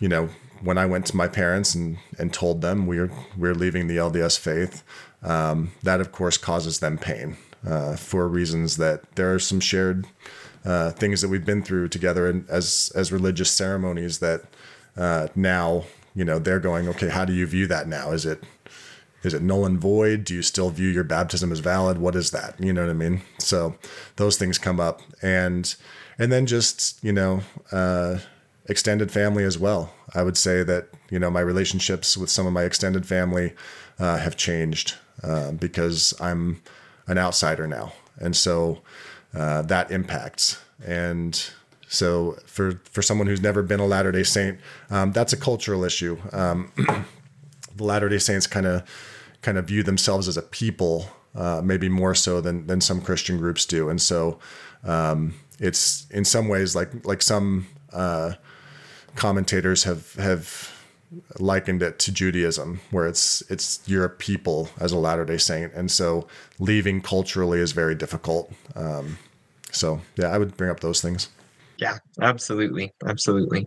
You 0.00 0.08
know, 0.08 0.28
when 0.60 0.76
I 0.76 0.86
went 0.86 1.06
to 1.06 1.16
my 1.16 1.28
parents 1.28 1.74
and 1.74 1.98
and 2.18 2.32
told 2.32 2.62
them 2.62 2.86
we're 2.86 3.10
we're 3.36 3.54
leaving 3.54 3.86
the 3.86 3.96
LDS 3.96 4.38
faith, 4.38 4.82
um, 5.22 5.72
that 5.82 6.00
of 6.00 6.12
course 6.12 6.36
causes 6.36 6.80
them 6.80 6.98
pain 6.98 7.36
uh, 7.66 7.96
for 7.96 8.28
reasons 8.28 8.76
that 8.76 9.14
there 9.16 9.32
are 9.34 9.38
some 9.38 9.60
shared 9.60 10.06
uh, 10.64 10.90
things 10.90 11.20
that 11.20 11.28
we've 11.28 11.46
been 11.46 11.62
through 11.62 11.88
together 11.88 12.28
and 12.28 12.48
as 12.50 12.90
as 12.94 13.12
religious 13.12 13.50
ceremonies 13.50 14.18
that 14.18 14.42
uh, 14.96 15.28
now 15.34 15.84
you 16.16 16.24
know 16.24 16.40
they're 16.40 16.58
going 16.58 16.88
okay 16.88 17.08
how 17.08 17.24
do 17.24 17.32
you 17.32 17.46
view 17.46 17.68
that 17.68 17.86
now? 17.86 18.10
Is 18.10 18.26
it 18.26 18.42
is 19.22 19.34
it 19.34 19.42
null 19.42 19.66
and 19.66 19.78
void? 19.78 20.24
Do 20.24 20.34
you 20.34 20.42
still 20.42 20.70
view 20.70 20.88
your 20.88 21.04
baptism 21.04 21.52
as 21.52 21.60
valid? 21.60 21.98
What 21.98 22.16
is 22.16 22.30
that? 22.32 22.54
You 22.58 22.72
know 22.72 22.82
what 22.82 22.90
i 22.90 22.94
mean? 22.94 23.22
So 23.38 23.76
those 24.16 24.36
things 24.36 24.58
come 24.58 24.80
up. 24.80 25.02
And 25.22 25.74
and 26.18 26.32
then 26.32 26.46
just 26.46 27.02
you 27.04 27.12
know 27.12 27.42
uh, 27.70 28.18
extended 28.66 29.12
family 29.12 29.44
as 29.44 29.58
well. 29.58 29.92
I 30.14 30.22
would 30.22 30.36
say 30.36 30.62
that 30.64 30.88
you 31.10 31.18
know 31.18 31.30
my 31.30 31.40
relationships 31.40 32.16
with 32.16 32.30
some 32.30 32.46
of 32.46 32.52
my 32.52 32.64
extended 32.64 33.06
family 33.06 33.52
uh, 33.98 34.16
have 34.18 34.36
changed 34.36 34.94
uh, 35.22 35.52
because 35.52 36.12
i'm 36.20 36.62
an 37.06 37.18
outsider 37.18 37.66
now. 37.66 37.92
And 38.18 38.34
so 38.36 38.82
uh, 39.34 39.62
that 39.62 39.90
impacts. 39.90 40.60
And 40.84 41.50
so 41.96 42.38
for 42.46 42.80
for 42.84 43.02
someone 43.02 43.26
who's 43.26 43.40
never 43.40 43.62
been 43.62 43.80
a 43.80 43.86
Latter 43.86 44.12
Day 44.12 44.22
Saint, 44.22 44.60
um, 44.90 45.12
that's 45.12 45.32
a 45.32 45.36
cultural 45.36 45.84
issue. 45.84 46.18
Um, 46.32 46.72
the 47.76 47.84
Latter 47.84 48.08
Day 48.08 48.18
Saints 48.18 48.46
kind 48.46 48.66
of 48.66 48.82
kind 49.42 49.58
of 49.58 49.66
view 49.66 49.82
themselves 49.82 50.28
as 50.28 50.36
a 50.36 50.42
people, 50.42 51.08
uh, 51.34 51.62
maybe 51.64 51.88
more 51.88 52.14
so 52.14 52.40
than 52.40 52.66
than 52.66 52.80
some 52.80 53.00
Christian 53.00 53.38
groups 53.38 53.64
do, 53.64 53.88
and 53.88 54.00
so 54.00 54.38
um, 54.84 55.34
it's 55.58 56.06
in 56.10 56.24
some 56.24 56.48
ways 56.48 56.76
like 56.76 57.04
like 57.06 57.22
some 57.22 57.66
uh, 57.92 58.32
commentators 59.14 59.84
have 59.84 60.14
have 60.14 60.72
likened 61.38 61.82
it 61.82 61.98
to 62.00 62.12
Judaism, 62.12 62.80
where 62.90 63.06
it's 63.06 63.42
it's 63.50 63.80
you're 63.86 64.04
a 64.04 64.10
people 64.10 64.68
as 64.78 64.92
a 64.92 64.98
Latter 64.98 65.24
Day 65.24 65.38
Saint, 65.38 65.72
and 65.72 65.90
so 65.90 66.26
leaving 66.58 67.00
culturally 67.00 67.58
is 67.58 67.72
very 67.72 67.94
difficult. 67.94 68.52
Um, 68.74 69.18
so 69.70 70.00
yeah, 70.16 70.28
I 70.28 70.38
would 70.38 70.56
bring 70.56 70.70
up 70.70 70.80
those 70.80 71.00
things. 71.00 71.28
Yeah, 71.78 71.98
absolutely. 72.20 72.92
Absolutely. 73.06 73.66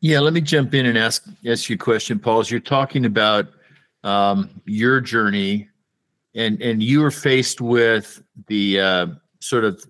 Yeah, 0.00 0.20
let 0.20 0.32
me 0.32 0.40
jump 0.40 0.74
in 0.74 0.86
and 0.86 0.96
ask 0.96 1.26
ask 1.46 1.68
you 1.68 1.74
a 1.74 1.78
question, 1.78 2.18
Paul. 2.18 2.40
As 2.40 2.50
you're 2.50 2.60
talking 2.60 3.04
about 3.04 3.46
um, 4.04 4.60
your 4.64 5.00
journey, 5.00 5.68
and 6.34 6.62
and 6.62 6.82
you 6.82 7.00
were 7.00 7.10
faced 7.10 7.60
with 7.60 8.22
the 8.46 8.80
uh, 8.80 9.06
sort 9.40 9.64
of 9.64 9.84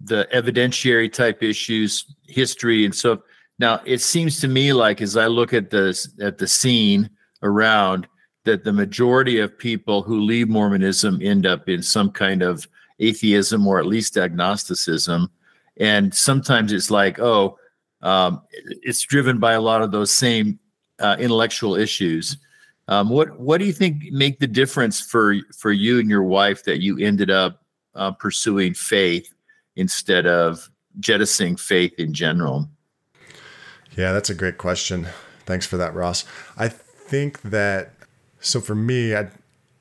the 0.00 0.26
evidentiary 0.32 1.12
type 1.12 1.42
issues, 1.42 2.06
history, 2.26 2.84
and 2.84 2.94
so 2.94 3.22
now 3.58 3.80
it 3.84 4.00
seems 4.00 4.40
to 4.40 4.48
me 4.48 4.72
like 4.72 5.02
as 5.02 5.16
I 5.16 5.26
look 5.26 5.52
at 5.52 5.70
the 5.70 6.08
at 6.20 6.38
the 6.38 6.46
scene 6.46 7.10
around 7.42 8.08
that 8.44 8.64
the 8.64 8.72
majority 8.72 9.40
of 9.40 9.58
people 9.58 10.02
who 10.02 10.20
leave 10.20 10.48
Mormonism 10.48 11.20
end 11.22 11.46
up 11.46 11.68
in 11.68 11.82
some 11.82 12.10
kind 12.10 12.42
of 12.42 12.66
atheism 12.98 13.66
or 13.66 13.78
at 13.78 13.86
least 13.86 14.16
agnosticism, 14.16 15.30
and 15.76 16.14
sometimes 16.14 16.72
it's 16.72 16.90
like, 16.90 17.18
oh 17.18 17.58
um, 18.04 18.42
it's 18.52 19.00
driven 19.02 19.38
by 19.38 19.54
a 19.54 19.60
lot 19.60 19.82
of 19.82 19.90
those 19.90 20.12
same 20.12 20.60
uh, 21.00 21.16
intellectual 21.18 21.74
issues. 21.74 22.36
Um, 22.86 23.08
what 23.08 23.40
what 23.40 23.58
do 23.58 23.64
you 23.64 23.72
think 23.72 24.04
make 24.10 24.38
the 24.38 24.46
difference 24.46 25.00
for 25.00 25.34
for 25.56 25.72
you 25.72 25.98
and 25.98 26.08
your 26.08 26.22
wife 26.22 26.64
that 26.64 26.82
you 26.82 26.98
ended 26.98 27.30
up 27.30 27.62
uh, 27.94 28.12
pursuing 28.12 28.74
faith 28.74 29.32
instead 29.74 30.26
of 30.26 30.70
jettisoning 31.00 31.56
faith 31.56 31.94
in 31.98 32.12
general? 32.12 32.68
Yeah, 33.96 34.12
that's 34.12 34.28
a 34.28 34.34
great 34.34 34.58
question. 34.58 35.06
Thanks 35.46 35.66
for 35.66 35.78
that, 35.78 35.94
Ross. 35.94 36.26
I 36.58 36.68
think 36.68 37.40
that 37.40 37.94
so 38.38 38.60
for 38.60 38.74
me, 38.74 39.16
I 39.16 39.28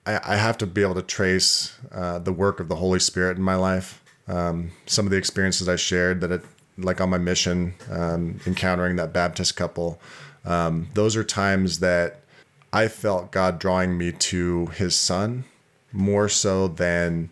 I 0.05 0.37
have 0.37 0.57
to 0.59 0.65
be 0.65 0.81
able 0.81 0.95
to 0.95 1.01
trace 1.01 1.77
uh, 1.91 2.19
the 2.19 2.31
work 2.31 2.61
of 2.61 2.69
the 2.69 2.77
Holy 2.77 2.99
Spirit 2.99 3.35
in 3.35 3.43
my 3.43 3.55
life. 3.55 4.01
Um, 4.27 4.71
some 4.85 5.05
of 5.05 5.11
the 5.11 5.17
experiences 5.17 5.67
I 5.67 5.75
shared 5.75 6.21
that 6.21 6.31
it 6.31 6.45
like 6.77 7.01
on 7.01 7.09
my 7.09 7.17
mission, 7.17 7.75
um, 7.91 8.39
encountering 8.47 8.95
that 8.95 9.13
Baptist 9.13 9.55
couple, 9.55 10.01
um, 10.45 10.87
those 10.93 11.15
are 11.15 11.23
times 11.23 11.79
that 11.79 12.21
I 12.71 12.87
felt 12.87 13.31
God 13.31 13.59
drawing 13.59 13.97
me 13.97 14.11
to 14.11 14.67
His 14.67 14.95
Son 14.95 15.45
more 15.91 16.27
so 16.27 16.67
than 16.67 17.29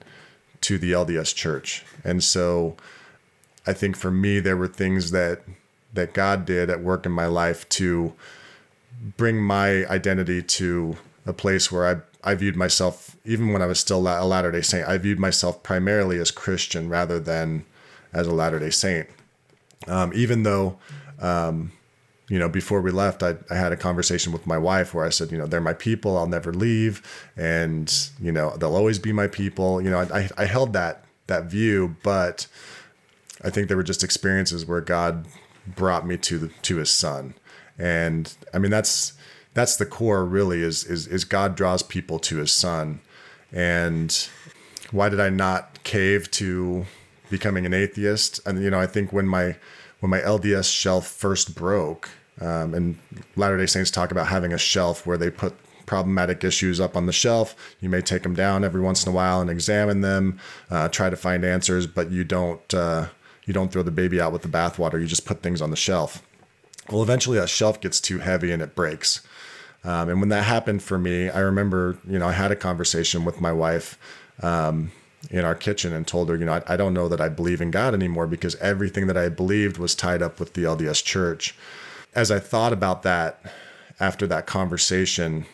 to 0.62 0.78
the 0.78 0.92
LDS 0.92 1.34
Church, 1.34 1.84
and 2.04 2.24
so 2.24 2.78
I 3.66 3.74
think 3.74 3.96
for 3.96 4.12
me 4.12 4.40
there 4.40 4.58
were 4.58 4.68
things 4.68 5.12
that 5.12 5.42
that 5.94 6.14
God 6.14 6.46
did 6.46 6.70
at 6.70 6.82
work 6.82 7.06
in 7.06 7.12
my 7.12 7.26
life 7.26 7.68
to 7.70 8.14
bring 9.18 9.42
my 9.42 9.86
identity 9.88 10.42
to 10.42 10.98
a 11.26 11.34
place 11.34 11.72
where 11.72 11.88
I 11.88 12.32
I 12.32 12.36
viewed 12.36 12.56
myself, 12.56 13.11
even 13.26 13.54
when 13.54 13.62
I 13.62 13.66
was 13.66 13.80
still 13.80 14.00
a 14.08 14.26
Latter 14.26 14.52
day 14.52 14.62
Saint, 14.62 14.88
I 14.88 14.98
viewed 14.98 15.20
myself 15.20 15.64
primarily 15.64 16.18
as 16.20 16.32
Christian 16.32 16.90
rather 16.90 17.20
than 17.20 17.66
as 18.14 18.28
a 18.28 18.34
Latter 18.34 18.60
day 18.60 18.70
Saint. 18.70 19.08
Um, 19.88 20.12
even 20.14 20.44
though, 20.44 20.78
um, 21.20 21.72
you 22.30 22.40
know, 22.40 22.50
before 22.50 22.82
we 22.82 22.92
left, 22.92 23.24
I, 23.24 23.36
I 23.50 23.56
had 23.56 23.72
a 23.72 23.78
conversation 23.78 24.32
with 24.32 24.48
my 24.48 24.58
wife 24.58 24.94
where 24.94 25.06
I 25.06 25.10
said, 25.10 25.32
you 25.32 25.38
know, 25.38 25.48
they're 25.48 25.60
my 25.62 25.74
people, 25.74 26.18
I'll 26.18 26.28
never 26.28 26.54
leave, 26.54 27.02
and 27.36 27.94
you 28.22 28.32
know, 28.32 28.56
they'll 28.58 28.76
always 28.76 29.00
be 29.00 29.12
my 29.12 29.28
people. 29.28 29.82
You 29.82 29.90
know, 29.90 30.00
I, 30.00 30.30
I 30.38 30.46
held 30.46 30.74
that 30.74 31.04
that 31.28 31.46
view, 31.46 31.96
but 32.04 32.48
I 33.44 33.50
think 33.50 33.68
there 33.68 33.78
were 33.78 33.84
just 33.84 34.04
experiences 34.04 34.66
where 34.66 34.82
God 34.82 35.28
brought 35.68 36.06
me 36.06 36.18
to 36.18 36.38
the, 36.38 36.48
to 36.64 36.78
His 36.78 36.92
Son, 36.92 37.34
and 37.78 38.34
I 38.54 38.60
mean 38.60 38.72
that's 38.72 39.14
that's 39.54 39.76
the 39.76 39.86
core 39.86 40.26
really 40.26 40.62
is 40.62 40.84
is 40.84 41.08
is 41.08 41.26
God 41.26 41.56
draws 41.56 41.84
people 41.84 42.20
to 42.20 42.38
His 42.38 42.52
Son, 42.52 43.02
and 43.52 44.30
why 44.92 45.10
did 45.10 45.20
I 45.20 45.30
not 45.30 45.84
cave 45.84 46.30
to 46.32 46.86
becoming 47.30 47.66
an 47.66 47.74
atheist? 47.74 48.40
And 48.46 48.62
you 48.64 48.70
know, 48.70 48.80
I 48.80 48.88
think 48.88 49.12
when 49.14 49.28
my 49.28 49.56
when 50.00 50.10
my 50.10 50.20
LDS 50.20 50.72
shelf 50.72 51.08
first 51.08 51.56
broke, 51.56 52.10
um, 52.40 52.74
and 52.74 52.98
Latter 53.36 53.58
Day 53.58 53.66
Saints 53.68 53.92
talk 53.92 54.12
about 54.12 54.28
having 54.28 54.54
a 54.54 54.58
shelf 54.58 55.06
where 55.06 55.18
they 55.18 55.30
put 55.30 55.54
problematic 55.86 56.44
issues 56.44 56.80
up 56.80 56.96
on 56.96 57.06
the 57.06 57.12
shelf. 57.12 57.56
You 57.82 57.90
may 57.90 58.02
take 58.02 58.24
them 58.24 58.34
down 58.34 58.64
every 58.64 58.82
once 58.82 59.06
in 59.06 59.12
a 59.12 59.16
while 59.16 59.42
and 59.42 59.50
examine 59.50 60.02
them, 60.02 60.40
uh, 60.70 60.88
try 60.88 61.10
to 61.10 61.16
find 61.18 61.44
answers, 61.44 61.86
but 61.86 62.12
you 62.12 62.24
don't 62.24 62.74
uh, 62.74 63.08
you 63.46 63.54
don't 63.54 63.72
throw 63.72 63.84
the 63.84 63.92
baby 63.92 64.22
out 64.22 64.32
with 64.32 64.42
the 64.42 64.48
bathwater. 64.48 65.00
You 65.00 65.06
just 65.06 65.26
put 65.26 65.44
things 65.44 65.62
on 65.62 65.70
the 65.70 65.76
shelf. 65.76 66.24
Well, 66.90 67.04
eventually 67.04 67.38
that 67.40 67.50
shelf 67.50 67.80
gets 67.80 68.02
too 68.02 68.20
heavy 68.20 68.52
and 68.52 68.62
it 68.62 68.76
breaks. 68.76 69.22
Um, 69.84 70.10
and 70.10 70.20
when 70.20 70.30
that 70.30 70.44
happened 70.44 70.84
for 70.84 70.98
me, 70.98 71.30
I 71.30 71.40
remember, 71.40 71.98
you 72.08 72.20
know, 72.20 72.28
I 72.28 72.34
had 72.34 72.52
a 72.52 72.56
conversation 72.56 73.26
with 73.26 73.42
my 73.42 73.52
wife 73.52 73.98
um, 74.44 74.92
in 75.30 75.44
our 75.44 75.56
kitchen 75.56 75.94
and 75.94 76.08
told 76.08 76.30
her, 76.30 76.36
you 76.36 76.46
know, 76.46 76.54
I, 76.54 76.74
I, 76.74 76.78
don't 76.78 76.94
know 76.94 77.08
that 77.08 77.22
I 77.22 77.30
believe 77.30 77.62
in 77.62 77.72
God 77.72 77.94
anymore 77.94 78.28
because 78.28 78.56
everything 78.56 79.08
that 79.08 79.18
I 79.18 79.30
believed 79.30 79.78
was 79.78 79.96
tied 79.96 80.22
up 80.22 80.40
with 80.40 80.54
the 80.54 80.64
LDS 80.64 81.04
church. 81.04 81.56
As 82.14 82.32
I 82.32 82.40
thought 82.40 82.74
about 82.74 83.04
that 83.04 83.42
after 84.00 84.28
that 84.28 84.46
conversation, 84.46 85.46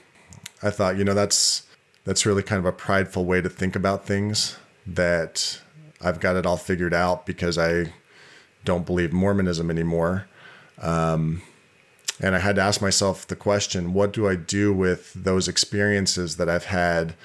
I 0.61 0.71
thought, 0.71 0.97
you 0.97 1.03
know, 1.03 1.13
that's 1.13 1.63
that's 2.05 2.25
really 2.25 2.43
kind 2.43 2.59
of 2.59 2.65
a 2.65 2.71
prideful 2.71 3.25
way 3.25 3.41
to 3.41 3.49
think 3.49 3.75
about 3.75 4.05
things 4.05 4.57
that 4.85 5.59
I've 6.01 6.21
got 6.21 6.37
it 6.37 6.45
all 6.45 6.55
figured 6.55 6.93
out 6.93 7.25
because 7.25 7.57
I 7.57 7.91
don't 8.63 8.85
believe 8.85 9.11
Mormonism 9.11 9.69
anymore. 9.69 10.27
Um, 10.81 11.41
and 12.19 12.35
I 12.35 12.39
had 12.39 12.55
to 12.55 12.61
ask 12.61 12.81
myself 12.81 13.27
the 13.27 13.35
question 13.35 13.93
what 13.93 14.13
do 14.13 14.27
I 14.27 14.35
do 14.35 14.73
with 14.73 15.13
those 15.13 15.47
experiences 15.47 16.37
that 16.37 16.49
I've 16.49 16.65
had 16.65 17.15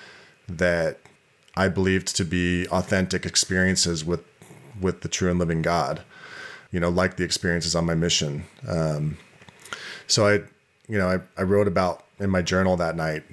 that 0.48 0.98
I 1.56 1.68
believed 1.68 2.14
to 2.16 2.24
be 2.24 2.66
authentic 2.68 3.24
experiences 3.24 4.04
with, 4.04 4.24
with 4.80 5.00
the 5.00 5.08
true 5.08 5.30
and 5.30 5.38
living 5.38 5.62
God? 5.62 6.02
You 6.70 6.80
know, 6.80 6.88
like 6.88 7.16
the 7.16 7.24
experiences 7.24 7.74
on 7.74 7.84
my 7.84 7.94
mission. 7.94 8.44
Um, 8.66 9.18
so 10.06 10.26
I, 10.26 10.32
you 10.88 10.98
know, 10.98 11.08
I, 11.08 11.20
I 11.40 11.44
wrote 11.44 11.68
about 11.68 12.04
in 12.18 12.30
my 12.30 12.42
journal 12.42 12.76
that 12.76 12.96
night 12.96 13.24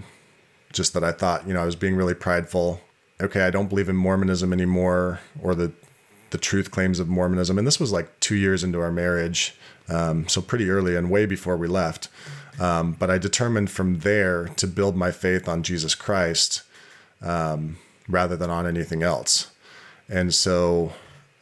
just 0.74 0.94
that 0.94 1.04
I 1.04 1.12
thought, 1.12 1.48
you 1.48 1.54
know, 1.54 1.62
I 1.62 1.66
was 1.66 1.76
being 1.76 1.96
really 1.96 2.14
prideful. 2.14 2.82
Okay, 3.22 3.42
I 3.42 3.50
don't 3.50 3.68
believe 3.68 3.90
in 3.90 3.96
Mormonism 3.96 4.54
anymore 4.54 5.20
or 5.42 5.56
the 5.56 5.72
the 6.32 6.38
truth 6.38 6.72
claims 6.72 7.00
of 7.00 7.08
Mormonism. 7.08 7.58
And 7.58 7.66
this 7.66 7.80
was 7.80 7.92
like 7.92 8.20
two 8.20 8.36
years 8.36 8.64
into 8.64 8.80
our 8.80 8.92
marriage. 8.92 9.56
Um, 9.88 10.28
so 10.28 10.42
pretty 10.42 10.70
early 10.70 10.96
and 10.96 11.10
way 11.10 11.26
before 11.26 11.58
we 11.58 11.68
left. 11.68 12.10
Um, 12.60 12.92
but 12.92 13.10
I 13.10 13.18
determined 13.18 13.72
from 13.72 14.00
there 14.00 14.50
to 14.58 14.68
build 14.68 14.96
my 14.96 15.12
faith 15.12 15.48
on 15.48 15.64
Jesus 15.64 15.96
Christ 15.96 16.64
um, 17.22 17.78
rather 18.08 18.36
than 18.36 18.50
on 18.50 18.68
anything 18.68 19.02
else. 19.02 19.52
And 20.08 20.34
so 20.34 20.94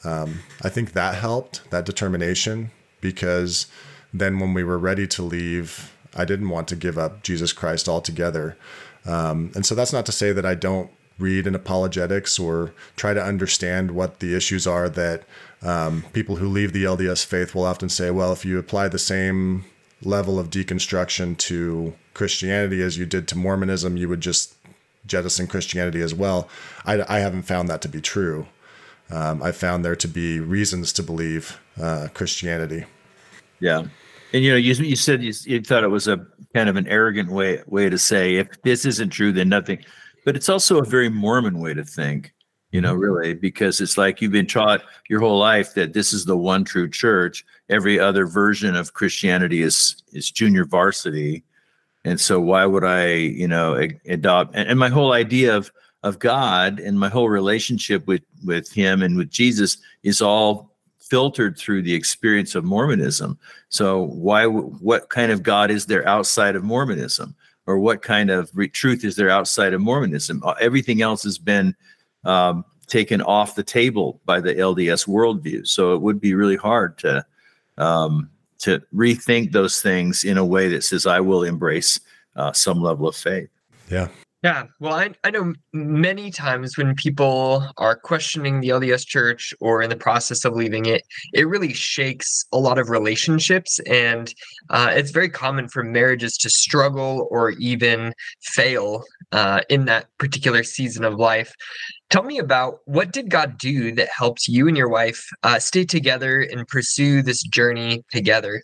um, 0.04 0.40
I 0.62 0.70
think 0.70 0.94
that 0.94 1.16
helped, 1.16 1.70
that 1.72 1.86
determination, 1.86 2.72
because 3.02 3.68
then 4.14 4.40
when 4.40 4.54
we 4.54 4.64
were 4.64 4.78
ready 4.78 5.08
to 5.08 5.22
leave, 5.22 5.94
I 6.16 6.26
didn't 6.26 6.50
want 6.50 6.68
to 6.70 6.76
give 6.76 6.98
up 6.98 7.24
Jesus 7.24 7.52
Christ 7.54 7.90
altogether. 7.90 8.58
Um, 9.06 9.52
and 9.56 9.66
so 9.66 9.76
that's 9.76 9.94
not 9.94 10.06
to 10.08 10.12
say 10.12 10.32
that 10.32 10.46
I 10.46 10.56
don't 10.56 10.92
read 11.20 11.48
in 11.48 11.56
apologetics 11.56 12.38
or 12.38 12.74
try 12.96 13.14
to 13.14 13.24
understand 13.24 13.92
what 13.92 14.20
the 14.20 14.36
issues 14.36 14.68
are 14.68 14.88
that 14.90 15.24
um, 15.62 16.04
people 16.14 16.36
who 16.36 16.48
leave 16.48 16.74
the 16.74 16.84
LDS 16.84 17.26
faith 17.26 17.56
will 17.56 17.66
often 17.66 17.90
say, 17.90 18.12
well, 18.12 18.32
if 18.32 18.46
you 18.46 18.60
apply 18.60 18.88
the 18.88 19.00
same 19.00 19.66
level 20.04 20.38
of 20.40 20.50
deconstruction 20.50 21.38
to 21.38 21.94
Christianity 22.14 22.82
as 22.82 22.98
you 22.98 23.06
did 23.06 23.28
to 23.30 23.38
Mormonism, 23.38 23.98
you 23.98 24.08
would 24.10 24.22
just 24.22 24.56
jettison 25.08 25.48
Christianity 25.48 26.02
as 26.02 26.14
well. 26.14 26.48
I, 26.86 27.04
I 27.08 27.20
haven't 27.20 27.44
found 27.44 27.70
that 27.70 27.82
to 27.82 27.90
be 27.90 28.02
true. 28.02 28.48
Um, 29.10 29.42
I 29.42 29.52
found 29.52 29.86
there 29.86 29.96
to 29.96 30.08
be 30.08 30.40
reasons 30.40 30.92
to 30.94 31.04
believe 31.04 31.60
uh, 31.82 32.10
Christianity. 32.14 32.86
Yeah. 33.60 33.86
And 34.34 34.44
you 34.44 34.52
know, 34.52 34.58
you, 34.58 34.74
you 34.74 34.96
said 34.96 35.24
you, 35.24 35.34
you 35.46 35.62
thought 35.62 35.84
it 35.84 35.90
was 35.90 36.08
a 36.08 36.26
kind 36.54 36.70
of 36.70 36.76
an 36.76 36.88
arrogant 36.88 37.32
way 37.32 37.62
way 37.68 37.90
to 37.90 37.98
say 37.98 38.36
if 38.36 38.62
this 38.64 38.86
isn't 38.86 39.10
true, 39.10 39.32
then 39.32 39.50
nothing 39.50 39.80
but 40.28 40.36
it's 40.36 40.50
also 40.50 40.80
a 40.80 40.84
very 40.84 41.08
Mormon 41.08 41.60
way 41.60 41.74
to 41.74 41.86
think, 41.86 42.34
you 42.72 42.82
know, 42.82 42.92
mm-hmm. 42.92 43.00
really, 43.00 43.34
because 43.34 43.80
it's 43.80 43.98
like 43.98 44.22
you've 44.22 44.34
been 44.34 44.46
taught 44.46 44.82
your 45.08 45.22
whole 45.22 45.40
life 45.40 45.74
that 45.76 45.94
this 45.94 46.12
is 46.12 46.26
the 46.26 46.36
one 46.36 46.66
true 46.66 46.90
church. 46.90 47.46
Every 47.70 47.98
other 47.98 48.26
version 48.26 48.76
of 48.76 48.94
Christianity 48.94 49.62
is 49.62 50.04
is 50.12 50.30
junior 50.30 50.66
varsity, 50.66 51.46
and 52.04 52.20
so 52.20 52.42
why 52.42 52.66
would 52.66 52.84
I, 52.84 53.14
you 53.14 53.48
know, 53.48 53.88
adopt? 54.06 54.54
And, 54.54 54.68
and 54.68 54.78
my 54.78 54.90
whole 54.90 55.14
idea 55.14 55.56
of 55.56 55.72
of 56.04 56.20
God 56.20 56.82
and 56.82 57.00
my 57.00 57.08
whole 57.08 57.30
relationship 57.30 58.06
with 58.06 58.24
with 58.44 58.70
Him 58.70 59.04
and 59.04 59.16
with 59.16 59.30
Jesus 59.30 59.78
is 60.04 60.22
all 60.22 60.76
filtered 61.00 61.58
through 61.58 61.84
the 61.84 61.94
experience 61.94 62.54
of 62.54 62.66
Mormonism. 62.66 63.40
So 63.70 64.02
why? 64.02 64.46
What 64.46 65.08
kind 65.08 65.32
of 65.32 65.42
God 65.42 65.72
is 65.72 65.86
there 65.86 66.06
outside 66.06 66.58
of 66.58 66.66
Mormonism? 66.66 67.34
Or 67.68 67.78
what 67.78 68.02
kind 68.02 68.32
of 68.32 68.50
re- 68.54 68.68
truth 68.68 69.04
is 69.04 69.16
there 69.16 69.30
outside 69.30 69.74
of 69.74 69.82
Mormonism? 69.82 70.42
Uh, 70.44 70.56
everything 70.60 71.02
else 71.02 71.22
has 71.24 71.38
been 71.38 71.76
um, 72.24 72.66
taken 72.88 73.22
off 73.22 73.56
the 73.56 73.64
table 73.64 74.20
by 74.26 74.40
the 74.40 74.56
LDS 74.56 75.08
worldview. 75.08 75.68
So 75.68 75.94
it 75.94 76.02
would 76.02 76.20
be 76.20 76.34
really 76.34 76.56
hard 76.56 76.98
to 77.00 77.26
um, 77.78 78.30
to 78.60 78.82
rethink 78.96 79.52
those 79.52 79.82
things 79.82 80.24
in 80.24 80.38
a 80.38 80.46
way 80.46 80.68
that 80.70 80.84
says 80.84 81.06
I 81.06 81.20
will 81.20 81.44
embrace 81.44 82.00
uh, 82.36 82.52
some 82.54 82.82
level 82.82 83.08
of 83.08 83.16
faith. 83.16 83.50
Yeah, 83.90 84.08
yeah, 84.44 84.66
well, 84.80 84.94
I, 84.94 85.10
I 85.24 85.32
know 85.32 85.54
many 85.74 86.30
times 86.30 86.78
when 86.78 86.94
people 86.94 87.68
are 87.78 87.96
questioning 87.96 88.62
the 88.62 88.70
LDS 88.70 89.06
church 89.06 89.52
or 89.60 89.82
in 89.82 89.90
the 89.90 89.96
process 89.96 90.46
of 90.46 90.54
leaving 90.54 90.86
it, 90.86 91.02
it 91.34 91.48
really 91.48 91.74
shakes 91.74 92.46
a 92.52 92.58
lot 92.58 92.78
of 92.78 92.92
relationships. 92.92 93.80
And 93.90 94.32
uh, 94.70 94.92
it's 94.92 95.10
very 95.10 95.30
common 95.30 95.68
for 95.70 95.84
marriages 95.84 96.38
to 96.38 96.52
struggle 96.52 97.28
or 97.32 97.52
even 97.52 98.14
fail 98.44 99.04
uh, 99.32 99.62
in 99.70 99.86
that 99.86 100.06
particular 100.20 100.62
season 100.62 101.04
of 101.04 101.16
life. 101.16 101.52
Tell 102.12 102.24
me 102.24 102.38
about 102.38 102.80
what 102.86 103.12
did 103.12 103.32
God 103.32 103.58
do 103.58 103.92
that 103.94 104.10
helped 104.16 104.48
you 104.48 104.68
and 104.68 104.78
your 104.78 104.90
wife 104.90 105.28
uh, 105.42 105.58
stay 105.58 105.84
together 105.84 106.42
and 106.42 106.68
pursue 106.68 107.24
this 107.24 107.42
journey 107.42 108.04
together? 108.14 108.62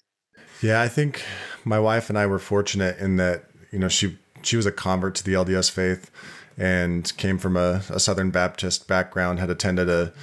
Yeah, 0.62 0.84
I 0.84 0.88
think 0.88 1.24
my 1.66 1.80
wife 1.80 2.10
and 2.10 2.18
I 2.18 2.28
were 2.28 2.40
fortunate 2.40 3.00
in 3.00 3.16
that, 3.18 3.46
you 3.72 3.80
know, 3.80 3.90
she 3.90 4.18
she 4.45 4.58
was 4.58 4.65
a 4.65 4.71
convert 4.71 5.15
to 5.15 5.23
the 5.23 5.34
LDS 5.34 5.69
faith 5.71 6.12
and 6.58 7.15
came 7.17 7.38
from 7.38 7.58
a, 7.58 7.82
a 7.89 7.99
Southern 7.99 8.29
Baptist 8.29 8.88
background, 8.88 9.39
had 9.39 9.49
attended 9.49 9.89
a, 9.89 10.13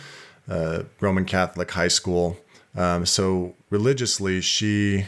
a 0.48 0.84
Roman 1.00 1.24
Catholic 1.24 1.70
high 1.70 1.88
school. 1.88 2.36
Um, 2.76 3.04
so 3.04 3.54
religiously, 3.68 4.40
she 4.40 5.06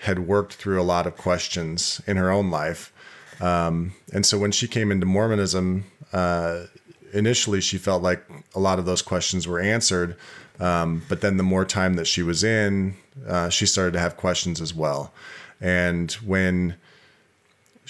had 0.00 0.20
worked 0.20 0.54
through 0.54 0.80
a 0.80 0.84
lot 0.84 1.06
of 1.06 1.16
questions 1.16 2.00
in 2.06 2.16
her 2.16 2.30
own 2.30 2.50
life. 2.50 2.92
Um, 3.40 3.92
and 4.12 4.24
so 4.24 4.38
when 4.38 4.52
she 4.52 4.68
came 4.68 4.92
into 4.92 5.06
Mormonism, 5.06 5.84
uh, 6.12 6.64
initially 7.12 7.60
she 7.60 7.78
felt 7.78 8.02
like 8.02 8.24
a 8.54 8.60
lot 8.60 8.78
of 8.78 8.84
those 8.84 9.02
questions 9.02 9.46
were 9.46 9.60
answered. 9.60 10.16
Um, 10.60 11.02
but 11.08 11.20
then 11.20 11.36
the 11.36 11.42
more 11.42 11.64
time 11.64 11.94
that 11.94 12.06
she 12.06 12.22
was 12.22 12.44
in, 12.44 12.96
uh, 13.26 13.48
she 13.48 13.66
started 13.66 13.92
to 13.92 13.98
have 13.98 14.16
questions 14.16 14.60
as 14.60 14.74
well. 14.74 15.12
And 15.60 16.10
when 16.12 16.76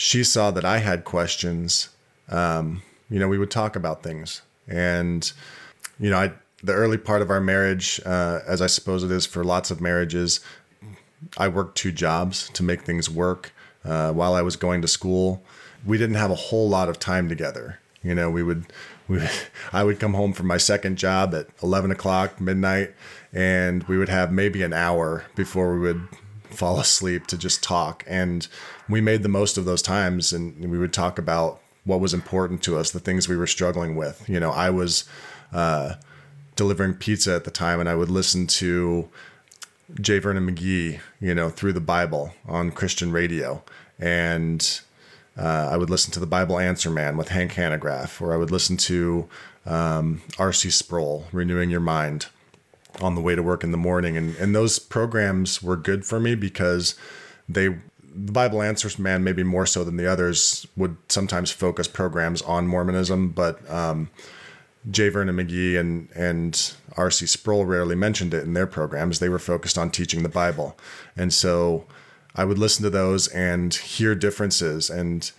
she 0.03 0.25
saw 0.25 0.51
that 0.51 0.65
I 0.65 0.79
had 0.79 1.05
questions, 1.05 1.91
um, 2.29 2.83
you 3.09 3.21
know, 3.21 3.29
we 3.29 3.39
would 3.39 3.53
talk 3.53 3.77
about 3.77 4.03
things. 4.03 4.43
And, 4.67 5.33
you 6.01 6.11
know, 6.11 6.19
I, 6.19 6.33
the 6.61 6.73
early 6.73 6.99
part 6.99 7.23
of 7.23 7.31
our 7.31 7.41
marriage, 7.41 8.01
uh, 8.05 8.41
as 8.45 8.61
I 8.61 8.67
suppose 8.67 9.05
it 9.05 9.13
is 9.13 9.27
for 9.27 9.45
lots 9.45 9.71
of 9.71 9.81
marriages, 9.81 10.41
I 11.39 11.47
worked 11.47 11.79
two 11.79 11.93
jobs 11.93 12.51
to 12.55 12.65
make 12.65 12.83
things 12.83 13.09
work. 13.09 13.53
Uh, 13.85 14.13
while 14.13 14.35
I 14.35 14.43
was 14.43 14.57
going 14.57 14.83
to 14.83 14.89
school, 14.89 15.41
we 15.87 15.99
didn't 15.99 16.17
have 16.17 16.33
a 16.33 16.47
whole 16.51 16.69
lot 16.69 16.89
of 16.89 16.99
time 16.99 17.29
together. 17.29 17.79
You 18.03 18.17
know, 18.17 18.29
we 18.29 18.43
would, 18.43 18.73
we, 19.07 19.21
I 19.73 19.85
would 19.85 20.01
come 20.01 20.15
home 20.15 20.33
from 20.33 20.49
my 20.49 20.57
second 20.57 20.99
job 20.99 21.33
at 21.33 21.47
11 21.63 21.93
o'clock, 21.93 22.41
midnight, 22.41 22.93
and 23.33 23.85
we 23.85 23.97
would 23.97 24.09
have 24.09 24.33
maybe 24.33 24.65
an 24.65 24.73
hour 24.73 25.27
before 25.37 25.75
we 25.75 25.81
would 25.81 26.09
fall 26.55 26.79
asleep 26.81 27.27
to 27.29 27.39
just 27.39 27.63
talk. 27.63 28.05
And 28.07 28.47
we 28.89 29.01
made 29.01 29.23
the 29.23 29.29
most 29.29 29.59
of 29.59 29.65
those 29.65 29.83
times 29.83 30.33
and 30.33 30.71
we 30.71 30.79
would 30.79 30.93
talk 30.93 31.19
about 31.19 31.61
what 31.85 32.01
was 32.01 32.15
important 32.15 32.63
to 32.63 32.79
us, 32.79 32.91
the 32.91 33.01
things 33.01 33.29
we 33.29 33.37
were 33.37 33.47
struggling 33.47 33.97
with. 33.97 34.29
You 34.29 34.41
know, 34.41 34.51
I 34.51 34.71
was 34.71 35.05
uh, 35.53 35.95
delivering 36.57 36.95
pizza 36.95 37.35
at 37.35 37.45
the 37.45 37.51
time, 37.51 37.81
and 37.81 37.89
I 37.89 37.95
would 37.95 38.11
listen 38.11 38.47
to 38.47 39.09
J. 40.01 40.19
Vernon 40.19 40.49
McGee, 40.49 41.01
you 41.21 41.35
know, 41.35 41.51
through 41.51 41.73
the 41.73 41.81
Bible 41.81 42.35
on 42.47 42.71
Christian 42.71 43.11
radio, 43.11 43.63
and 43.99 44.81
uh, 45.37 45.69
I 45.73 45.77
would 45.77 45.91
listen 45.91 46.13
to 46.13 46.21
the 46.21 46.27
Bible 46.27 46.59
Answer 46.59 46.91
Man 46.91 47.17
with 47.17 47.29
Hank 47.29 47.55
Hanegraaff, 47.55 48.21
or 48.21 48.33
I 48.33 48.37
would 48.37 48.51
listen 48.51 48.77
to 48.79 49.29
um, 49.67 50.23
R.C. 50.39 50.71
Sproul, 50.71 51.27
Renewing 51.33 51.71
Your 51.71 51.81
Mind, 51.81 52.27
on 53.01 53.15
the 53.15 53.21
way 53.21 53.35
to 53.35 53.43
work 53.43 53.65
in 53.65 53.71
the 53.71 53.77
morning, 53.79 54.17
and 54.17 54.37
and 54.37 54.55
those 54.55 54.79
programs 54.79 55.63
were 55.63 55.77
good 55.77 56.05
for 56.05 56.21
me 56.21 56.35
because 56.35 56.95
they 57.49 57.69
the 58.15 58.33
Bible 58.33 58.63
Answers 58.63 58.99
Man, 58.99 59.25
maybe 59.25 59.43
more 59.43 59.67
so 59.67 59.85
than 59.85 59.97
the 59.97 60.07
others, 60.07 60.67
would 60.77 60.97
sometimes 61.09 61.51
focus 61.51 61.89
programs 61.89 62.43
on 62.43 62.67
Mormonism, 62.67 63.31
but 63.31 63.69
um, 63.71 64.11
J. 64.91 65.09
Vernon 65.09 65.37
McGee 65.37 65.79
and 65.79 66.09
and 66.15 66.75
R.C. 66.97 67.27
Sproul 67.27 67.65
rarely 67.65 67.97
mentioned 67.97 68.35
it 68.35 68.45
in 68.45 68.55
their 68.55 68.67
programs. 68.67 69.19
They 69.19 69.29
were 69.29 69.39
focused 69.39 69.79
on 69.79 69.91
teaching 69.91 70.23
the 70.23 70.29
Bible, 70.29 70.77
and 71.17 71.33
so 71.33 71.87
I 72.35 72.45
would 72.45 72.59
listen 72.59 72.83
to 72.83 72.91
those 72.91 73.29
and 73.29 73.73
hear 73.75 74.15
differences 74.15 74.91
and 74.91 75.31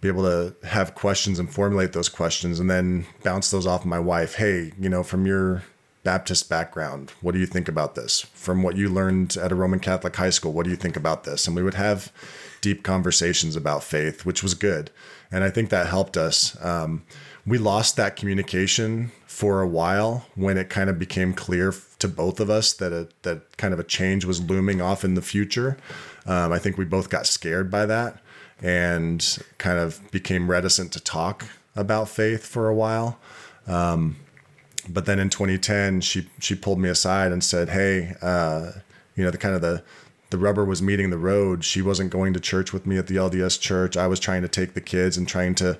be 0.00 0.08
able 0.08 0.22
to 0.22 0.54
have 0.66 0.94
questions 0.94 1.38
and 1.38 1.52
formulate 1.52 1.92
those 1.92 2.08
questions, 2.08 2.60
and 2.60 2.70
then 2.70 3.06
bounce 3.22 3.50
those 3.50 3.66
off 3.66 3.84
my 3.84 3.98
wife. 3.98 4.34
Hey, 4.34 4.72
you 4.78 4.88
know, 4.88 5.02
from 5.02 5.26
your 5.26 5.62
Baptist 6.04 6.48
background, 6.48 7.12
what 7.20 7.32
do 7.32 7.38
you 7.38 7.46
think 7.46 7.68
about 7.68 7.94
this? 7.94 8.20
From 8.32 8.62
what 8.62 8.76
you 8.76 8.88
learned 8.88 9.36
at 9.36 9.52
a 9.52 9.54
Roman 9.54 9.80
Catholic 9.80 10.16
high 10.16 10.30
school, 10.30 10.52
what 10.52 10.64
do 10.64 10.70
you 10.70 10.76
think 10.76 10.96
about 10.96 11.24
this? 11.24 11.46
And 11.46 11.54
we 11.54 11.62
would 11.62 11.74
have 11.74 12.12
deep 12.60 12.82
conversations 12.82 13.56
about 13.56 13.84
faith, 13.84 14.24
which 14.24 14.42
was 14.42 14.54
good, 14.54 14.90
and 15.30 15.44
I 15.44 15.50
think 15.50 15.70
that 15.70 15.86
helped 15.86 16.16
us. 16.16 16.56
Um, 16.64 17.04
we 17.46 17.58
lost 17.58 17.96
that 17.96 18.16
communication 18.16 19.10
for 19.26 19.62
a 19.62 19.68
while 19.68 20.26
when 20.34 20.58
it 20.58 20.68
kind 20.68 20.90
of 20.90 20.98
became 20.98 21.32
clear 21.32 21.72
to 21.98 22.08
both 22.08 22.40
of 22.40 22.50
us 22.50 22.72
that 22.74 22.92
a, 22.92 23.08
that 23.22 23.56
kind 23.56 23.72
of 23.72 23.80
a 23.80 23.84
change 23.84 24.24
was 24.24 24.40
looming 24.40 24.80
off 24.80 25.04
in 25.04 25.14
the 25.14 25.22
future. 25.22 25.76
Um, 26.26 26.52
I 26.52 26.58
think 26.58 26.76
we 26.76 26.84
both 26.84 27.08
got 27.08 27.26
scared 27.26 27.70
by 27.70 27.86
that 27.86 28.18
and 28.60 29.38
kind 29.58 29.78
of 29.78 30.10
became 30.10 30.50
reticent 30.50 30.92
to 30.92 31.00
talk 31.00 31.46
about 31.76 32.08
faith 32.08 32.44
for 32.44 32.68
a 32.68 32.74
while. 32.74 33.18
Um, 33.66 34.16
but 34.88 35.06
then 35.06 35.18
in 35.18 35.30
2010, 35.30 36.00
she 36.00 36.28
she 36.38 36.54
pulled 36.54 36.78
me 36.78 36.88
aside 36.88 37.32
and 37.32 37.42
said, 37.42 37.70
"Hey, 37.70 38.14
uh, 38.22 38.72
you 39.14 39.24
know, 39.24 39.30
the 39.30 39.38
kind 39.38 39.54
of 39.54 39.60
the 39.60 39.82
the 40.30 40.38
rubber 40.38 40.64
was 40.64 40.82
meeting 40.82 41.10
the 41.10 41.18
road. 41.18 41.64
She 41.64 41.80
wasn't 41.80 42.10
going 42.10 42.34
to 42.34 42.40
church 42.40 42.72
with 42.72 42.86
me 42.86 42.98
at 42.98 43.06
the 43.06 43.16
LDS 43.16 43.58
church. 43.60 43.96
I 43.96 44.06
was 44.06 44.20
trying 44.20 44.42
to 44.42 44.48
take 44.48 44.74
the 44.74 44.80
kids 44.80 45.16
and 45.16 45.26
trying 45.26 45.54
to 45.56 45.78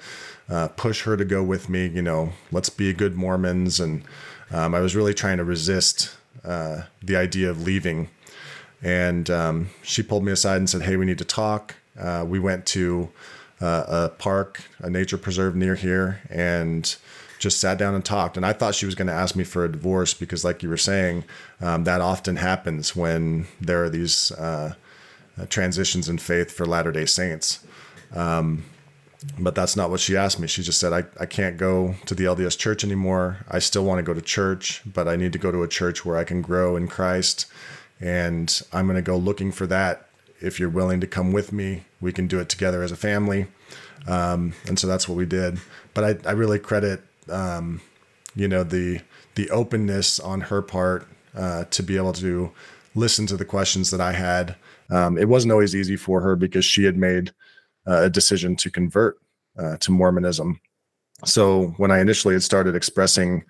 uh, 0.48 0.68
push 0.68 1.02
her 1.02 1.16
to 1.16 1.24
go 1.24 1.42
with 1.42 1.68
me. 1.68 1.86
You 1.86 2.02
know, 2.02 2.32
let's 2.50 2.70
be 2.70 2.92
good 2.92 3.14
Mormons. 3.14 3.78
And 3.78 4.04
um, 4.50 4.74
I 4.74 4.80
was 4.80 4.96
really 4.96 5.12
trying 5.12 5.36
to 5.36 5.44
resist 5.44 6.14
uh, 6.44 6.82
the 7.02 7.16
idea 7.16 7.50
of 7.50 7.62
leaving. 7.62 8.08
And 8.82 9.28
um, 9.28 9.70
she 9.82 10.02
pulled 10.02 10.24
me 10.24 10.32
aside 10.32 10.56
and 10.56 10.70
said, 10.70 10.82
"Hey, 10.82 10.96
we 10.96 11.04
need 11.04 11.18
to 11.18 11.24
talk." 11.24 11.74
Uh, 11.98 12.24
we 12.26 12.38
went 12.38 12.64
to 12.64 13.10
uh, 13.60 13.84
a 13.88 14.08
park, 14.08 14.62
a 14.78 14.88
nature 14.88 15.18
preserve 15.18 15.56
near 15.56 15.74
here, 15.74 16.20
and 16.30 16.96
just 17.38 17.60
sat 17.60 17.78
down 17.78 17.94
and 17.94 18.04
talked. 18.04 18.36
And 18.36 18.44
I 18.44 18.52
thought 18.52 18.74
she 18.74 18.86
was 18.86 18.94
going 18.94 19.08
to 19.08 19.14
ask 19.14 19.36
me 19.36 19.44
for 19.44 19.64
a 19.64 19.72
divorce 19.72 20.14
because, 20.14 20.44
like 20.44 20.62
you 20.62 20.68
were 20.68 20.76
saying, 20.76 21.24
um, 21.60 21.84
that 21.84 22.00
often 22.00 22.36
happens 22.36 22.94
when 22.96 23.46
there 23.60 23.84
are 23.84 23.90
these 23.90 24.32
uh, 24.32 24.74
transitions 25.48 26.08
in 26.08 26.18
faith 26.18 26.50
for 26.50 26.66
Latter 26.66 26.92
day 26.92 27.06
Saints. 27.06 27.64
Um, 28.14 28.64
but 29.38 29.54
that's 29.54 29.76
not 29.76 29.90
what 29.90 30.00
she 30.00 30.16
asked 30.16 30.38
me. 30.38 30.46
She 30.46 30.62
just 30.62 30.78
said, 30.78 30.92
I, 30.92 31.04
I 31.20 31.26
can't 31.26 31.56
go 31.56 31.94
to 32.06 32.14
the 32.14 32.24
LDS 32.24 32.56
church 32.56 32.84
anymore. 32.84 33.38
I 33.48 33.58
still 33.58 33.84
want 33.84 33.98
to 33.98 34.02
go 34.02 34.14
to 34.14 34.20
church, 34.20 34.82
but 34.86 35.08
I 35.08 35.16
need 35.16 35.32
to 35.32 35.38
go 35.38 35.50
to 35.50 35.62
a 35.62 35.68
church 35.68 36.04
where 36.04 36.16
I 36.16 36.24
can 36.24 36.40
grow 36.40 36.76
in 36.76 36.86
Christ. 36.86 37.46
And 38.00 38.62
I'm 38.72 38.86
going 38.86 38.96
to 38.96 39.02
go 39.02 39.16
looking 39.16 39.50
for 39.50 39.66
that. 39.66 40.08
If 40.40 40.60
you're 40.60 40.68
willing 40.68 41.00
to 41.00 41.06
come 41.08 41.32
with 41.32 41.52
me, 41.52 41.84
we 42.00 42.12
can 42.12 42.28
do 42.28 42.38
it 42.38 42.48
together 42.48 42.82
as 42.82 42.92
a 42.92 42.96
family. 42.96 43.48
Um, 44.06 44.52
and 44.66 44.78
so 44.78 44.86
that's 44.86 45.08
what 45.08 45.18
we 45.18 45.26
did. 45.26 45.58
But 45.94 46.04
I, 46.04 46.28
I 46.28 46.32
really 46.32 46.60
credit, 46.60 47.02
um, 47.30 47.80
you 48.34 48.48
know, 48.48 48.62
the 48.62 49.00
the 49.34 49.50
openness 49.50 50.18
on 50.18 50.40
her 50.42 50.62
part 50.62 51.06
uh, 51.34 51.64
to 51.64 51.82
be 51.82 51.96
able 51.96 52.12
to 52.14 52.50
listen 52.94 53.26
to 53.26 53.36
the 53.36 53.44
questions 53.44 53.90
that 53.90 54.00
I 54.00 54.12
had. 54.12 54.56
Um, 54.90 55.18
it 55.18 55.28
wasn't 55.28 55.52
always 55.52 55.76
easy 55.76 55.96
for 55.96 56.20
her 56.22 56.34
because 56.34 56.64
she 56.64 56.84
had 56.84 56.96
made 56.96 57.32
uh, 57.86 58.02
a 58.02 58.10
decision 58.10 58.56
to 58.56 58.70
convert 58.70 59.18
uh, 59.58 59.76
to 59.78 59.92
Mormonism. 59.92 60.60
So 61.24 61.74
when 61.76 61.90
I 61.90 62.00
initially 62.00 62.34
had 62.34 62.42
started 62.42 62.74
expressing 62.74 63.44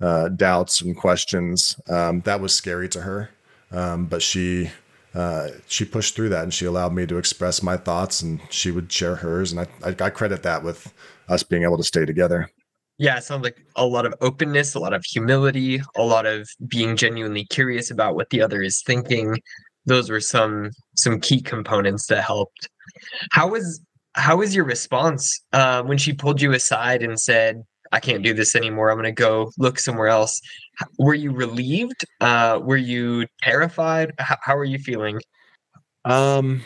uh, 0.00 0.28
doubts 0.28 0.80
and 0.80 0.96
questions, 0.96 1.80
um, 1.88 2.20
that 2.22 2.40
was 2.40 2.54
scary 2.54 2.88
to 2.90 3.00
her. 3.02 3.30
Um, 3.72 4.06
but 4.06 4.22
she 4.22 4.70
uh, 5.14 5.48
she 5.66 5.84
pushed 5.84 6.14
through 6.14 6.28
that 6.28 6.42
and 6.42 6.52
she 6.52 6.66
allowed 6.66 6.92
me 6.92 7.06
to 7.06 7.16
express 7.16 7.62
my 7.62 7.76
thoughts 7.76 8.20
and 8.20 8.40
she 8.50 8.70
would 8.70 8.92
share 8.92 9.16
hers. 9.16 9.50
And 9.50 9.60
I, 9.60 9.66
I, 9.82 10.04
I 10.06 10.10
credit 10.10 10.42
that 10.42 10.62
with 10.62 10.92
us 11.28 11.42
being 11.42 11.62
able 11.62 11.78
to 11.78 11.84
stay 11.84 12.04
together. 12.04 12.50
Yeah, 12.98 13.18
it 13.18 13.24
sounds 13.24 13.44
like 13.44 13.58
a 13.76 13.84
lot 13.84 14.06
of 14.06 14.14
openness, 14.20 14.74
a 14.74 14.78
lot 14.78 14.94
of 14.94 15.04
humility, 15.04 15.82
a 15.96 16.02
lot 16.02 16.24
of 16.24 16.48
being 16.66 16.96
genuinely 16.96 17.44
curious 17.44 17.90
about 17.90 18.14
what 18.14 18.30
the 18.30 18.40
other 18.40 18.62
is 18.62 18.82
thinking. 18.82 19.36
Those 19.84 20.10
were 20.10 20.20
some 20.20 20.70
some 20.96 21.20
key 21.20 21.40
components 21.40 22.06
that 22.06 22.24
helped 22.24 22.68
how 23.30 23.48
was 23.48 23.80
how 24.14 24.36
was 24.36 24.54
your 24.54 24.64
response 24.64 25.40
uh, 25.52 25.82
when 25.82 25.98
she 25.98 26.12
pulled 26.12 26.40
you 26.40 26.52
aside 26.52 27.02
and 27.02 27.20
said, 27.20 27.62
"I 27.92 28.00
can't 28.00 28.22
do 28.22 28.32
this 28.32 28.56
anymore. 28.56 28.90
I'm 28.90 28.96
going 28.96 29.04
to 29.04 29.12
go 29.12 29.50
look 29.58 29.78
somewhere 29.78 30.08
else"? 30.08 30.40
Were 30.98 31.14
you 31.14 31.32
relieved? 31.32 32.04
Uh, 32.20 32.60
were 32.62 32.76
you 32.76 33.26
terrified? 33.42 34.12
How, 34.18 34.36
how 34.42 34.56
are 34.56 34.64
you 34.64 34.78
feeling? 34.78 35.20
Um, 36.04 36.62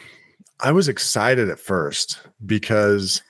I 0.60 0.72
was 0.72 0.88
excited 0.88 1.48
at 1.48 1.58
first 1.58 2.20
because, 2.44 3.22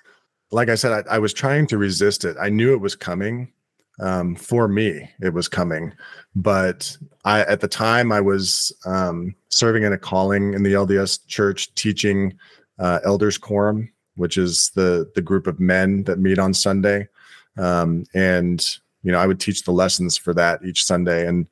like 0.52 0.68
I 0.68 0.74
said, 0.74 1.06
I, 1.06 1.16
I 1.16 1.18
was 1.18 1.32
trying 1.32 1.66
to 1.68 1.78
resist 1.78 2.24
it. 2.24 2.36
I 2.40 2.48
knew 2.48 2.72
it 2.72 2.80
was 2.80 2.96
coming. 2.96 3.52
Um, 4.00 4.34
for 4.34 4.66
me, 4.66 5.10
it 5.20 5.34
was 5.34 5.46
coming, 5.46 5.92
but 6.34 6.96
I 7.26 7.40
at 7.42 7.60
the 7.60 7.68
time 7.68 8.12
I 8.12 8.20
was 8.22 8.72
um, 8.86 9.34
serving 9.50 9.82
in 9.82 9.92
a 9.92 9.98
calling 9.98 10.54
in 10.54 10.62
the 10.62 10.72
LDS 10.72 11.26
church, 11.26 11.74
teaching 11.74 12.32
uh, 12.78 13.00
elders 13.04 13.36
quorum, 13.36 13.92
which 14.16 14.38
is 14.38 14.70
the 14.74 15.10
the 15.14 15.20
group 15.20 15.46
of 15.46 15.60
men 15.60 16.04
that 16.04 16.18
meet 16.18 16.38
on 16.38 16.54
Sunday, 16.54 17.08
um, 17.58 18.06
and 18.14 18.66
you 19.02 19.12
know 19.12 19.18
I 19.18 19.26
would 19.26 19.38
teach 19.38 19.64
the 19.64 19.72
lessons 19.72 20.16
for 20.16 20.32
that 20.32 20.64
each 20.64 20.82
Sunday, 20.82 21.26
and 21.26 21.46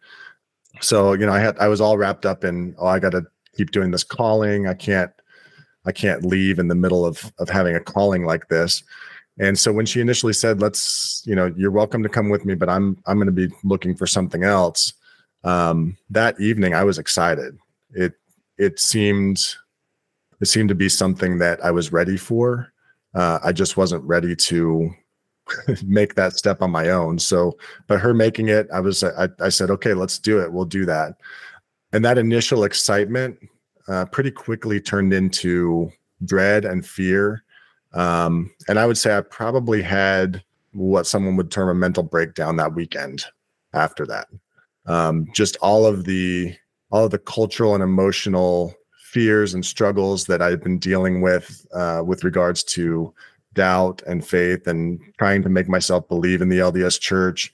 so 0.80 1.12
you 1.12 1.26
know 1.26 1.32
I 1.32 1.40
had 1.40 1.58
I 1.58 1.68
was 1.68 1.82
all 1.82 1.98
wrapped 1.98 2.24
up 2.24 2.44
in 2.44 2.74
oh 2.78 2.86
I 2.86 2.98
got 2.98 3.12
to 3.12 3.26
keep 3.58 3.72
doing 3.72 3.90
this 3.90 4.04
calling. 4.04 4.66
I 4.66 4.74
can't 4.74 5.12
I 5.86 5.92
can't 5.92 6.24
leave 6.24 6.58
in 6.58 6.68
the 6.68 6.74
middle 6.74 7.04
of 7.04 7.32
of 7.38 7.48
having 7.48 7.74
a 7.74 7.80
calling 7.80 8.24
like 8.24 8.48
this. 8.48 8.82
And 9.40 9.56
so 9.58 9.72
when 9.72 9.86
she 9.86 10.00
initially 10.00 10.32
said, 10.32 10.60
"Let's, 10.60 11.22
you 11.24 11.34
know, 11.34 11.52
you're 11.56 11.70
welcome 11.70 12.02
to 12.02 12.08
come 12.08 12.28
with 12.28 12.44
me, 12.44 12.54
but 12.54 12.68
I'm 12.68 12.98
I'm 13.06 13.16
going 13.16 13.26
to 13.26 13.48
be 13.48 13.54
looking 13.62 13.94
for 13.94 14.06
something 14.06 14.44
else," 14.44 14.92
um, 15.44 15.96
that 16.10 16.40
evening 16.40 16.74
I 16.74 16.84
was 16.84 16.98
excited. 16.98 17.56
It 17.90 18.14
it 18.58 18.80
seemed 18.80 19.54
it 20.40 20.46
seemed 20.46 20.68
to 20.68 20.74
be 20.74 20.88
something 20.88 21.38
that 21.38 21.64
I 21.64 21.70
was 21.70 21.92
ready 21.92 22.16
for. 22.16 22.72
Uh, 23.14 23.38
I 23.42 23.52
just 23.52 23.76
wasn't 23.76 24.04
ready 24.04 24.36
to 24.36 24.90
make 25.84 26.14
that 26.14 26.36
step 26.36 26.62
on 26.62 26.70
my 26.70 26.90
own. 26.90 27.18
So, 27.18 27.56
but 27.86 28.00
her 28.00 28.14
making 28.14 28.48
it, 28.48 28.68
I 28.72 28.80
was, 28.80 29.02
I, 29.02 29.28
I 29.40 29.48
said, 29.48 29.70
okay, 29.70 29.94
let's 29.94 30.18
do 30.18 30.40
it. 30.40 30.52
We'll 30.52 30.64
do 30.64 30.84
that. 30.86 31.14
And 31.92 32.04
that 32.04 32.18
initial 32.18 32.64
excitement 32.64 33.38
uh, 33.88 34.04
pretty 34.06 34.30
quickly 34.30 34.80
turned 34.80 35.12
into 35.12 35.90
dread 36.24 36.64
and 36.64 36.86
fear. 36.86 37.42
Um, 37.92 38.50
and 38.68 38.78
I 38.78 38.86
would 38.86 38.98
say 38.98 39.16
I 39.16 39.22
probably 39.22 39.82
had 39.82 40.42
what 40.72 41.06
someone 41.06 41.36
would 41.36 41.50
term 41.50 41.68
a 41.68 41.74
mental 41.74 42.02
breakdown 42.02 42.56
that 42.56 42.74
weekend 42.74 43.24
after 43.72 44.06
that. 44.06 44.28
Um, 44.86 45.26
just 45.34 45.56
all 45.56 45.86
of 45.86 46.04
the 46.04 46.54
all 46.90 47.04
of 47.04 47.10
the 47.10 47.18
cultural 47.18 47.74
and 47.74 47.82
emotional 47.82 48.74
fears 48.98 49.54
and 49.54 49.64
struggles 49.64 50.24
that 50.26 50.42
I've 50.42 50.62
been 50.62 50.78
dealing 50.78 51.20
with 51.20 51.66
uh, 51.74 52.02
with 52.04 52.24
regards 52.24 52.62
to 52.64 53.12
doubt 53.54 54.02
and 54.06 54.26
faith 54.26 54.66
and 54.66 55.00
trying 55.18 55.42
to 55.42 55.48
make 55.48 55.68
myself 55.68 56.08
believe 56.08 56.40
in 56.40 56.48
the 56.48 56.58
LDS 56.58 57.00
church. 57.00 57.52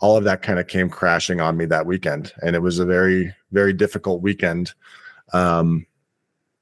All 0.00 0.16
of 0.16 0.24
that 0.24 0.42
kind 0.42 0.58
of 0.58 0.66
came 0.66 0.88
crashing 0.88 1.40
on 1.40 1.56
me 1.56 1.66
that 1.66 1.86
weekend. 1.86 2.32
And 2.42 2.56
it 2.56 2.62
was 2.62 2.78
a 2.78 2.86
very, 2.86 3.32
very 3.52 3.72
difficult 3.72 4.22
weekend. 4.22 4.72
Um, 5.32 5.86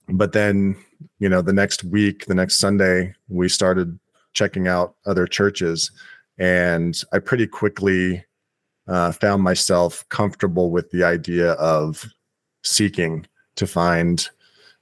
but 0.09 0.33
then, 0.33 0.77
you 1.19 1.29
know, 1.29 1.43
the 1.43 1.53
next 1.53 1.85
week, 1.85 2.27
the 2.27 2.35
next 2.35 2.59
Sunday, 2.59 3.15
we 3.29 3.49
started 3.49 3.99
checking 4.33 4.69
out 4.69 4.95
other 5.07 5.27
churches. 5.27 5.91
And 6.39 7.01
I 7.13 7.19
pretty 7.19 7.47
quickly 7.47 8.25
uh, 8.89 9.13
found 9.13 9.43
myself 9.43 10.09
comfortable 10.09 10.71
with 10.71 10.91
the 10.91 11.05
idea 11.05 11.53
of 11.53 12.05
seeking 12.63 13.27
to 13.57 13.67
find 13.67 14.29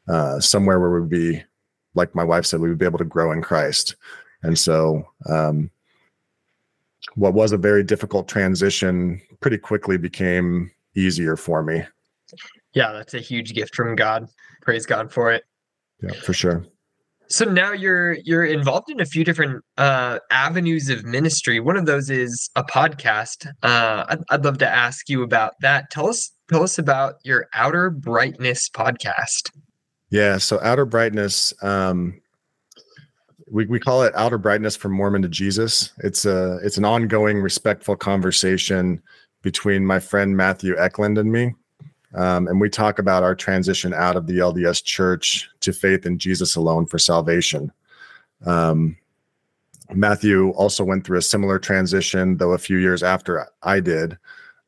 uh, 0.09 0.41
somewhere 0.41 0.81
where 0.81 1.01
we'd 1.01 1.11
be, 1.11 1.43
like 1.95 2.15
my 2.15 2.25
wife 2.25 2.47
said, 2.47 2.61
we 2.61 2.69
would 2.69 2.79
be 2.79 2.87
able 2.87 2.99
to 2.99 3.05
grow 3.05 3.33
in 3.33 3.43
Christ. 3.43 3.97
And 4.43 4.59
so, 4.59 5.07
um, 5.29 5.71
what 7.15 7.35
was 7.35 7.53
a 7.53 7.59
very 7.59 7.83
difficult 7.83 8.29
transition 8.29 9.21
pretty 9.41 9.59
quickly 9.59 9.99
became 9.99 10.71
easier 10.95 11.37
for 11.37 11.63
me. 11.63 11.83
Yeah, 12.75 12.93
that's 12.93 13.15
a 13.15 13.21
huge 13.21 13.55
gift 13.55 13.75
from 13.75 13.97
God. 13.97 14.29
Praise 14.63 14.87
God 14.87 15.13
for 15.13 15.33
it. 15.33 15.45
Yeah, 16.03 16.13
for 16.13 16.33
sure. 16.33 16.67
So 17.31 17.45
now 17.45 17.73
you're 17.73 18.15
you're 18.25 18.45
involved 18.45 18.91
in 18.91 19.01
a 19.01 19.05
few 19.05 19.23
different 19.23 19.63
uh, 19.77 20.19
avenues 20.31 20.89
of 20.89 21.05
ministry. 21.05 21.61
One 21.61 21.77
of 21.77 21.85
those 21.85 22.09
is 22.09 22.49
a 22.57 22.65
podcast. 22.65 23.47
Uh, 23.63 24.05
I'd, 24.09 24.21
I'd 24.31 24.45
love 24.45 24.59
to 24.59 24.69
ask 24.69 25.09
you 25.11 25.23
about 25.23 25.55
that. 25.61 25.91
Tell 25.91 26.09
us 26.09 26.33
tell 26.51 26.63
us 26.63 26.79
about 26.79 27.17
your 27.25 27.47
Outer 27.53 27.91
Brightness 27.91 28.71
podcast. 28.71 29.51
Yeah, 30.11 30.39
so 30.39 30.59
Outer 30.63 30.87
Brightness, 30.87 31.53
um, 31.63 32.19
we 33.51 33.67
we 33.67 33.79
call 33.79 34.05
it 34.05 34.15
Outer 34.15 34.39
Brightness 34.39 34.75
from 34.75 34.93
Mormon 34.93 35.21
to 35.21 35.29
Jesus. 35.29 35.93
It's 35.99 36.25
a 36.25 36.59
it's 36.63 36.79
an 36.79 36.87
ongoing, 36.87 37.43
respectful 37.43 37.97
conversation 37.97 39.03
between 39.43 39.85
my 39.85 40.01
friend 40.01 40.35
Matthew 40.35 40.79
Eklund 40.79 41.19
and 41.19 41.31
me. 41.31 41.55
Um, 42.15 42.49
and 42.49 42.61
we 42.61 42.71
talk 42.71 42.99
about 42.99 43.23
our 43.23 43.35
transition 43.35 43.93
out 43.93 44.17
of 44.17 44.27
the 44.27 44.39
LDS 44.39 44.83
church 44.83 45.49
to 45.61 45.73
faith 45.73 46.07
in 46.07 46.19
Jesus 46.19 46.57
alone 46.57 46.87
for 46.87 46.99
salvation. 46.99 47.71
Um, 48.47 48.97
Matthew 49.93 50.51
also 50.51 50.85
went 50.85 51.05
through 51.05 51.19
a 51.19 51.23
similar 51.23 51.59
transition, 51.59 52.37
though 52.37 52.53
a 52.53 52.59
few 52.59 52.79
years 52.79 53.03
after 53.03 53.47
I 53.63 53.81
did. 53.81 54.17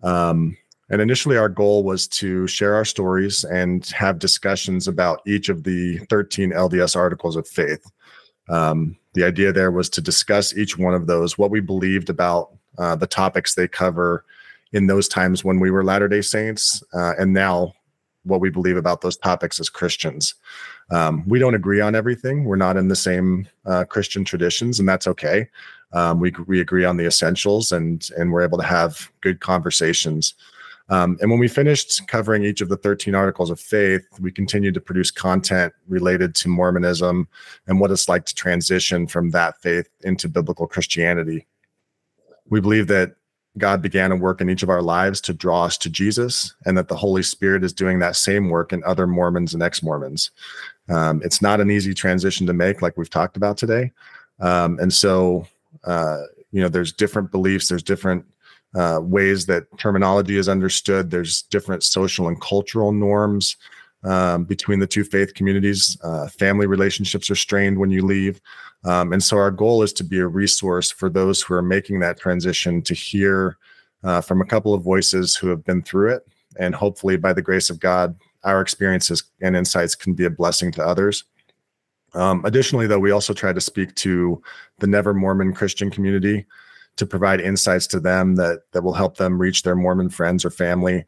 Um, 0.03 0.57
and 0.89 1.01
initially, 1.01 1.37
our 1.37 1.49
goal 1.49 1.85
was 1.85 2.09
to 2.09 2.47
share 2.47 2.75
our 2.75 2.85
stories 2.85 3.45
and 3.45 3.87
have 3.89 4.19
discussions 4.19 4.89
about 4.89 5.23
each 5.27 5.49
of 5.49 5.63
the 5.63 5.99
13 6.11 6.51
LDS 6.51 6.97
articles 6.97 7.37
of 7.37 7.47
faith. 7.47 7.91
Um, 8.49 8.97
the 9.15 9.25
idea 9.25 9.53
there 9.53 9.71
was 9.71 9.89
to 9.91 10.01
discuss 10.01 10.57
each 10.57 10.77
one 10.77 10.95
of 10.95 11.07
those, 11.07 11.39
what 11.39 11.51
we 11.51 11.61
believed 11.61 12.11
about 12.11 12.51
uh, 12.79 12.97
the 12.97 13.07
topics 13.07 13.55
they 13.55 13.69
cover, 13.69 14.25
in 14.73 14.87
those 14.87 15.09
times 15.09 15.45
when 15.45 15.61
we 15.61 15.71
were 15.71 15.85
Latter 15.85 16.09
day 16.09 16.21
Saints, 16.21 16.83
uh, 16.95 17.15
and 17.19 17.33
now 17.33 17.73
what 18.25 18.41
we 18.41 18.51
believe 18.51 18.77
about 18.77 19.01
those 19.01 19.17
topics 19.17 19.59
as 19.59 19.69
Christians. 19.69 20.35
Um, 20.91 21.27
we 21.27 21.39
don't 21.39 21.55
agree 21.55 21.81
on 21.81 21.95
everything. 21.95 22.45
We're 22.45 22.57
not 22.57 22.77
in 22.77 22.89
the 22.89 22.97
same 22.97 23.49
uh, 23.65 23.85
Christian 23.85 24.25
traditions, 24.25 24.79
and 24.79 24.89
that's 24.89 25.07
okay. 25.07 25.49
Um, 25.93 26.21
we 26.21 26.33
we 26.47 26.61
agree 26.61 26.85
on 26.85 26.97
the 26.97 27.07
essentials, 27.07 27.73
and 27.73 28.09
and 28.17 28.33
we're 28.33 28.43
able 28.43 28.59
to 28.59 28.65
have 28.65 29.11
good 29.21 29.41
conversations. 29.41 30.35
Um, 30.91 31.17
and 31.21 31.31
when 31.31 31.39
we 31.39 31.47
finished 31.47 32.09
covering 32.09 32.43
each 32.43 32.61
of 32.61 32.69
the 32.69 32.77
13 32.77 33.15
articles 33.15 33.49
of 33.49 33.61
faith, 33.61 34.05
we 34.19 34.33
continued 34.33 34.75
to 34.75 34.81
produce 34.81 35.13
content 35.13 35.73
related 35.87 36.35
to 36.35 36.49
Mormonism 36.49 37.29
and 37.69 37.79
what 37.79 37.93
it's 37.93 38.09
like 38.09 38.25
to 38.25 38.35
transition 38.35 39.07
from 39.07 39.31
that 39.31 39.61
faith 39.63 39.89
into 40.01 40.29
biblical 40.29 40.67
Christianity. 40.67 41.47
We 42.49 42.61
believe 42.61 42.89
that 42.89 43.13
God 43.59 43.83
began 43.83 44.13
a 44.13 44.17
work 44.17 44.41
in 44.41 44.49
each 44.49 44.63
of 44.63 44.71
our 44.71 44.83
lives 44.83 45.21
to 45.23 45.35
draw 45.35 45.65
us 45.65 45.77
to 45.79 45.91
Jesus, 45.91 46.55
and 46.67 46.79
that 46.79 46.89
the 46.89 46.97
Holy 46.97 47.23
Spirit 47.23 47.65
is 47.65 47.73
doing 47.73 47.99
that 47.99 48.17
same 48.17 48.49
work 48.49 48.73
in 48.73 48.83
other 48.85 49.07
Mormons 49.07 49.55
and 49.55 49.63
ex 49.63 49.83
Mormons. 49.83 50.31
Um, 50.89 51.21
it's 51.25 51.43
not 51.43 51.61
an 51.61 51.71
easy 51.71 51.95
transition 51.95 52.47
to 52.47 52.53
make, 52.53 52.83
like 52.83 52.97
we've 52.97 53.11
talked 53.11 53.37
about 53.37 53.57
today. 53.57 53.93
Um, 54.41 54.79
and 54.79 54.93
so, 54.93 55.47
uh, 55.85 56.23
you 56.53 56.61
know, 56.61 56.69
there's 56.69 56.93
different 56.93 57.31
beliefs, 57.31 57.69
there's 57.69 57.83
different 57.83 58.25
uh, 58.75 59.01
ways 59.03 59.47
that 59.47 59.67
terminology 59.79 60.37
is 60.37 60.49
understood, 60.49 61.11
there's 61.11 61.43
different 61.43 61.83
social 61.83 62.29
and 62.29 62.41
cultural 62.41 62.93
norms 62.93 63.57
um, 64.05 64.45
between 64.45 64.79
the 64.79 64.87
two 64.87 65.05
faith 65.05 65.35
communities. 65.35 65.99
Uh, 66.03 66.29
family 66.29 66.67
relationships 66.67 67.31
are 67.31 67.37
strained 67.37 67.79
when 67.79 67.91
you 67.91 68.05
leave. 68.05 68.41
Um, 68.85 69.13
and 69.13 69.23
so 69.23 69.37
our 69.37 69.51
goal 69.51 69.83
is 69.83 69.93
to 69.95 70.05
be 70.05 70.19
a 70.19 70.27
resource 70.27 70.91
for 70.91 71.09
those 71.09 71.43
who 71.43 71.55
are 71.55 71.63
making 71.63 72.01
that 72.01 72.19
transition 72.19 72.83
to 72.83 72.95
hear 72.95 73.59
uh, 74.03 74.21
from 74.21 74.41
a 74.41 74.47
couple 74.47 74.73
of 74.73 74.83
voices 74.83 75.37
who 75.37 75.49
have 75.49 75.65
been 75.65 75.83
through 75.83 76.15
it. 76.15 76.27
And 76.59 76.75
hopefully, 76.75 77.17
by 77.17 77.33
the 77.33 77.43
grace 77.43 77.71
of 77.71 77.79
God, 77.79 78.17
our 78.43 78.61
experiences 78.61 79.25
and 79.41 79.57
insights 79.57 79.95
can 79.95 80.15
be 80.15 80.25
a 80.25 80.31
blessing 80.31 80.73
to 80.73 80.85
others. 80.85 81.25
Um, 82.15 82.45
additionally, 82.45 82.87
though, 82.87 82.99
we 82.99 83.13
also 83.13 83.35
try 83.35 83.53
to 83.53 83.61
speak 83.61 83.95
to 83.97 84.43
the 84.79 84.87
Never 84.87 85.15
Mormon 85.15 85.55
Christian 85.55 85.91
community 85.91 86.47
to 86.97 87.07
provide 87.07 87.41
insights 87.41 87.87
to 87.89 88.01
them 88.01 88.35
that 88.37 88.63
that 88.73 88.83
will 88.83 88.95
help 88.95 89.17
them 89.17 89.41
reach 89.41 89.63
their 89.63 89.77
Mormon 89.77 90.11
friends 90.11 90.45
or 90.45 90.51
family 90.51 91.05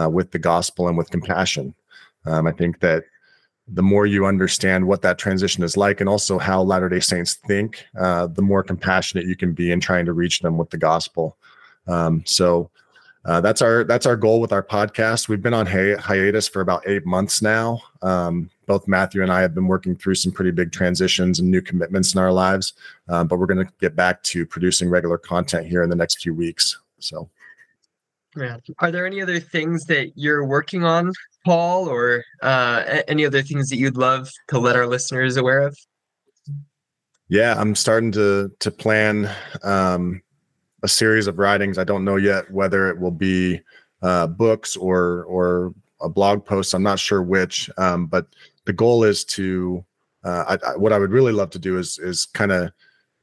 uh, 0.00 0.08
with 0.08 0.30
the 0.30 0.38
gospel 0.38 0.88
and 0.88 0.96
with 0.96 1.10
compassion. 1.10 1.74
Um, 2.24 2.46
I 2.46 2.52
think 2.52 2.80
that 2.80 3.04
the 3.68 3.82
more 3.82 4.06
you 4.06 4.26
understand 4.26 4.86
what 4.86 5.02
that 5.02 5.18
transition 5.18 5.64
is 5.64 5.76
like 5.76 6.00
and 6.00 6.08
also 6.08 6.38
how 6.38 6.62
Latter 6.62 6.88
day 6.88 7.00
Saints 7.00 7.34
think, 7.34 7.84
uh, 7.98 8.28
the 8.28 8.42
more 8.42 8.62
compassionate 8.62 9.26
you 9.26 9.36
can 9.36 9.52
be 9.52 9.72
in 9.72 9.80
trying 9.80 10.06
to 10.06 10.12
reach 10.12 10.40
them 10.40 10.56
with 10.56 10.70
the 10.70 10.78
gospel. 10.78 11.36
Um, 11.88 12.22
so 12.24 12.70
uh, 13.24 13.40
that's 13.40 13.60
our 13.60 13.82
that's 13.82 14.06
our 14.06 14.16
goal 14.16 14.40
with 14.40 14.52
our 14.52 14.62
podcast. 14.62 15.28
We've 15.28 15.42
been 15.42 15.54
on 15.54 15.66
hi- 15.66 15.96
hiatus 15.96 16.46
for 16.46 16.60
about 16.60 16.86
eight 16.86 17.04
months 17.04 17.42
now. 17.42 17.82
Um, 18.02 18.50
both 18.66 18.86
Matthew 18.86 19.22
and 19.22 19.32
I 19.32 19.40
have 19.40 19.54
been 19.54 19.66
working 19.66 19.96
through 19.96 20.14
some 20.14 20.30
pretty 20.30 20.52
big 20.52 20.70
transitions 20.70 21.40
and 21.40 21.50
new 21.50 21.60
commitments 21.60 22.14
in 22.14 22.20
our 22.20 22.32
lives, 22.32 22.74
uh, 23.08 23.24
but 23.24 23.38
we're 23.38 23.46
going 23.46 23.64
to 23.64 23.72
get 23.80 23.96
back 23.96 24.22
to 24.24 24.46
producing 24.46 24.88
regular 24.88 25.18
content 25.18 25.66
here 25.66 25.82
in 25.82 25.90
the 25.90 25.96
next 25.96 26.20
few 26.20 26.34
weeks. 26.34 26.78
So. 27.00 27.28
Yeah. 28.36 28.58
Are 28.80 28.90
there 28.90 29.06
any 29.06 29.22
other 29.22 29.40
things 29.40 29.86
that 29.86 30.12
you're 30.14 30.44
working 30.44 30.84
on 30.84 31.10
Paul, 31.46 31.88
or 31.88 32.24
uh, 32.42 33.02
any 33.06 33.24
other 33.24 33.40
things 33.40 33.68
that 33.68 33.76
you'd 33.76 33.96
love 33.96 34.28
to 34.48 34.58
let 34.58 34.74
our 34.74 34.84
listeners 34.84 35.36
aware 35.36 35.60
of? 35.60 35.78
Yeah, 37.28 37.54
I'm 37.56 37.76
starting 37.76 38.10
to 38.12 38.50
to 38.58 38.70
plan 38.72 39.30
um, 39.62 40.22
a 40.82 40.88
series 40.88 41.28
of 41.28 41.38
writings. 41.38 41.78
I 41.78 41.84
don't 41.84 42.04
know 42.04 42.16
yet 42.16 42.50
whether 42.50 42.90
it 42.90 42.98
will 42.98 43.12
be 43.12 43.60
uh, 44.02 44.26
books 44.26 44.76
or 44.76 45.22
or 45.26 45.72
a 46.00 46.08
blog 46.08 46.44
post. 46.44 46.74
I'm 46.74 46.82
not 46.82 46.98
sure 46.98 47.22
which, 47.22 47.70
um, 47.78 48.06
but 48.06 48.26
the 48.64 48.72
goal 48.72 49.04
is 49.04 49.24
to. 49.36 49.84
Uh, 50.24 50.58
I, 50.60 50.70
I, 50.70 50.76
what 50.76 50.92
I 50.92 50.98
would 50.98 51.12
really 51.12 51.32
love 51.32 51.50
to 51.50 51.60
do 51.60 51.78
is 51.78 52.00
is 52.00 52.26
kind 52.26 52.50
of 52.50 52.72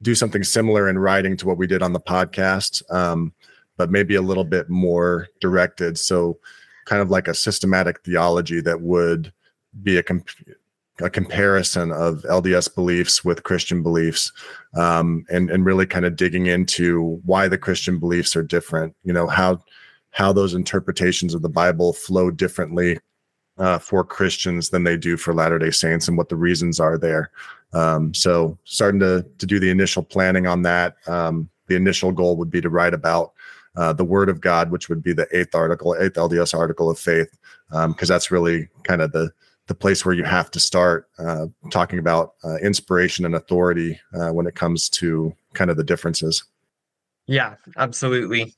do 0.01 0.15
something 0.15 0.43
similar 0.43 0.87
in 0.87 0.97
writing 0.97 1.35
to 1.37 1.45
what 1.45 1.57
we 1.57 1.67
did 1.67 1.83
on 1.83 1.91
the 1.91 1.99
podcast, 1.99 2.81
um, 2.89 3.33
but 3.75 3.91
maybe 3.91 4.15
a 4.15 4.21
little 4.21 4.45
bit 4.45 4.69
more 4.69 5.27
directed. 5.41 5.97
So 5.97 6.39
kind 6.85 7.01
of 7.01 7.09
like 7.09 7.27
a 7.27 7.33
systematic 7.33 8.01
theology 8.03 8.61
that 8.61 8.81
would 8.81 9.31
be 9.81 9.97
a, 9.97 10.03
comp- 10.03 10.29
a 11.01 11.09
comparison 11.09 11.91
of 11.91 12.23
LDS 12.23 12.73
beliefs 12.73 13.25
with 13.25 13.43
Christian 13.43 13.81
beliefs, 13.81 14.31
um, 14.75 15.25
and 15.29 15.49
and 15.49 15.65
really 15.65 15.85
kind 15.85 16.05
of 16.05 16.15
digging 16.15 16.45
into 16.45 17.19
why 17.25 17.47
the 17.47 17.57
Christian 17.57 17.99
beliefs 17.99 18.35
are 18.35 18.43
different. 18.43 18.95
You 19.03 19.13
know 19.13 19.27
how 19.27 19.63
how 20.11 20.31
those 20.31 20.53
interpretations 20.53 21.33
of 21.33 21.41
the 21.41 21.49
Bible 21.49 21.93
flow 21.93 22.29
differently 22.29 22.99
uh, 23.57 23.79
for 23.79 24.03
Christians 24.03 24.69
than 24.69 24.83
they 24.83 24.97
do 24.97 25.17
for 25.17 25.33
Latter 25.33 25.57
Day 25.57 25.71
Saints, 25.71 26.07
and 26.07 26.17
what 26.17 26.29
the 26.29 26.35
reasons 26.35 26.79
are 26.79 26.97
there. 26.97 27.31
Um, 27.73 28.13
so 28.13 28.57
starting 28.63 28.99
to 28.99 29.25
to 29.39 29.45
do 29.45 29.59
the 29.59 29.71
initial 29.71 30.03
planning 30.03 30.45
on 30.47 30.61
that. 30.63 30.95
Um, 31.07 31.49
the 31.67 31.75
initial 31.75 32.11
goal 32.11 32.35
would 32.37 32.51
be 32.51 32.61
to 32.61 32.69
write 32.69 32.93
about 32.93 33.32
uh, 33.75 33.93
the 33.93 34.05
Word 34.05 34.29
of 34.29 34.41
God, 34.41 34.71
which 34.71 34.89
would 34.89 35.01
be 35.01 35.13
the 35.13 35.27
eighth 35.31 35.55
article, 35.55 35.95
eighth 35.99 36.13
LDS 36.13 36.57
article 36.57 36.89
of 36.89 36.99
faith, 36.99 37.29
because 37.69 37.85
um, 37.85 37.95
that's 37.99 38.31
really 38.31 38.69
kind 38.83 39.01
of 39.01 39.11
the 39.11 39.31
the 39.67 39.75
place 39.75 40.05
where 40.05 40.13
you 40.13 40.25
have 40.25 40.51
to 40.51 40.59
start 40.59 41.07
uh, 41.19 41.45
talking 41.71 41.97
about 41.97 42.33
uh, 42.43 42.55
inspiration 42.57 43.25
and 43.25 43.35
authority 43.35 43.97
uh, 44.13 44.29
when 44.29 44.45
it 44.45 44.55
comes 44.55 44.89
to 44.89 45.33
kind 45.53 45.71
of 45.71 45.77
the 45.77 45.83
differences. 45.83 46.43
Yeah, 47.27 47.55
absolutely. 47.77 48.53